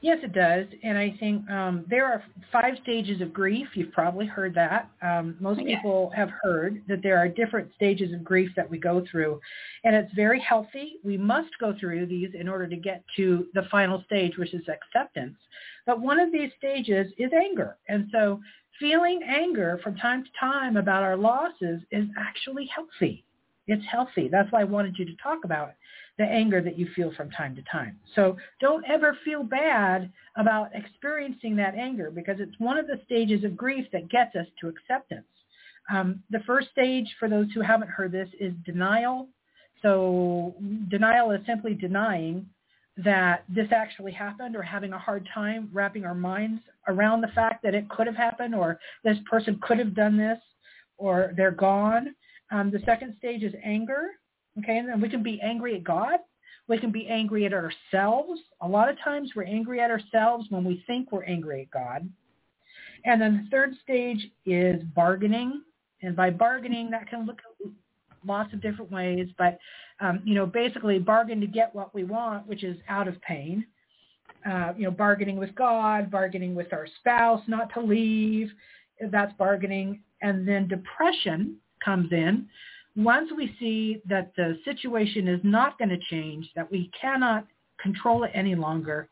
Yes, 0.00 0.18
it 0.22 0.32
does. 0.32 0.66
And 0.82 0.96
I 0.96 1.16
think 1.18 1.48
um, 1.50 1.84
there 1.88 2.06
are 2.06 2.22
five 2.52 2.74
stages 2.82 3.20
of 3.20 3.32
grief. 3.32 3.68
You've 3.74 3.92
probably 3.92 4.26
heard 4.26 4.54
that. 4.54 4.90
Um, 5.02 5.36
most 5.40 5.60
yes. 5.60 5.78
people 5.78 6.10
have 6.14 6.30
heard 6.42 6.82
that 6.88 7.02
there 7.02 7.18
are 7.18 7.28
different 7.28 7.70
stages 7.74 8.12
of 8.12 8.24
grief 8.24 8.50
that 8.56 8.68
we 8.68 8.78
go 8.78 9.04
through. 9.10 9.40
And 9.84 9.94
it's 9.94 10.12
very 10.14 10.40
healthy. 10.40 10.96
We 11.04 11.16
must 11.16 11.50
go 11.58 11.74
through 11.78 12.06
these 12.06 12.30
in 12.38 12.48
order 12.48 12.66
to 12.66 12.76
get 12.76 13.04
to 13.16 13.46
the 13.54 13.62
final 13.70 14.02
stage, 14.06 14.36
which 14.36 14.54
is 14.54 14.64
acceptance. 14.68 15.36
But 15.86 16.00
one 16.00 16.18
of 16.18 16.32
these 16.32 16.50
stages 16.58 17.12
is 17.18 17.30
anger. 17.32 17.76
And 17.88 18.08
so 18.12 18.40
feeling 18.78 19.20
anger 19.26 19.80
from 19.82 19.96
time 19.96 20.24
to 20.24 20.30
time 20.38 20.76
about 20.76 21.02
our 21.02 21.16
losses 21.16 21.80
is 21.90 22.06
actually 22.18 22.68
healthy. 22.74 23.24
It's 23.66 23.84
healthy. 23.90 24.28
That's 24.28 24.50
why 24.52 24.60
I 24.60 24.64
wanted 24.64 24.96
you 24.98 25.04
to 25.04 25.16
talk 25.22 25.44
about 25.44 25.70
the 26.18 26.24
anger 26.24 26.62
that 26.62 26.78
you 26.78 26.88
feel 26.96 27.12
from 27.14 27.30
time 27.30 27.54
to 27.56 27.62
time. 27.70 27.98
So 28.14 28.36
don't 28.60 28.84
ever 28.88 29.18
feel 29.24 29.42
bad 29.42 30.10
about 30.36 30.70
experiencing 30.74 31.56
that 31.56 31.74
anger 31.74 32.10
because 32.10 32.36
it's 32.40 32.58
one 32.58 32.78
of 32.78 32.86
the 32.86 33.00
stages 33.04 33.44
of 33.44 33.56
grief 33.56 33.86
that 33.92 34.08
gets 34.08 34.34
us 34.34 34.46
to 34.60 34.68
acceptance. 34.68 35.26
Um, 35.90 36.22
the 36.30 36.40
first 36.46 36.70
stage, 36.70 37.06
for 37.18 37.28
those 37.28 37.46
who 37.54 37.60
haven't 37.60 37.90
heard 37.90 38.12
this, 38.12 38.28
is 38.40 38.52
denial. 38.64 39.28
So 39.82 40.54
denial 40.88 41.30
is 41.32 41.40
simply 41.46 41.74
denying 41.74 42.46
that 42.96 43.44
this 43.48 43.68
actually 43.72 44.12
happened 44.12 44.56
or 44.56 44.62
having 44.62 44.94
a 44.94 44.98
hard 44.98 45.28
time 45.34 45.68
wrapping 45.72 46.04
our 46.04 46.14
minds 46.14 46.62
around 46.88 47.20
the 47.20 47.28
fact 47.28 47.62
that 47.62 47.74
it 47.74 47.88
could 47.90 48.06
have 48.06 48.16
happened 48.16 48.54
or 48.54 48.78
this 49.04 49.18
person 49.30 49.58
could 49.60 49.78
have 49.78 49.94
done 49.94 50.16
this 50.16 50.38
or 50.96 51.32
they're 51.36 51.50
gone. 51.50 52.14
Um, 52.50 52.70
the 52.70 52.80
second 52.86 53.14
stage 53.18 53.42
is 53.42 53.52
anger. 53.62 54.08
Okay, 54.58 54.78
and 54.78 54.88
then 54.88 55.00
we 55.00 55.08
can 55.08 55.22
be 55.22 55.40
angry 55.42 55.76
at 55.76 55.84
God. 55.84 56.18
We 56.68 56.78
can 56.78 56.90
be 56.90 57.06
angry 57.06 57.46
at 57.46 57.52
ourselves. 57.52 58.40
A 58.60 58.68
lot 58.68 58.88
of 58.88 58.96
times 59.02 59.30
we're 59.36 59.44
angry 59.44 59.80
at 59.80 59.90
ourselves 59.90 60.46
when 60.50 60.64
we 60.64 60.82
think 60.86 61.12
we're 61.12 61.24
angry 61.24 61.62
at 61.62 61.70
God. 61.70 62.08
And 63.04 63.20
then 63.20 63.44
the 63.44 63.50
third 63.50 63.74
stage 63.82 64.30
is 64.44 64.82
bargaining. 64.94 65.62
And 66.02 66.16
by 66.16 66.30
bargaining, 66.30 66.90
that 66.90 67.08
can 67.08 67.24
look 67.24 67.38
lots 68.26 68.52
of 68.52 68.60
different 68.60 68.90
ways. 68.90 69.28
But, 69.38 69.58
um, 70.00 70.20
you 70.24 70.34
know, 70.34 70.46
basically 70.46 70.98
bargain 70.98 71.40
to 71.40 71.46
get 71.46 71.74
what 71.74 71.94
we 71.94 72.02
want, 72.02 72.46
which 72.48 72.64
is 72.64 72.76
out 72.88 73.06
of 73.06 73.20
pain. 73.22 73.64
Uh, 74.44 74.72
you 74.76 74.84
know, 74.84 74.90
bargaining 74.90 75.36
with 75.36 75.54
God, 75.54 76.10
bargaining 76.10 76.54
with 76.54 76.72
our 76.72 76.86
spouse 77.00 77.42
not 77.46 77.72
to 77.74 77.80
leave. 77.80 78.50
That's 79.10 79.32
bargaining. 79.34 80.02
And 80.22 80.46
then 80.46 80.66
depression 80.66 81.56
comes 81.84 82.10
in, 82.12 82.48
once 82.96 83.30
we 83.36 83.54
see 83.58 84.00
that 84.08 84.32
the 84.36 84.58
situation 84.64 85.28
is 85.28 85.40
not 85.42 85.78
going 85.78 85.90
to 85.90 85.98
change, 86.10 86.48
that 86.56 86.70
we 86.70 86.90
cannot 86.98 87.46
control 87.80 88.24
it 88.24 88.30
any 88.34 88.54
longer, 88.54 89.08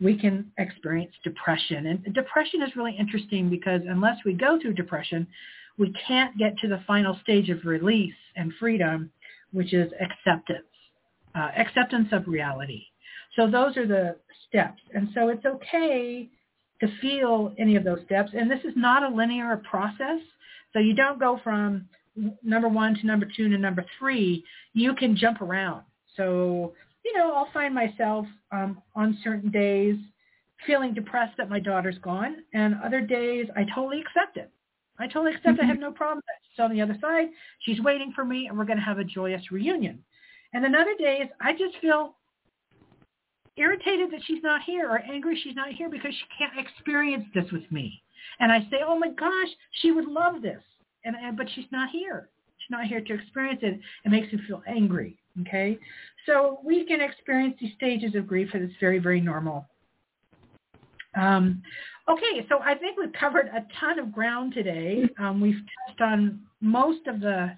we 0.00 0.18
can 0.18 0.50
experience 0.58 1.12
depression. 1.22 1.86
And 1.86 2.14
depression 2.14 2.62
is 2.62 2.74
really 2.76 2.96
interesting 2.98 3.48
because 3.48 3.82
unless 3.86 4.16
we 4.24 4.32
go 4.32 4.58
through 4.60 4.74
depression, 4.74 5.26
we 5.78 5.92
can't 6.06 6.36
get 6.38 6.56
to 6.58 6.68
the 6.68 6.82
final 6.86 7.18
stage 7.22 7.50
of 7.50 7.64
release 7.64 8.14
and 8.36 8.52
freedom, 8.58 9.10
which 9.52 9.74
is 9.74 9.92
acceptance, 10.00 10.66
uh, 11.34 11.50
acceptance 11.56 12.08
of 12.12 12.26
reality. 12.26 12.84
So 13.36 13.50
those 13.50 13.76
are 13.76 13.86
the 13.86 14.16
steps. 14.48 14.80
And 14.94 15.08
so 15.14 15.28
it's 15.28 15.44
okay 15.44 16.28
to 16.80 16.88
feel 17.00 17.54
any 17.58 17.76
of 17.76 17.84
those 17.84 18.00
steps. 18.06 18.30
And 18.34 18.50
this 18.50 18.64
is 18.64 18.72
not 18.76 19.02
a 19.02 19.14
linear 19.14 19.62
process. 19.68 20.20
So 20.72 20.78
you 20.78 20.94
don't 20.94 21.18
go 21.18 21.38
from 21.42 21.88
number 22.42 22.68
one 22.68 22.94
to 22.94 23.06
number 23.06 23.26
two 23.36 23.48
to 23.48 23.58
number 23.58 23.84
three, 23.98 24.44
you 24.72 24.94
can 24.94 25.16
jump 25.16 25.40
around. 25.40 25.82
So, 26.16 26.74
you 27.04 27.16
know, 27.16 27.32
I'll 27.34 27.50
find 27.52 27.74
myself 27.74 28.26
um, 28.52 28.82
on 28.94 29.18
certain 29.22 29.50
days 29.50 29.96
feeling 30.66 30.94
depressed 30.94 31.36
that 31.36 31.50
my 31.50 31.60
daughter's 31.60 31.98
gone, 31.98 32.36
and 32.54 32.76
other 32.82 33.00
days 33.00 33.46
I 33.54 33.64
totally 33.74 34.00
accept 34.00 34.36
it. 34.36 34.50
I 34.98 35.06
totally 35.06 35.32
accept. 35.34 35.58
Mm-hmm. 35.58 35.64
I 35.64 35.68
have 35.68 35.78
no 35.78 35.92
problem. 35.92 36.22
She's 36.50 36.62
on 36.62 36.72
the 36.72 36.80
other 36.80 36.96
side. 37.00 37.28
She's 37.60 37.80
waiting 37.80 38.12
for 38.14 38.24
me, 38.24 38.46
and 38.46 38.56
we're 38.56 38.64
going 38.64 38.78
to 38.78 38.84
have 38.84 38.98
a 38.98 39.04
joyous 39.04 39.42
reunion. 39.50 40.02
And 40.52 40.64
then 40.64 40.74
other 40.74 40.94
days, 40.98 41.26
I 41.40 41.52
just 41.52 41.76
feel 41.82 42.14
irritated 43.56 44.10
that 44.12 44.20
she's 44.26 44.42
not 44.42 44.62
here 44.62 44.88
or 44.88 44.98
angry 44.98 45.38
she's 45.42 45.54
not 45.54 45.70
here 45.72 45.88
because 45.88 46.12
she 46.12 46.24
can't 46.38 46.58
experience 46.58 47.24
this 47.34 47.50
with 47.52 47.70
me. 47.70 48.02
And 48.40 48.52
I 48.52 48.60
say, 48.70 48.78
oh 48.86 48.98
my 48.98 49.10
gosh, 49.10 49.48
she 49.80 49.92
would 49.92 50.06
love 50.06 50.42
this. 50.42 50.62
And, 51.06 51.16
and 51.16 51.36
but 51.36 51.46
she's 51.54 51.64
not 51.70 51.88
here. 51.90 52.28
She's 52.58 52.70
not 52.70 52.86
here 52.86 53.00
to 53.00 53.14
experience 53.14 53.60
it. 53.62 53.80
It 54.04 54.10
makes 54.10 54.32
me 54.32 54.40
feel 54.46 54.62
angry. 54.66 55.18
Okay. 55.42 55.78
So 56.26 56.60
we 56.64 56.84
can 56.84 57.00
experience 57.00 57.56
these 57.60 57.72
stages 57.74 58.14
of 58.14 58.26
grief 58.26 58.50
and 58.52 58.62
it's 58.62 58.74
very, 58.80 58.98
very 58.98 59.20
normal. 59.20 59.66
Um, 61.14 61.62
okay, 62.08 62.46
so 62.48 62.58
I 62.58 62.74
think 62.74 62.98
we've 62.98 63.12
covered 63.12 63.46
a 63.46 63.64
ton 63.80 63.98
of 63.98 64.12
ground 64.12 64.52
today. 64.52 65.08
Um, 65.18 65.40
we've 65.40 65.60
touched 65.88 66.00
on 66.00 66.40
most 66.60 67.06
of 67.06 67.20
the 67.20 67.52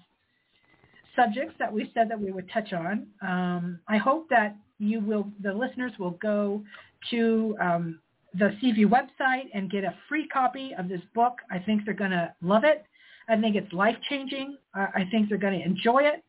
subjects 1.15 1.55
that 1.59 1.71
we 1.71 1.91
said 1.93 2.09
that 2.09 2.19
we 2.19 2.31
would 2.31 2.49
touch 2.51 2.71
on. 2.73 3.07
Um, 3.21 3.79
I 3.87 3.97
hope 3.97 4.29
that 4.29 4.55
you 4.77 5.01
will, 5.01 5.27
the 5.41 5.53
listeners 5.53 5.91
will 5.99 6.11
go 6.11 6.63
to 7.09 7.57
um, 7.61 7.99
the 8.33 8.55
CV 8.61 8.85
website 8.85 9.49
and 9.53 9.69
get 9.69 9.83
a 9.83 9.93
free 10.07 10.27
copy 10.27 10.73
of 10.77 10.87
this 10.87 11.01
book. 11.13 11.39
I 11.51 11.59
think 11.59 11.83
they're 11.83 11.93
going 11.93 12.11
to 12.11 12.33
love 12.41 12.63
it. 12.63 12.85
I 13.29 13.39
think 13.39 13.55
it's 13.55 13.71
life-changing. 13.71 14.57
I 14.73 15.05
think 15.11 15.29
they're 15.29 15.37
going 15.37 15.59
to 15.59 15.65
enjoy 15.65 16.03
it. 16.03 16.23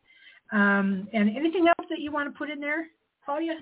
Um, 0.53 1.09
and 1.13 1.37
anything 1.37 1.67
else 1.69 1.87
that 1.89 2.01
you 2.01 2.13
want 2.13 2.33
to 2.33 2.37
put 2.37 2.51
in 2.51 2.61
there, 2.61 2.89
Claudia? 3.25 3.61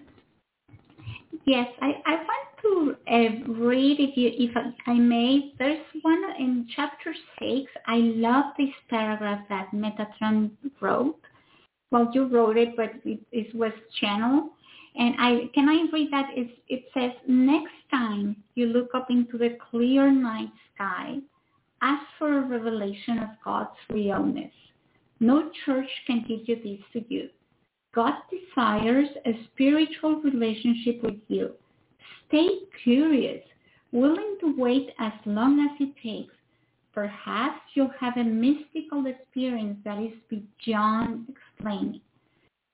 Yes, 1.47 1.69
I, 1.81 1.93
I 2.07 2.15
want 2.15 2.49
to 2.63 2.97
uh, 3.11 3.53
read, 3.53 4.01
if 4.01 4.17
you, 4.17 4.31
if 4.35 4.57
I 4.87 4.95
may. 4.95 5.53
There's 5.59 5.79
one 6.03 6.23
in 6.39 6.67
chapter 6.75 7.15
six. 7.39 7.71
I 7.87 7.97
love 7.97 8.47
this 8.59 8.71
paragraph 8.91 9.43
that 9.49 9.69
Metatron 9.73 10.51
wrote. 10.81 11.21
Well, 11.91 12.11
you 12.13 12.27
wrote 12.27 12.57
it, 12.57 12.77
but 12.77 12.93
it, 13.05 13.21
it 13.33 13.55
was 13.55 13.73
channeled. 14.01 14.51
And 14.97 15.15
I 15.19 15.49
can 15.55 15.69
I 15.69 15.87
read 15.93 16.09
that? 16.13 16.31
It's, 16.35 16.53
it 16.69 16.85
says, 16.93 17.13
next 17.29 17.73
time 17.91 18.37
you 18.55 18.67
look 18.67 18.89
up 18.95 19.07
into 19.11 19.39
the 19.39 19.57
clear 19.71 20.11
night 20.11 20.51
sky, 20.75 21.19
ask 21.83 22.05
for 22.19 22.39
a 22.39 22.47
revelation 22.47 23.19
of 23.19 23.29
God's 23.45 23.79
realness. 23.91 24.53
No 25.21 25.51
church 25.65 25.89
can 26.07 26.25
give 26.29 26.47
you 26.47 26.57
this 26.57 26.85
to 26.93 27.15
you. 27.15 27.29
God 27.95 28.15
desires 28.31 29.09
a 29.27 29.33
spiritual 29.53 30.21
relationship 30.23 31.03
with 31.03 31.21
you. 31.29 31.53
Stay 32.29 32.49
curious, 32.85 33.43
willing 33.93 34.37
to 34.41 34.55
wait 34.57 34.91
as 34.99 35.13
long 35.25 35.61
as 35.61 35.77
it 35.81 35.95
takes. 36.03 36.35
Perhaps 36.93 37.61
you'll 37.75 37.93
have 38.01 38.17
a 38.17 38.25
mystical 38.25 39.07
experience 39.07 39.79
that 39.85 39.99
is 39.99 40.13
beyond 40.65 41.29
explaining. 41.29 42.01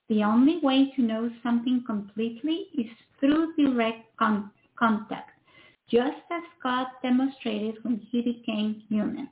The 0.09 0.23
only 0.23 0.59
way 0.61 0.91
to 0.95 1.01
know 1.01 1.31
something 1.41 1.83
completely 1.85 2.67
is 2.77 2.87
through 3.19 3.55
direct 3.55 4.15
con- 4.17 4.51
contact, 4.77 5.31
just 5.89 6.21
as 6.31 6.43
God 6.63 6.87
demonstrated 7.01 7.83
when 7.83 8.01
he 8.11 8.21
became 8.21 8.83
human. 8.89 9.29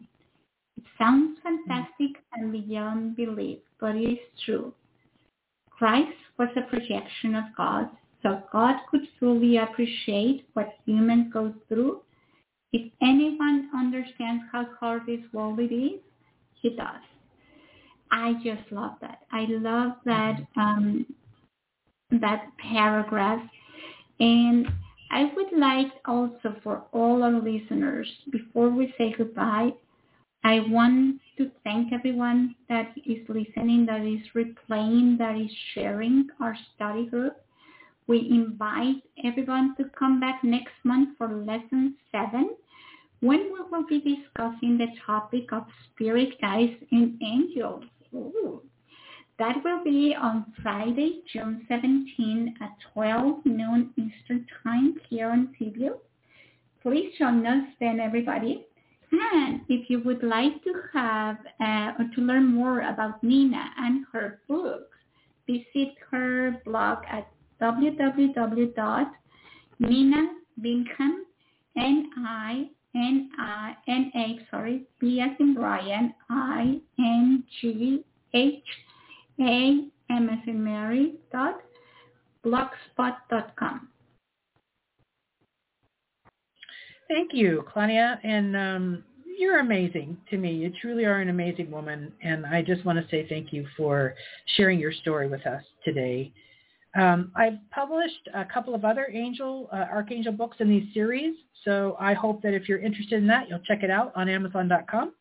It 0.78 0.84
sounds 0.98 1.40
fantastic 1.44 2.24
and 2.34 2.52
beyond 2.52 3.16
belief, 3.16 3.60
but 3.80 3.96
it 3.96 4.14
is 4.14 4.20
true. 4.46 4.74
Christ 5.70 6.18
was 6.38 6.50
a 6.56 6.62
projection 6.62 7.36
of 7.36 7.46
God, 7.58 7.90
so 8.22 8.44
God 8.52 8.76
could 8.90 9.08
fully 9.20 9.58
appreciate 9.58 10.48
what 10.54 10.78
humans 10.86 11.32
go 11.34 11.54
through. 11.68 12.02
If 12.72 12.92
anyone 13.02 13.70
understands 13.76 14.44
how 14.52 14.68
hard 14.80 15.04
this 15.06 15.22
world 15.34 15.60
it 15.60 15.74
is, 15.74 16.00
he 16.54 16.70
does. 16.70 17.02
I 18.12 18.34
just 18.44 18.72
love 18.72 18.94
that. 19.02 19.20
I 19.32 19.46
love 19.50 19.94
that 20.06 20.40
um, 20.56 21.06
that 22.12 22.46
paragraph, 22.60 23.42
and 24.20 24.68
I 25.14 25.32
would 25.36 25.54
like 25.56 25.92
also 26.06 26.56
for 26.64 26.86
all 26.92 27.22
our 27.22 27.40
listeners, 27.40 28.12
before 28.32 28.72
we 28.72 28.92
say 28.98 29.14
goodbye, 29.16 29.70
I 30.44 30.62
want 30.62 31.22
to 31.38 31.52
thank 31.64 31.94
everyone 31.94 32.56
that 32.68 32.96
is 33.06 33.20
listening, 33.30 33.86
that 33.86 34.02
is 34.02 34.22
replaying, 34.36 35.20
that 35.20 35.38
is 35.38 35.52
sharing 35.76 36.30
our 36.42 36.58
study 36.74 37.06
group. 37.06 37.38
We 38.08 38.28
invite 38.32 39.04
everyone 39.24 39.76
to 39.78 39.84
come 39.98 40.20
back 40.20 40.44
next 40.44 40.74
month 40.84 41.10
for 41.20 41.28
lesson 41.28 41.96
seven 42.12 42.56
when 43.20 43.54
we 43.54 43.60
will 43.72 43.86
be 43.86 44.00
discussing 44.00 44.80
the 44.80 44.88
topic 45.06 45.54
of 45.54 45.68
spirit 45.92 46.42
guides 46.42 46.74
and 46.92 47.22
angels. 47.22 47.84
Ooh. 48.16 48.64
That 49.40 49.64
will 49.64 49.84
be 49.84 50.16
on 50.20 50.54
Friday, 50.62 51.24
June 51.32 51.66
17 51.68 52.56
at 52.62 52.70
12 52.94 53.46
noon 53.46 53.90
Eastern 53.98 54.46
Time 54.64 54.96
here 55.10 55.30
on 55.30 55.56
C-View. 55.58 55.96
Please 56.84 57.14
join 57.18 57.46
us 57.48 57.68
then, 57.80 58.00
everybody. 58.00 58.68
And 59.12 59.62
if 59.70 59.90
you 59.90 60.02
would 60.04 60.22
like 60.24 60.64
to 60.64 60.74
have 60.94 61.38
uh, 61.60 61.94
or 62.00 62.06
to 62.16 62.22
learn 62.22 62.54
more 62.54 62.82
about 62.82 63.24
Nina 63.24 63.72
and 63.78 64.06
her 64.12 64.42
books, 64.48 64.98
visit 65.48 65.96
her 66.12 66.62
blog 66.66 67.00
at 67.10 67.28
www.ninabingham, 67.62 69.14
N-I-N-I-N-A, 71.76 72.70
sorry, 74.52 74.84
B 75.00 75.22
as 75.22 75.32
in 75.40 75.54
Brian, 75.56 76.14
I-N-G-H-A-M 79.40 80.30
as 80.30 80.48
in 80.48 80.64
Mary, 80.64 81.16
dot 81.32 81.62
blogspot.com. 82.46 83.88
Thank 87.08 87.32
you, 87.34 87.64
Claudia. 87.72 88.20
And 88.24 88.56
um, 88.56 89.04
you're 89.38 89.60
amazing 89.60 90.18
to 90.30 90.38
me. 90.38 90.54
You 90.54 90.72
truly 90.82 91.06
are 91.06 91.20
an 91.20 91.30
amazing 91.30 91.70
woman. 91.72 92.12
And 92.22 92.46
I 92.46 92.62
just 92.62 92.84
want 92.86 93.00
to 93.00 93.10
say 93.10 93.28
thank 93.28 93.54
you 93.54 93.66
for 93.78 94.16
sharing 94.56 94.80
your 94.80 94.92
story 94.92 95.28
with 95.28 95.46
us 95.46 95.64
today. 95.84 96.32
Um, 96.96 97.32
I've 97.36 97.58
published 97.72 98.30
a 98.36 98.46
couple 98.46 98.76
of 98.76 98.86
other 98.86 99.08
angel, 99.12 99.68
uh, 99.74 99.86
archangel 99.92 100.32
books 100.32 100.58
in 100.60 100.70
these 100.70 100.94
series. 100.94 101.36
So 101.66 101.98
I 102.00 102.14
hope 102.14 102.42
that 102.44 102.54
if 102.54 102.70
you're 102.70 102.80
interested 102.80 103.18
in 103.20 103.28
that, 103.28 103.50
you'll 103.50 103.60
check 103.60 103.84
it 103.84 103.90
out 103.90 104.12
on 104.16 104.30
Amazon.com. 104.30 105.14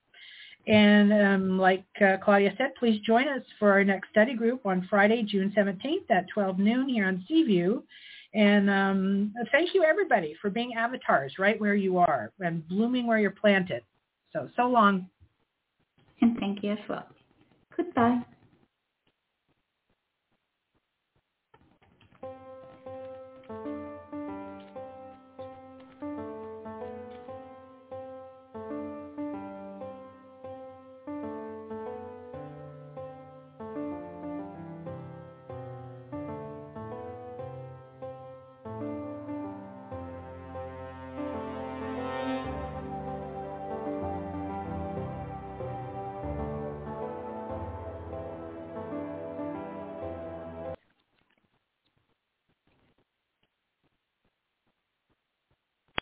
And 0.66 1.12
um, 1.12 1.58
like 1.58 1.84
uh, 2.00 2.18
Claudia 2.22 2.54
said, 2.56 2.74
please 2.78 3.00
join 3.00 3.26
us 3.26 3.42
for 3.58 3.72
our 3.72 3.82
next 3.82 4.10
study 4.10 4.34
group 4.34 4.64
on 4.64 4.86
Friday, 4.88 5.22
June 5.22 5.52
17th 5.56 6.10
at 6.10 6.26
12 6.32 6.58
noon 6.58 6.88
here 6.88 7.06
on 7.06 7.24
C-View. 7.26 7.82
And 8.34 8.70
um, 8.70 9.34
thank 9.50 9.74
you, 9.74 9.84
everybody, 9.84 10.36
for 10.40 10.50
being 10.50 10.74
avatars 10.74 11.34
right 11.38 11.60
where 11.60 11.74
you 11.74 11.98
are 11.98 12.32
and 12.40 12.66
blooming 12.68 13.06
where 13.06 13.18
you're 13.18 13.30
planted. 13.30 13.82
So, 14.32 14.48
so 14.56 14.68
long. 14.68 15.08
And 16.20 16.38
thank 16.38 16.62
you 16.62 16.72
as 16.72 16.78
well. 16.88 17.06
Goodbye. 17.76 18.20